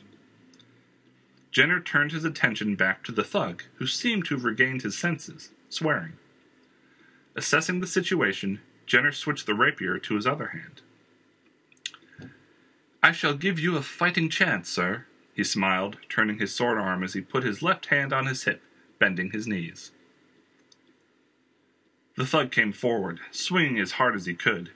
Jenner 1.58 1.80
turned 1.80 2.12
his 2.12 2.24
attention 2.24 2.76
back 2.76 3.04
to 3.04 3.12
the 3.12 3.24
thug, 3.24 3.64
who 3.78 3.88
seemed 3.88 4.26
to 4.26 4.36
have 4.36 4.44
regained 4.44 4.84
his 4.84 4.96
senses, 4.96 5.50
swearing. 5.70 6.14
Assessing 7.36 7.80
the 7.80 7.88
situation, 7.88 8.60
Jenner 8.86 9.12
switched 9.12 9.48
the 9.48 9.56
rapier 9.56 9.98
to 9.98 10.14
his 10.14 10.28
other 10.28 10.50
hand. 10.50 10.84
I 13.02 13.12
shall 13.12 13.34
give 13.34 13.58
you 13.58 13.76
a 13.76 13.82
fighting 13.82 14.30
chance, 14.30 14.70
sir, 14.70 15.08
he 15.34 15.44
smiled, 15.44 15.98
turning 16.10 16.38
his 16.38 16.54
sword 16.54 16.78
arm 16.78 17.04
as 17.04 17.14
he 17.14 17.22
put 17.22 17.44
his 17.44 17.64
left 17.64 17.88
hand 17.88 18.14
on 18.14 18.28
his 18.28 18.44
hip, 18.44 18.62
bending 19.00 19.32
his 19.32 19.48
knees. 19.48 19.90
The 22.18 22.28
thug 22.28 22.52
came 22.52 22.72
forward, 22.72 23.20
swinging 23.32 23.80
as 23.80 23.94
hard 23.94 24.14
as 24.14 24.28
he 24.28 24.36
could. 24.36 24.70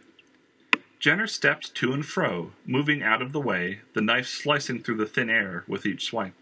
Jenner 0.98 1.28
stepped 1.28 1.76
to 1.76 1.94
and 1.94 2.04
fro, 2.04 2.54
moving 2.66 3.04
out 3.04 3.22
of 3.22 3.34
the 3.34 3.40
way, 3.40 3.82
the 3.94 4.02
knife 4.02 4.28
slicing 4.28 4.82
through 4.82 4.98
the 4.98 5.06
thin 5.06 5.30
air 5.30 5.64
with 5.68 5.86
each 5.86 6.06
swipe. 6.06 6.34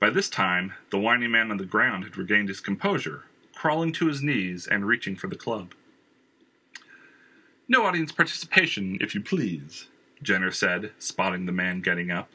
By 0.00 0.10
this 0.10 0.28
time, 0.28 0.74
the 0.90 0.98
whining 0.98 1.30
man 1.30 1.50
on 1.50 1.56
the 1.56 1.64
ground 1.64 2.04
had 2.04 2.16
regained 2.16 2.48
his 2.48 2.60
composure, 2.60 3.24
crawling 3.54 3.92
to 3.92 4.06
his 4.06 4.22
knees 4.22 4.66
and 4.66 4.86
reaching 4.86 5.16
for 5.16 5.28
the 5.28 5.36
club. 5.36 5.72
No 7.66 7.84
audience 7.84 8.12
participation, 8.12 8.98
if 9.00 9.14
you 9.14 9.22
please, 9.22 9.86
Jenner 10.22 10.50
said, 10.50 10.92
spotting 10.98 11.46
the 11.46 11.52
man 11.52 11.80
getting 11.80 12.10
up. 12.10 12.28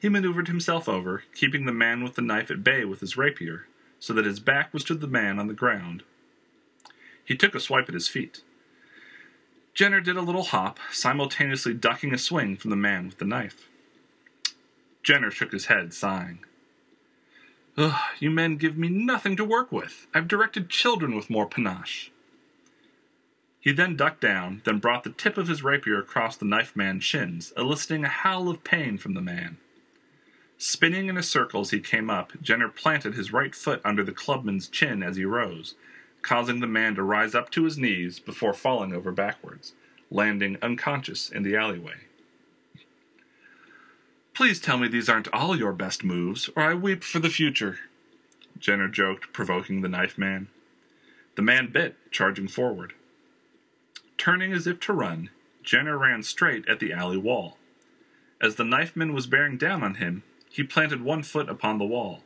He 0.00 0.08
maneuvered 0.08 0.46
himself 0.46 0.88
over, 0.88 1.24
keeping 1.34 1.64
the 1.64 1.72
man 1.72 2.04
with 2.04 2.14
the 2.14 2.22
knife 2.22 2.50
at 2.50 2.62
bay 2.62 2.84
with 2.84 3.00
his 3.00 3.16
rapier, 3.16 3.66
so 3.98 4.12
that 4.12 4.26
his 4.26 4.38
back 4.38 4.72
was 4.72 4.84
to 4.84 4.94
the 4.94 5.08
man 5.08 5.40
on 5.40 5.48
the 5.48 5.54
ground. 5.54 6.04
He 7.24 7.36
took 7.36 7.54
a 7.54 7.60
swipe 7.60 7.88
at 7.88 7.94
his 7.94 8.08
feet. 8.08 8.42
Jenner 9.74 10.00
did 10.00 10.16
a 10.16 10.22
little 10.22 10.44
hop, 10.44 10.78
simultaneously 10.92 11.74
ducking 11.74 12.14
a 12.14 12.18
swing 12.18 12.56
from 12.56 12.70
the 12.70 12.76
man 12.76 13.06
with 13.06 13.18
the 13.18 13.24
knife. 13.24 13.68
Jenner 15.02 15.30
shook 15.30 15.52
his 15.52 15.66
head, 15.66 15.92
sighing. 15.92 16.40
Ugh, 17.78 17.94
you 18.18 18.28
men 18.28 18.56
give 18.56 18.76
me 18.76 18.88
nothing 18.88 19.36
to 19.36 19.44
work 19.44 19.70
with. 19.70 20.08
I've 20.12 20.26
directed 20.26 20.68
children 20.68 21.14
with 21.14 21.30
more 21.30 21.46
panache. 21.46 22.10
He 23.60 23.70
then 23.70 23.94
ducked 23.94 24.20
down, 24.20 24.62
then 24.64 24.80
brought 24.80 25.04
the 25.04 25.10
tip 25.10 25.38
of 25.38 25.46
his 25.46 25.62
rapier 25.62 26.00
across 26.00 26.36
the 26.36 26.44
knife 26.44 26.74
man's 26.74 27.04
shins, 27.04 27.52
eliciting 27.56 28.04
a 28.04 28.08
howl 28.08 28.48
of 28.48 28.64
pain 28.64 28.98
from 28.98 29.14
the 29.14 29.20
man. 29.20 29.58
Spinning 30.56 31.08
in 31.08 31.16
a 31.16 31.22
circle 31.22 31.60
as 31.60 31.70
he 31.70 31.78
came 31.78 32.10
up, 32.10 32.32
Jenner 32.42 32.68
planted 32.68 33.14
his 33.14 33.32
right 33.32 33.54
foot 33.54 33.80
under 33.84 34.02
the 34.02 34.10
clubman's 34.10 34.66
chin 34.66 35.00
as 35.04 35.14
he 35.14 35.24
rose, 35.24 35.76
causing 36.20 36.58
the 36.58 36.66
man 36.66 36.96
to 36.96 37.04
rise 37.04 37.36
up 37.36 37.48
to 37.50 37.62
his 37.62 37.78
knees 37.78 38.18
before 38.18 38.54
falling 38.54 38.92
over 38.92 39.12
backwards, 39.12 39.74
landing 40.10 40.58
unconscious 40.62 41.30
in 41.30 41.44
the 41.44 41.54
alleyway. 41.54 42.07
Please 44.38 44.60
tell 44.60 44.78
me 44.78 44.86
these 44.86 45.08
aren't 45.08 45.26
all 45.34 45.58
your 45.58 45.72
best 45.72 46.04
moves, 46.04 46.48
or 46.54 46.62
I 46.62 46.72
weep 46.72 47.02
for 47.02 47.18
the 47.18 47.28
future, 47.28 47.80
Jenner 48.56 48.86
joked, 48.86 49.32
provoking 49.32 49.80
the 49.80 49.88
knife 49.88 50.16
man. 50.16 50.46
The 51.34 51.42
man 51.42 51.72
bit, 51.72 51.96
charging 52.12 52.46
forward. 52.46 52.92
Turning 54.16 54.52
as 54.52 54.68
if 54.68 54.78
to 54.78 54.92
run, 54.92 55.30
Jenner 55.64 55.98
ran 55.98 56.22
straight 56.22 56.68
at 56.68 56.78
the 56.78 56.92
alley 56.92 57.16
wall. 57.16 57.58
As 58.40 58.54
the 58.54 58.64
knifeman 58.64 59.12
was 59.12 59.26
bearing 59.26 59.58
down 59.58 59.82
on 59.82 59.96
him, 59.96 60.22
he 60.48 60.62
planted 60.62 61.02
one 61.02 61.24
foot 61.24 61.48
upon 61.48 61.78
the 61.78 61.84
wall. 61.84 62.22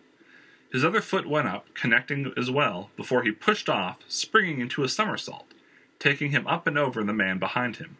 His 0.70 0.84
other 0.84 1.00
foot 1.00 1.26
went 1.26 1.48
up, 1.48 1.72
connecting 1.72 2.30
as 2.36 2.50
well, 2.50 2.90
before 2.94 3.22
he 3.22 3.32
pushed 3.32 3.70
off, 3.70 4.00
springing 4.06 4.60
into 4.60 4.84
a 4.84 4.88
somersault, 4.90 5.54
taking 5.98 6.30
him 6.30 6.46
up 6.46 6.66
and 6.66 6.76
over 6.76 7.02
the 7.02 7.14
man 7.14 7.38
behind 7.38 7.76
him. 7.76 7.96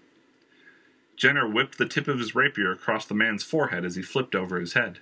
Jenner 1.16 1.48
whipped 1.48 1.78
the 1.78 1.86
tip 1.86 2.08
of 2.08 2.18
his 2.18 2.34
rapier 2.34 2.72
across 2.72 3.06
the 3.06 3.14
man's 3.14 3.44
forehead 3.44 3.84
as 3.84 3.96
he 3.96 4.02
flipped 4.02 4.34
over 4.34 4.58
his 4.58 4.72
head. 4.72 4.98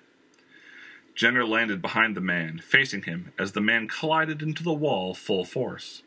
Jenner 1.14 1.44
landed 1.44 1.82
behind 1.82 2.16
the 2.16 2.20
man, 2.20 2.58
facing 2.58 3.02
him, 3.02 3.32
as 3.38 3.52
the 3.52 3.60
man 3.60 3.88
collided 3.88 4.42
into 4.42 4.62
the 4.62 4.72
wall 4.72 5.14
full 5.14 5.44
force. 5.44 6.02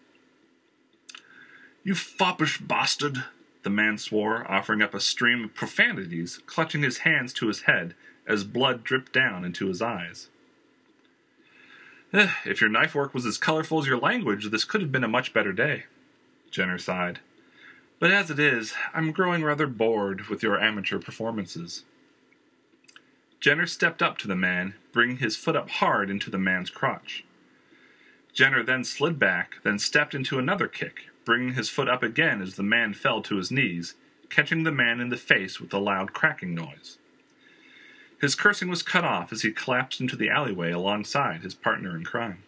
You 1.84 1.95
foppish 1.95 2.60
bastard, 2.60 3.26
the 3.64 3.70
man 3.70 3.97
swore, 3.97 4.49
offering 4.49 4.82
up 4.82 4.93
a 4.93 4.99
stream 4.99 5.43
of 5.43 5.54
profanities, 5.54 6.39
clutching 6.45 6.82
his 6.82 6.99
hands 6.99 7.34
to 7.34 7.47
his 7.47 7.62
head 7.62 7.95
as 8.26 8.43
blood 8.43 8.84
dripped 8.84 9.12
down 9.12 9.43
into 9.43 9.68
his 9.68 9.82
eyes. 9.82 10.30
Eh, 12.14 12.30
if 12.45 12.62
your 12.62 12.70
knife 12.70 12.95
work 12.95 13.14
was 13.14 13.26
as 13.26 13.38
colorful 13.38 13.80
as 13.80 13.88
your 13.88 13.97
language, 13.97 14.49
this 14.49 14.64
could 14.64 14.82
have 14.82 14.91
been 14.91 15.04
a 15.04 15.08
much 15.08 15.34
better 15.34 15.51
day, 15.51 15.86
Jenner 16.51 16.78
sighed. 16.78 17.20
But 18.00 18.12
as 18.12 18.30
it 18.30 18.39
is, 18.39 18.74
I'm 18.94 19.12
growing 19.12 19.44
rather 19.44 19.68
bored 19.68 20.28
with 20.28 20.44
your 20.44 20.60
amateur 20.60 21.00
performances. 21.00 21.84
Jenner 23.39 23.68
stepped 23.68 24.02
up 24.02 24.18
to 24.20 24.28
the 24.28 24.36
man, 24.36 24.76
bringing 24.91 25.18
his 25.18 25.36
foot 25.36 25.56
up 25.56 25.70
hard 25.70 26.10
into 26.10 26.30
the 26.30 26.38
man's 26.38 26.70
crotch. 26.70 27.26
Jenner 28.34 28.64
then 28.64 28.84
slid 28.84 29.20
back, 29.20 29.56
then 29.64 29.78
stepped 29.78 30.16
into 30.16 30.39
another 30.39 30.68
kick, 30.68 31.10
bringing 31.26 31.54
his 31.54 31.70
foot 31.70 31.88
up 31.88 32.04
again 32.04 32.41
as 32.41 32.56
the 32.56 32.64
man 32.64 32.94
fell 32.94 33.22
to 33.22 33.36
his 33.38 33.52
knees, 33.52 33.96
catching 34.30 34.64
the 34.64 34.72
man 34.72 35.00
in 35.00 35.10
the 35.10 35.18
face 35.18 35.60
with 35.60 35.74
a 35.74 35.78
loud 35.78 36.14
cracking 36.14 36.56
noise. 36.56 36.98
His 38.20 38.36
cursing 38.36 38.70
was 38.70 38.82
cut 38.82 39.04
off 39.04 39.34
as 39.34 39.41
he 39.41 39.52
collapsed 39.52 40.00
into 40.00 40.16
the 40.16 40.30
alleyway 40.30 40.72
alongside 40.72 41.41
his 41.41 41.54
partner 41.54 41.96
in 41.96 42.06
crime. 42.06 42.44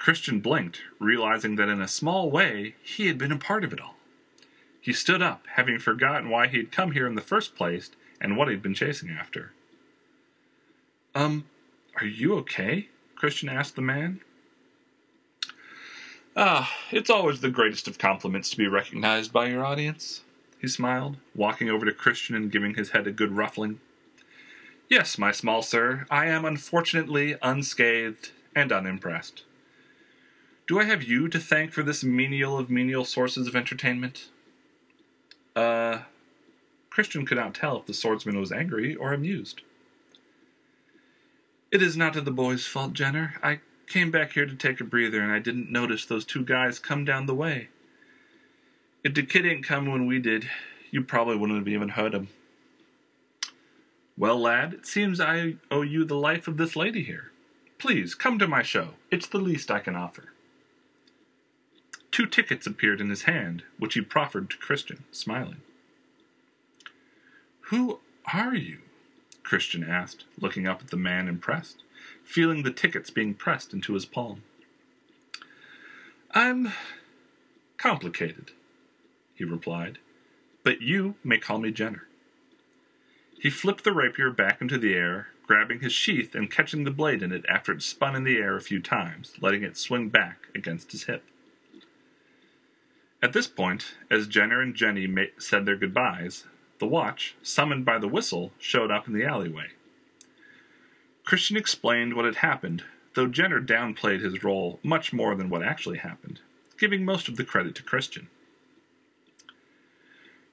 Khristian 0.00 0.40
blinked, 0.42 0.82
realizing 0.98 1.56
that 1.56 1.68
in 1.68 1.80
a 1.80 1.88
small 1.88 2.30
way 2.30 2.74
he 2.82 3.06
had 3.06 3.18
been 3.18 3.32
a 3.32 3.38
part 3.38 3.64
of 3.64 3.72
it 3.72 3.80
all. 3.80 3.96
He 4.80 4.92
stood 4.92 5.20
up, 5.20 5.46
having 5.56 5.78
forgotten 5.78 6.30
why 6.30 6.46
he 6.46 6.56
had 6.56 6.72
come 6.72 6.92
here 6.92 7.06
in 7.06 7.14
the 7.14 7.20
first 7.20 7.54
place 7.54 7.90
and 8.20 8.36
what 8.36 8.48
he'd 8.48 8.62
been 8.62 8.74
chasing 8.74 9.10
after. 9.10 9.52
Um, 11.14 11.44
are 11.96 12.06
you 12.06 12.34
okay? 12.36 12.88
Khristian 13.16 13.52
asked 13.52 13.76
the 13.76 13.82
man. 13.82 14.20
Ah, 16.34 16.74
it's 16.90 17.10
always 17.10 17.40
the 17.40 17.50
greatest 17.50 17.86
of 17.86 17.98
compliments 17.98 18.48
to 18.50 18.56
be 18.56 18.68
recognized 18.68 19.32
by 19.32 19.48
your 19.48 19.64
audience 19.64 20.22
he 20.60 20.68
smiled, 20.68 21.16
walking 21.34 21.70
over 21.70 21.86
to 21.86 21.92
Khristian 21.92 22.36
and 22.36 22.52
giving 22.52 22.74
his 22.74 22.90
head 22.90 23.06
a 23.06 23.12
good 23.12 23.32
ruffling. 23.32 23.80
Yes, 24.88 25.16
my 25.16 25.32
small 25.32 25.62
sir, 25.62 26.06
I 26.10 26.26
am 26.26 26.44
unfortunately 26.44 27.36
unscathed 27.42 28.32
and 28.54 28.70
unimpressed. 28.70 29.44
Do 30.70 30.78
I 30.78 30.84
have 30.84 31.02
you 31.02 31.26
to 31.26 31.40
thank 31.40 31.72
for 31.72 31.82
this 31.82 32.04
menial 32.04 32.56
of 32.56 32.70
menial 32.70 33.04
sources 33.04 33.48
of 33.48 33.56
entertainment? 33.56 34.28
Uh, 35.56 36.02
Khristian 36.92 37.26
could 37.26 37.38
not 37.38 37.56
tell 37.56 37.78
if 37.78 37.86
the 37.86 37.92
swordsman 37.92 38.38
was 38.38 38.52
angry 38.52 38.94
or 38.94 39.12
amused. 39.12 39.62
It 41.72 41.82
is 41.82 41.96
not 41.96 42.12
the 42.12 42.30
boy's 42.30 42.68
fault, 42.68 42.92
Jenner. 42.92 43.34
I 43.42 43.58
came 43.88 44.12
back 44.12 44.34
here 44.34 44.46
to 44.46 44.54
take 44.54 44.80
a 44.80 44.84
breather 44.84 45.20
and 45.20 45.32
I 45.32 45.40
didn't 45.40 45.72
notice 45.72 46.06
those 46.06 46.24
two 46.24 46.44
guys 46.44 46.78
come 46.78 47.04
down 47.04 47.26
the 47.26 47.34
way. 47.34 47.70
If 49.02 49.14
the 49.14 49.24
kid 49.24 49.42
didn't 49.42 49.64
come 49.64 49.90
when 49.90 50.06
we 50.06 50.20
did, 50.20 50.48
you 50.92 51.02
probably 51.02 51.34
wouldn't 51.34 51.58
have 51.58 51.66
even 51.66 51.88
heard 51.88 52.14
him. 52.14 52.28
Well, 54.16 54.38
lad, 54.38 54.72
it 54.72 54.86
seems 54.86 55.20
I 55.20 55.56
owe 55.68 55.82
you 55.82 56.04
the 56.04 56.14
life 56.14 56.46
of 56.46 56.58
this 56.58 56.76
lady 56.76 57.02
here. 57.02 57.32
Please, 57.78 58.14
come 58.14 58.38
to 58.38 58.46
my 58.46 58.62
show. 58.62 58.90
It's 59.10 59.26
the 59.26 59.38
least 59.38 59.72
I 59.72 59.80
can 59.80 59.96
offer. 59.96 60.28
Two 62.10 62.26
tickets 62.26 62.66
appeared 62.66 63.00
in 63.00 63.10
his 63.10 63.22
hand, 63.22 63.62
which 63.78 63.94
he 63.94 64.00
proffered 64.00 64.50
to 64.50 64.56
Khristian, 64.56 65.00
smiling. 65.12 65.60
Who 67.70 68.00
are 68.32 68.54
you? 68.54 68.78
Khristian 69.44 69.88
asked, 69.88 70.24
looking 70.40 70.66
up 70.66 70.80
at 70.80 70.88
the 70.88 70.96
man 70.96 71.28
impressed, 71.28 71.82
feeling 72.24 72.62
the 72.62 72.72
tickets 72.72 73.10
being 73.10 73.34
pressed 73.34 73.72
into 73.72 73.94
his 73.94 74.06
palm. 74.06 74.42
I'm 76.32 76.72
complicated, 77.76 78.52
he 79.34 79.44
replied, 79.44 79.98
but 80.62 80.82
you 80.82 81.14
may 81.24 81.38
call 81.38 81.58
me 81.58 81.70
Jenner. 81.70 82.06
He 83.40 83.50
flipped 83.50 83.84
the 83.84 83.92
rapier 83.92 84.30
back 84.30 84.60
into 84.60 84.78
the 84.78 84.94
air, 84.94 85.28
grabbing 85.46 85.80
his 85.80 85.92
sheath 85.92 86.34
and 86.34 86.50
catching 86.50 86.84
the 86.84 86.90
blade 86.90 87.22
in 87.22 87.32
it 87.32 87.44
after 87.48 87.72
it 87.72 87.82
spun 87.82 88.14
in 88.14 88.24
the 88.24 88.36
air 88.36 88.56
a 88.56 88.60
few 88.60 88.80
times, 88.80 89.32
letting 89.40 89.62
it 89.62 89.76
swing 89.76 90.08
back 90.08 90.48
against 90.54 90.92
his 90.92 91.04
hip. 91.04 91.24
At 93.22 93.34
this 93.34 93.46
point, 93.46 93.94
as 94.10 94.26
Jenner 94.26 94.62
and 94.62 94.74
Jenny 94.74 95.06
said 95.38 95.66
their 95.66 95.76
goodbyes, 95.76 96.44
the 96.78 96.86
watch, 96.86 97.34
summoned 97.42 97.84
by 97.84 97.98
the 97.98 98.08
whistle, 98.08 98.52
showed 98.58 98.90
up 98.90 99.06
in 99.06 99.12
the 99.12 99.24
alleyway. 99.24 99.68
Khristian 101.26 101.56
explained 101.56 102.14
what 102.14 102.24
had 102.24 102.36
happened, 102.36 102.82
though 103.14 103.26
Jenner 103.26 103.60
downplayed 103.60 104.20
his 104.20 104.42
role 104.42 104.80
much 104.82 105.12
more 105.12 105.34
than 105.34 105.50
what 105.50 105.62
actually 105.62 105.98
happened, 105.98 106.40
giving 106.78 107.04
most 107.04 107.28
of 107.28 107.36
the 107.36 107.44
credit 107.44 107.74
to 107.74 107.82
Khristian. 107.82 108.28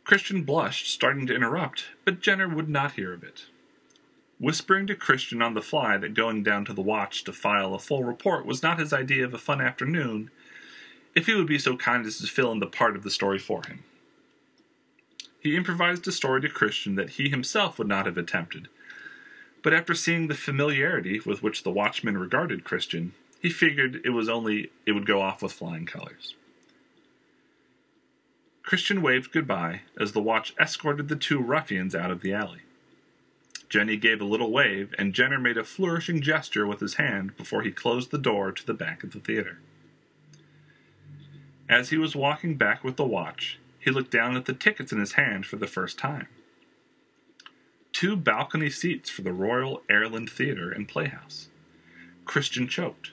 Khristian 0.04 0.46
blushed, 0.46 0.88
starting 0.88 1.26
to 1.28 1.36
interrupt, 1.36 1.86
but 2.04 2.20
Jenner 2.20 2.50
would 2.50 2.70
not 2.70 2.94
hear 2.94 3.14
of 3.14 3.24
it. 3.24 3.46
Whispering 4.40 4.88
to 4.88 4.96
Khristian 4.96 5.44
on 5.44 5.54
the 5.54 5.62
fly 5.62 5.98
that 5.98 6.14
going 6.14 6.44
down 6.44 6.66
to 6.66 6.74
the 6.74 6.82
watch 6.82 7.24
to 7.24 7.34
file 7.34 7.74
a 7.74 7.80
full 7.80 8.04
report 8.04 8.46
was 8.46 8.62
not 8.62 8.80
his 8.80 8.94
idea 8.94 9.26
of 9.26 9.34
a 9.34 9.40
fun 9.40 9.62
afternoon, 9.62 10.30
if 11.18 11.26
he 11.26 11.34
would 11.34 11.48
be 11.48 11.58
so 11.58 11.76
kind 11.76 12.06
as 12.06 12.20
to 12.20 12.28
fill 12.28 12.52
in 12.52 12.60
the 12.60 12.68
part 12.68 12.96
of 12.96 13.02
the 13.02 13.10
story 13.10 13.40
for 13.40 13.64
him. 13.66 13.84
He 15.40 15.56
improvised 15.56 16.08
a 16.08 16.12
story 16.12 16.42
to 16.42 16.48
Khristian 16.48 16.96
that 16.96 17.10
he 17.12 17.28
himself 17.28 17.80
would 17.80 17.88
not 17.88 18.06
have 18.06 18.20
attempted, 18.20 18.68
but 19.64 19.74
after 19.74 19.96
seeing 19.96 20.28
the 20.28 20.36
familiarity 20.36 21.20
with 21.26 21.42
which 21.42 21.64
the 21.64 21.72
watchman 21.72 22.20
regarded 22.20 22.64
Khristian, 22.64 23.14
he 23.42 23.50
figured 23.50 24.00
it 24.06 24.12
was 24.12 24.30
only 24.30 24.70
it 24.86 24.92
would 24.92 25.08
go 25.08 25.20
off 25.20 25.42
with 25.42 25.54
flying 25.54 25.88
colors. 25.88 26.36
Khristian 28.64 29.02
waved 29.02 29.32
goodbye 29.32 29.82
as 30.00 30.12
the 30.12 30.22
watch 30.22 30.54
escorted 30.60 31.08
the 31.08 31.16
two 31.16 31.40
ruffians 31.40 31.96
out 31.96 32.12
of 32.12 32.22
the 32.22 32.34
alley. 32.34 32.62
Jenny 33.70 33.98
gave 33.98 34.22
a 34.22 34.26
little 34.26 34.52
wave, 34.52 34.94
and 35.00 35.16
Jenner 35.16 35.40
made 35.40 35.58
a 35.58 35.64
flourishing 35.64 36.22
gesture 36.22 36.68
with 36.68 36.80
his 36.80 36.94
hand 36.96 37.36
before 37.38 37.64
he 37.64 37.72
closed 37.72 38.12
the 38.12 38.20
door 38.20 38.52
to 38.52 38.64
the 38.64 38.76
back 38.76 39.04
of 39.04 39.14
the 39.14 39.20
theater. 39.20 39.58
As 41.70 41.90
he 41.90 41.98
was 41.98 42.16
walking 42.16 42.56
back 42.56 42.84
with 42.84 42.96
the 42.96 43.06
watch, 43.06 43.60
he 43.80 43.92
looked 43.92 44.12
down 44.12 44.38
at 44.38 44.46
the 44.46 44.54
tickets 44.54 44.92
in 44.92 45.00
his 45.00 45.14
hand 45.14 45.46
for 45.46 45.58
the 45.58 45.68
first 45.68 45.98
time. 45.98 46.28
Two 47.92 48.16
balcony 48.16 48.70
seats 48.70 49.10
for 49.10 49.22
the 49.22 49.34
Royal 49.34 49.82
Ireland 49.90 50.30
Theatre 50.30 50.72
and 50.72 50.88
Playhouse. 50.88 51.50
Khristian 52.26 52.70
choked. 52.70 53.12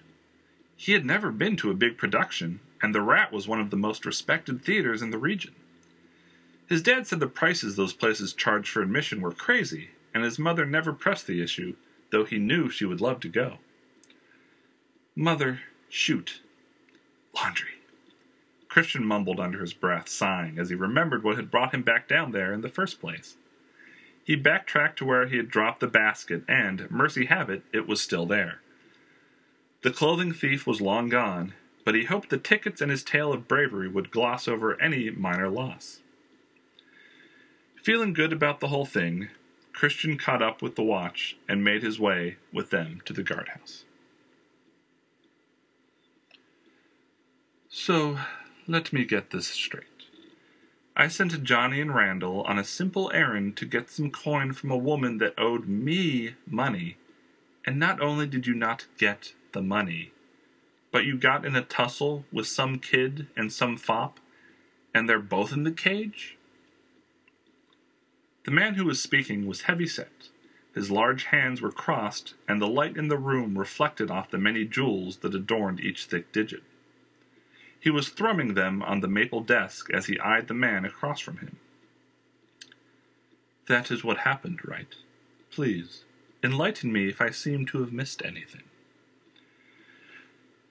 He 0.77 0.93
had 0.93 1.05
never 1.05 1.33
been 1.33 1.57
to 1.57 1.71
a 1.71 1.75
big 1.75 1.97
production, 1.97 2.61
and 2.83 2.95
the 2.95 3.01
Rat 3.01 3.33
was 3.33 3.49
one 3.49 3.61
of 3.61 3.71
the 3.71 3.77
most 3.77 4.05
respected 4.05 4.63
theaters 4.63 5.03
in 5.03 5.11
the 5.11 5.19
region. 5.19 5.55
His 6.69 6.83
dad 6.83 7.07
said 7.07 7.21
the 7.21 7.27
prices 7.27 7.77
those 7.77 7.93
places 7.93 8.33
charged 8.33 8.69
for 8.69 8.83
admission 8.83 9.21
were 9.21 9.33
crazy, 9.33 9.91
and 10.13 10.25
his 10.25 10.39
mother 10.39 10.67
never 10.67 10.93
pressed 10.93 11.27
the 11.27 11.43
issue, 11.43 11.77
though 12.11 12.25
he 12.25 12.39
knew 12.39 12.69
she 12.69 12.85
would 12.85 13.01
love 13.01 13.21
to 13.21 13.29
go. 13.29 13.59
Mother, 15.17 15.61
shoot. 15.89 16.41
Laundry. 17.35 17.74
Khristian 18.75 19.05
mumbled 19.05 19.39
under 19.39 19.61
his 19.61 19.73
breath, 19.73 20.09
sighing 20.09 20.59
as 20.59 20.69
he 20.69 20.75
remembered 20.75 21.23
what 21.23 21.37
had 21.37 21.49
brought 21.49 21.73
him 21.73 21.83
back 21.83 22.09
down 22.09 22.33
there 22.33 22.53
in 22.53 22.61
the 22.61 22.69
first 22.69 23.01
place. 23.01 23.37
He 24.25 24.35
backtracked 24.35 24.99
to 24.99 25.05
where 25.05 25.27
he 25.27 25.37
had 25.37 25.49
dropped 25.49 25.79
the 25.79 25.87
basket, 25.87 26.43
and, 26.49 26.91
mercy 26.91 27.27
have 27.27 27.49
it, 27.49 27.63
it 27.73 27.87
was 27.87 28.01
still 28.01 28.27
there. 28.27 28.61
The 29.83 29.93
clothing 29.93 30.33
thief 30.33 30.67
was 30.67 30.81
long 30.81 31.09
gone, 31.09 31.55
but 31.85 31.95
he 31.95 32.07
hoped 32.07 32.31
the 32.31 32.39
tickets 32.39 32.81
and 32.81 32.91
his 32.91 33.05
tale 33.05 33.33
of 33.33 33.47
bravery 33.47 33.87
would 33.87 34.11
gloss 34.11 34.49
over 34.49 34.81
any 34.81 35.09
minor 35.09 35.49
loss. 35.49 36.01
Feeling 37.81 38.13
good 38.13 38.33
about 38.33 38.59
the 38.59 38.69
whole 38.69 38.87
thing, 38.87 39.29
Khristian 39.73 40.19
caught 40.19 40.43
up 40.43 40.63
with 40.63 40.75
the 40.75 40.83
watch 40.83 41.37
and 41.49 41.63
made 41.63 41.85
his 41.85 42.01
way 42.01 42.39
with 42.53 42.71
them 42.71 43.03
to 43.05 43.13
the 43.13 43.23
guardhouse. 43.23 43.85
So, 47.69 48.19
let 48.67 48.93
me 48.93 49.05
get 49.05 49.31
this 49.31 49.47
straight. 49.47 49.85
I 50.97 51.09
sent 51.09 51.43
Johnny 51.43 51.81
and 51.81 51.95
Randall 51.95 52.43
on 52.43 52.59
a 52.59 52.65
simple 52.65 53.11
errand 53.13 53.57
to 53.57 53.67
get 53.67 53.91
some 53.91 54.11
coin 54.11 54.53
from 54.53 54.71
a 54.71 54.77
woman 54.77 55.19
that 55.19 55.35
owed 55.37 55.67
me 55.67 56.35
money, 56.47 56.97
and 57.67 57.79
not 57.79 58.01
only 58.01 58.27
did 58.27 58.47
you 58.47 58.55
not 58.55 58.87
get 58.97 59.35
the 59.53 59.61
money, 59.61 60.13
but 60.93 61.05
you 61.05 61.19
got 61.19 61.45
in 61.45 61.57
a 61.57 61.63
tussle 61.63 62.25
with 62.33 62.47
some 62.47 62.79
kid 62.79 63.27
and 63.37 63.53
some 63.53 63.77
fop, 63.77 64.21
and 64.95 65.09
they're 65.09 65.19
both 65.19 65.53
in 65.53 65.65
the 65.65 65.73
cage? 65.73 66.39
The 68.45 68.51
man 68.51 68.75
who 68.75 68.85
was 68.85 69.03
speaking 69.03 69.47
was 69.47 69.63
heavy 69.63 69.87
set. 69.87 70.29
His 70.75 70.91
large 70.91 71.25
hands 71.25 71.61
were 71.61 71.73
crossed, 71.73 72.35
and 72.49 72.61
the 72.63 72.69
light 72.69 72.97
in 72.97 73.09
the 73.09 73.19
room 73.19 73.59
reflected 73.59 74.11
off 74.11 74.31
the 74.31 74.39
many 74.39 74.65
jewels 74.65 75.19
that 75.19 75.35
adorned 75.35 75.81
each 75.81 76.07
thick 76.07 76.33
digit. 76.33 76.63
He 77.85 77.91
was 77.91 78.09
thrumming 78.09 78.55
them 78.55 78.83
on 78.83 79.01
the 79.01 79.09
maple 79.09 79.43
desk 79.43 79.91
as 79.93 80.07
he 80.07 80.19
eyed 80.19 80.49
the 80.49 80.55
man 80.55 80.87
across 80.87 81.21
from 81.21 81.37
him. 81.37 81.59
That 83.69 83.91
is 83.91 84.03
what 84.03 84.21
happened, 84.21 84.61
right? 84.67 84.89
Please, 85.51 86.05
enlighten 86.43 86.91
me 86.91 87.09
if 87.09 87.21
I 87.21 87.29
seem 87.29 87.67
to 87.67 87.81
have 87.81 87.93
missed 87.93 88.23
anything. 88.25 88.63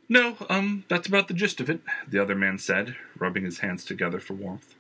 No, 0.10 0.38
um, 0.50 0.86
that's 0.88 1.06
about 1.08 1.28
the 1.28 1.36
gist 1.36 1.62
of 1.62 1.70
it, 1.70 1.82
the 2.08 2.20
other 2.20 2.34
man 2.34 2.58
said, 2.58 2.96
rubbing 3.16 3.46
his 3.46 3.60
hands 3.60 3.86
together 3.86 4.20
for 4.20 4.34
warmth. 4.34 4.74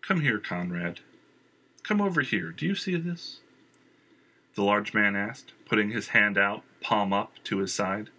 Come 0.00 0.20
here, 0.20 0.38
Conrad. 0.38 1.00
Come 1.82 2.00
over 2.00 2.20
here. 2.20 2.52
Do 2.52 2.66
you 2.66 2.76
see 2.76 2.94
this? 2.94 3.40
The 4.54 4.62
large 4.62 4.94
man 4.94 5.16
asked, 5.16 5.54
putting 5.68 5.90
his 5.90 6.08
hand 6.08 6.38
out, 6.38 6.62
palm 6.80 7.12
up, 7.12 7.32
to 7.44 7.58
his 7.58 7.74
side. 7.74 8.10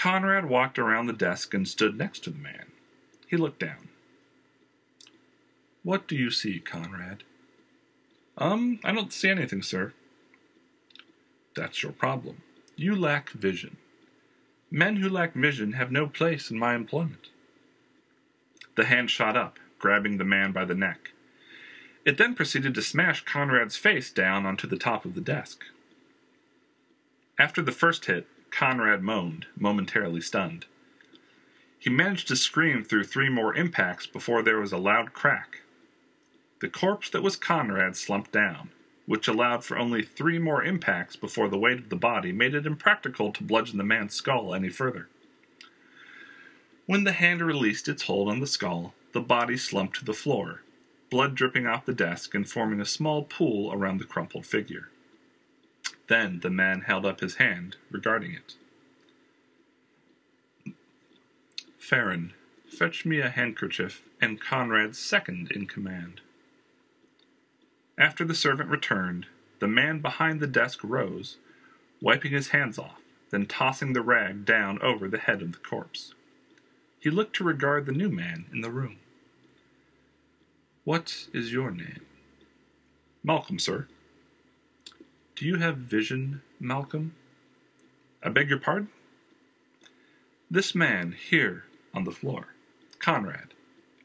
Conrad 0.00 0.48
walked 0.48 0.78
around 0.78 1.08
the 1.08 1.12
desk 1.12 1.52
and 1.52 1.68
stood 1.68 1.98
next 1.98 2.24
to 2.24 2.30
the 2.30 2.38
man. 2.38 2.72
He 3.26 3.36
looked 3.36 3.60
down. 3.60 3.90
What 5.82 6.08
do 6.08 6.16
you 6.16 6.30
see, 6.30 6.58
Conrad? 6.58 7.22
Um, 8.38 8.80
I 8.82 8.92
don't 8.92 9.12
see 9.12 9.28
anything, 9.28 9.60
sir. 9.62 9.92
That's 11.54 11.82
your 11.82 11.92
problem. 11.92 12.40
You 12.76 12.96
lack 12.96 13.28
vision. 13.32 13.76
Men 14.70 14.96
who 14.96 15.08
lack 15.10 15.34
vision 15.34 15.74
have 15.74 15.92
no 15.92 16.06
place 16.06 16.50
in 16.50 16.58
my 16.58 16.74
employment. 16.74 17.28
The 18.76 18.86
hand 18.86 19.10
shot 19.10 19.36
up, 19.36 19.58
grabbing 19.78 20.16
the 20.16 20.24
man 20.24 20.52
by 20.52 20.64
the 20.64 20.74
neck. 20.74 21.10
It 22.06 22.16
then 22.16 22.34
proceeded 22.34 22.72
to 22.72 22.80
smash 22.80 23.26
Conrad's 23.26 23.76
face 23.76 24.10
down 24.10 24.46
onto 24.46 24.66
the 24.66 24.78
top 24.78 25.04
of 25.04 25.14
the 25.14 25.20
desk. 25.20 25.62
After 27.38 27.60
the 27.60 27.70
first 27.70 28.06
hit, 28.06 28.26
Conrad 28.50 29.02
moaned, 29.02 29.46
momentarily 29.56 30.20
stunned. 30.20 30.66
He 31.78 31.88
managed 31.88 32.28
to 32.28 32.36
scream 32.36 32.82
through 32.82 33.04
three 33.04 33.30
more 33.30 33.54
impacts 33.54 34.06
before 34.06 34.42
there 34.42 34.60
was 34.60 34.72
a 34.72 34.78
loud 34.78 35.12
crack. 35.12 35.62
The 36.60 36.68
corpse 36.68 37.08
that 37.10 37.22
was 37.22 37.36
Conrad 37.36 37.96
slumped 37.96 38.32
down, 38.32 38.70
which 39.06 39.26
allowed 39.26 39.64
for 39.64 39.78
only 39.78 40.02
three 40.02 40.38
more 40.38 40.62
impacts 40.62 41.16
before 41.16 41.48
the 41.48 41.58
weight 41.58 41.78
of 41.78 41.88
the 41.88 41.96
body 41.96 42.32
made 42.32 42.54
it 42.54 42.66
impractical 42.66 43.32
to 43.32 43.42
bludgeon 43.42 43.78
the 43.78 43.84
man's 43.84 44.14
skull 44.14 44.54
any 44.54 44.68
further. 44.68 45.08
When 46.86 47.04
the 47.04 47.12
hand 47.12 47.40
released 47.40 47.88
its 47.88 48.02
hold 48.02 48.28
on 48.28 48.40
the 48.40 48.46
skull, 48.46 48.94
the 49.12 49.20
body 49.20 49.56
slumped 49.56 49.96
to 49.96 50.04
the 50.04 50.12
floor, 50.12 50.62
blood 51.08 51.34
dripping 51.34 51.66
off 51.66 51.86
the 51.86 51.94
desk 51.94 52.34
and 52.34 52.48
forming 52.48 52.80
a 52.80 52.84
small 52.84 53.22
pool 53.22 53.72
around 53.72 53.98
the 53.98 54.04
crumpled 54.04 54.44
figure. 54.44 54.90
Then 56.10 56.40
the 56.40 56.50
man 56.50 56.80
held 56.80 57.06
up 57.06 57.20
his 57.20 57.36
hand, 57.36 57.76
regarding 57.88 58.34
it. 58.34 58.56
Farron, 61.78 62.32
fetch 62.68 63.06
me 63.06 63.20
a 63.20 63.28
handkerchief 63.28 64.02
and 64.20 64.40
Conrad's 64.40 64.98
second 64.98 65.52
in 65.52 65.68
command. 65.68 66.20
After 67.96 68.24
the 68.24 68.34
servant 68.34 68.70
returned, 68.70 69.26
the 69.60 69.68
man 69.68 70.00
behind 70.00 70.40
the 70.40 70.48
desk 70.48 70.80
rose, 70.82 71.36
wiping 72.02 72.32
his 72.32 72.48
hands 72.48 72.76
off, 72.76 73.00
then 73.30 73.46
tossing 73.46 73.92
the 73.92 74.02
rag 74.02 74.44
down 74.44 74.82
over 74.82 75.06
the 75.06 75.18
head 75.18 75.40
of 75.42 75.52
the 75.52 75.58
corpse. 75.58 76.14
he 76.98 77.08
looked 77.08 77.36
to 77.36 77.44
regard 77.44 77.86
the 77.86 77.92
new 77.92 78.08
man 78.08 78.46
in 78.52 78.62
the 78.62 78.70
room. 78.72 78.96
What 80.82 81.28
is 81.32 81.52
your 81.52 81.70
name? 81.70 82.04
Malcolm, 83.22 83.60
sir. 83.60 83.86
Do 85.40 85.46
you 85.46 85.56
have 85.56 85.78
vision, 85.78 86.42
Malcolm? 86.60 87.14
I 88.22 88.28
beg 88.28 88.50
your 88.50 88.58
pardon? 88.58 88.90
This 90.50 90.74
man 90.74 91.12
here 91.12 91.64
on 91.94 92.04
the 92.04 92.10
floor, 92.10 92.48
Conrad, 92.98 93.54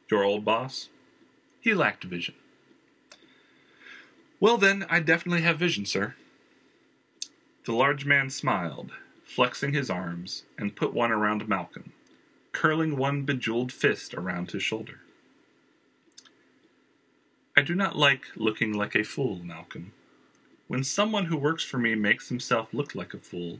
your 0.10 0.24
old 0.24 0.46
boss, 0.46 0.88
he 1.60 1.74
lacked 1.74 2.06
vision. 2.06 2.36
Well, 4.40 4.58
then, 4.58 4.86
I 4.90 5.02
definitely 5.02 5.42
have 5.42 5.60
vision, 5.60 5.86
sir. 5.86 6.16
The 7.66 7.74
large 7.74 8.06
man 8.06 8.30
smiled, 8.30 8.94
flexing 9.26 9.74
his 9.74 9.90
arms, 9.90 10.44
and 10.58 10.74
put 10.78 10.94
one 10.94 11.12
around 11.12 11.50
Malcolm, 11.50 11.92
curling 12.54 12.96
one 12.96 13.24
bejeweled 13.24 13.74
fist 13.74 14.14
around 14.14 14.52
his 14.52 14.64
shoulder. 14.64 15.02
I 17.58 17.62
do 17.62 17.76
not 17.76 17.98
like 17.98 18.22
looking 18.38 18.72
like 18.72 18.96
a 18.96 19.04
fool, 19.04 19.42
Malcolm. 19.44 19.92
When 20.68 20.84
someone 20.84 21.26
who 21.26 21.38
works 21.38 21.64
for 21.64 21.78
me 21.78 21.94
makes 21.96 22.30
himself 22.30 22.74
look 22.74 22.96
like 22.96 23.14
a 23.14 23.20
fool, 23.20 23.60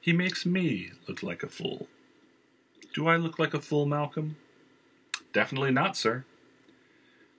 he 0.00 0.12
makes 0.12 0.46
me 0.46 0.92
look 1.06 1.22
like 1.22 1.42
a 1.42 1.48
fool. 1.48 1.86
Do 2.94 3.06
I 3.06 3.16
look 3.16 3.38
like 3.38 3.52
a 3.52 3.60
fool, 3.60 3.84
Malcolm? 3.84 4.36
Definitely 5.32 5.70
not, 5.70 5.96
sir. 5.96 6.24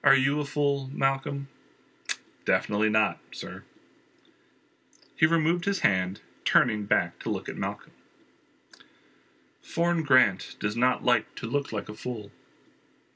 Are 0.04 0.16
you 0.16 0.39
a 0.39 0.45
fool, 0.45 0.89
Malcolm? 0.93 1.47
Definitely 2.45 2.89
not, 2.89 3.20
sir. 3.32 3.64
He 5.16 5.26
removed 5.26 5.66
his 5.66 5.80
hand, 5.80 6.22
turning 6.45 6.86
back 6.86 7.20
to 7.20 7.30
look 7.30 7.49
at 7.49 7.58
Malcolm. 7.58 7.93
Thorn 9.64 10.04
Grant 10.04 10.56
does 10.60 10.76
not 10.76 11.04
like 11.04 11.34
to 11.36 11.47
look 11.47 11.72
like 11.72 11.89
a 11.89 11.93
fool. 11.93 12.32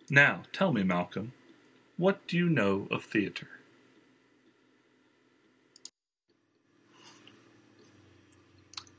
Now, 0.09 0.43
tell 0.51 0.71
me, 0.71 0.83
Malcolm, 0.83 1.33
what 1.97 2.27
do 2.27 2.37
you 2.37 2.49
know 2.49 2.87
of 2.91 3.03
theater? 3.03 3.47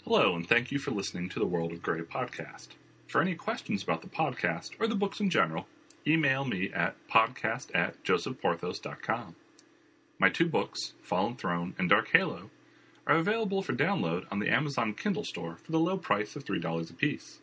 Hello, 0.08 0.36
and 0.36 0.48
thank 0.48 0.70
you 0.70 0.78
for 0.78 0.92
listening 0.92 1.28
to 1.30 1.40
the 1.40 1.48
World 1.48 1.72
of 1.72 1.82
Grey 1.82 2.02
podcast. 2.02 2.68
For 3.08 3.20
any 3.20 3.34
questions 3.34 3.82
about 3.82 4.02
the 4.02 4.08
podcast 4.08 4.70
or 4.78 4.86
the 4.86 4.94
books 4.94 5.18
in 5.18 5.30
general, 5.30 5.66
email 6.06 6.44
me 6.44 6.70
at 6.72 6.94
podcast 7.12 7.74
at 7.74 8.04
josephporthos.com. 8.04 9.34
My 10.20 10.28
two 10.28 10.46
books, 10.46 10.92
Fallen 11.02 11.34
Throne 11.34 11.74
and 11.76 11.88
Dark 11.88 12.10
Halo, 12.12 12.50
are 13.04 13.16
available 13.16 13.62
for 13.62 13.72
download 13.72 14.26
on 14.30 14.38
the 14.38 14.48
Amazon 14.48 14.94
Kindle 14.94 15.24
store 15.24 15.56
for 15.56 15.72
the 15.72 15.80
low 15.80 15.98
price 15.98 16.36
of 16.36 16.44
$3 16.44 16.88
apiece. 16.88 17.40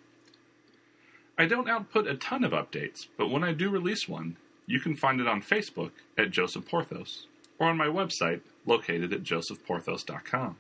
I 1.38 1.48
don't 1.48 1.70
output 1.70 2.08
a 2.08 2.16
ton 2.16 2.46
of 2.46 2.54
updates, 2.54 3.08
but 3.18 3.30
when 3.30 3.44
I 3.44 3.52
do 3.52 3.70
release 3.70 4.08
one, 4.08 4.38
you 4.68 4.80
can 4.80 4.96
find 4.96 5.20
it 5.20 5.28
on 5.28 5.42
Facebook 5.42 5.92
at 6.18 6.32
Joseph 6.32 6.66
Porthos 6.70 7.28
or 7.60 7.68
on 7.68 7.76
my 7.76 7.88
website 7.88 8.40
located 8.66 9.12
at 9.12 9.24
josephporthos.com. 9.24 10.56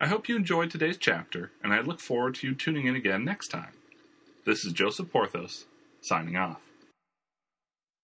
I 0.00 0.06
hope 0.06 0.28
you 0.28 0.36
enjoyed 0.36 0.70
today's 0.70 0.96
chapter, 0.96 1.50
and 1.60 1.72
I 1.72 1.80
look 1.80 1.98
forward 1.98 2.36
to 2.36 2.46
you 2.46 2.54
tuning 2.54 2.86
in 2.86 2.94
again 2.94 3.24
next 3.24 3.48
time. 3.48 3.72
This 4.44 4.64
is 4.64 4.72
Joseph 4.72 5.10
Porthos, 5.10 5.64
signing 6.00 6.36
off. 6.36 6.67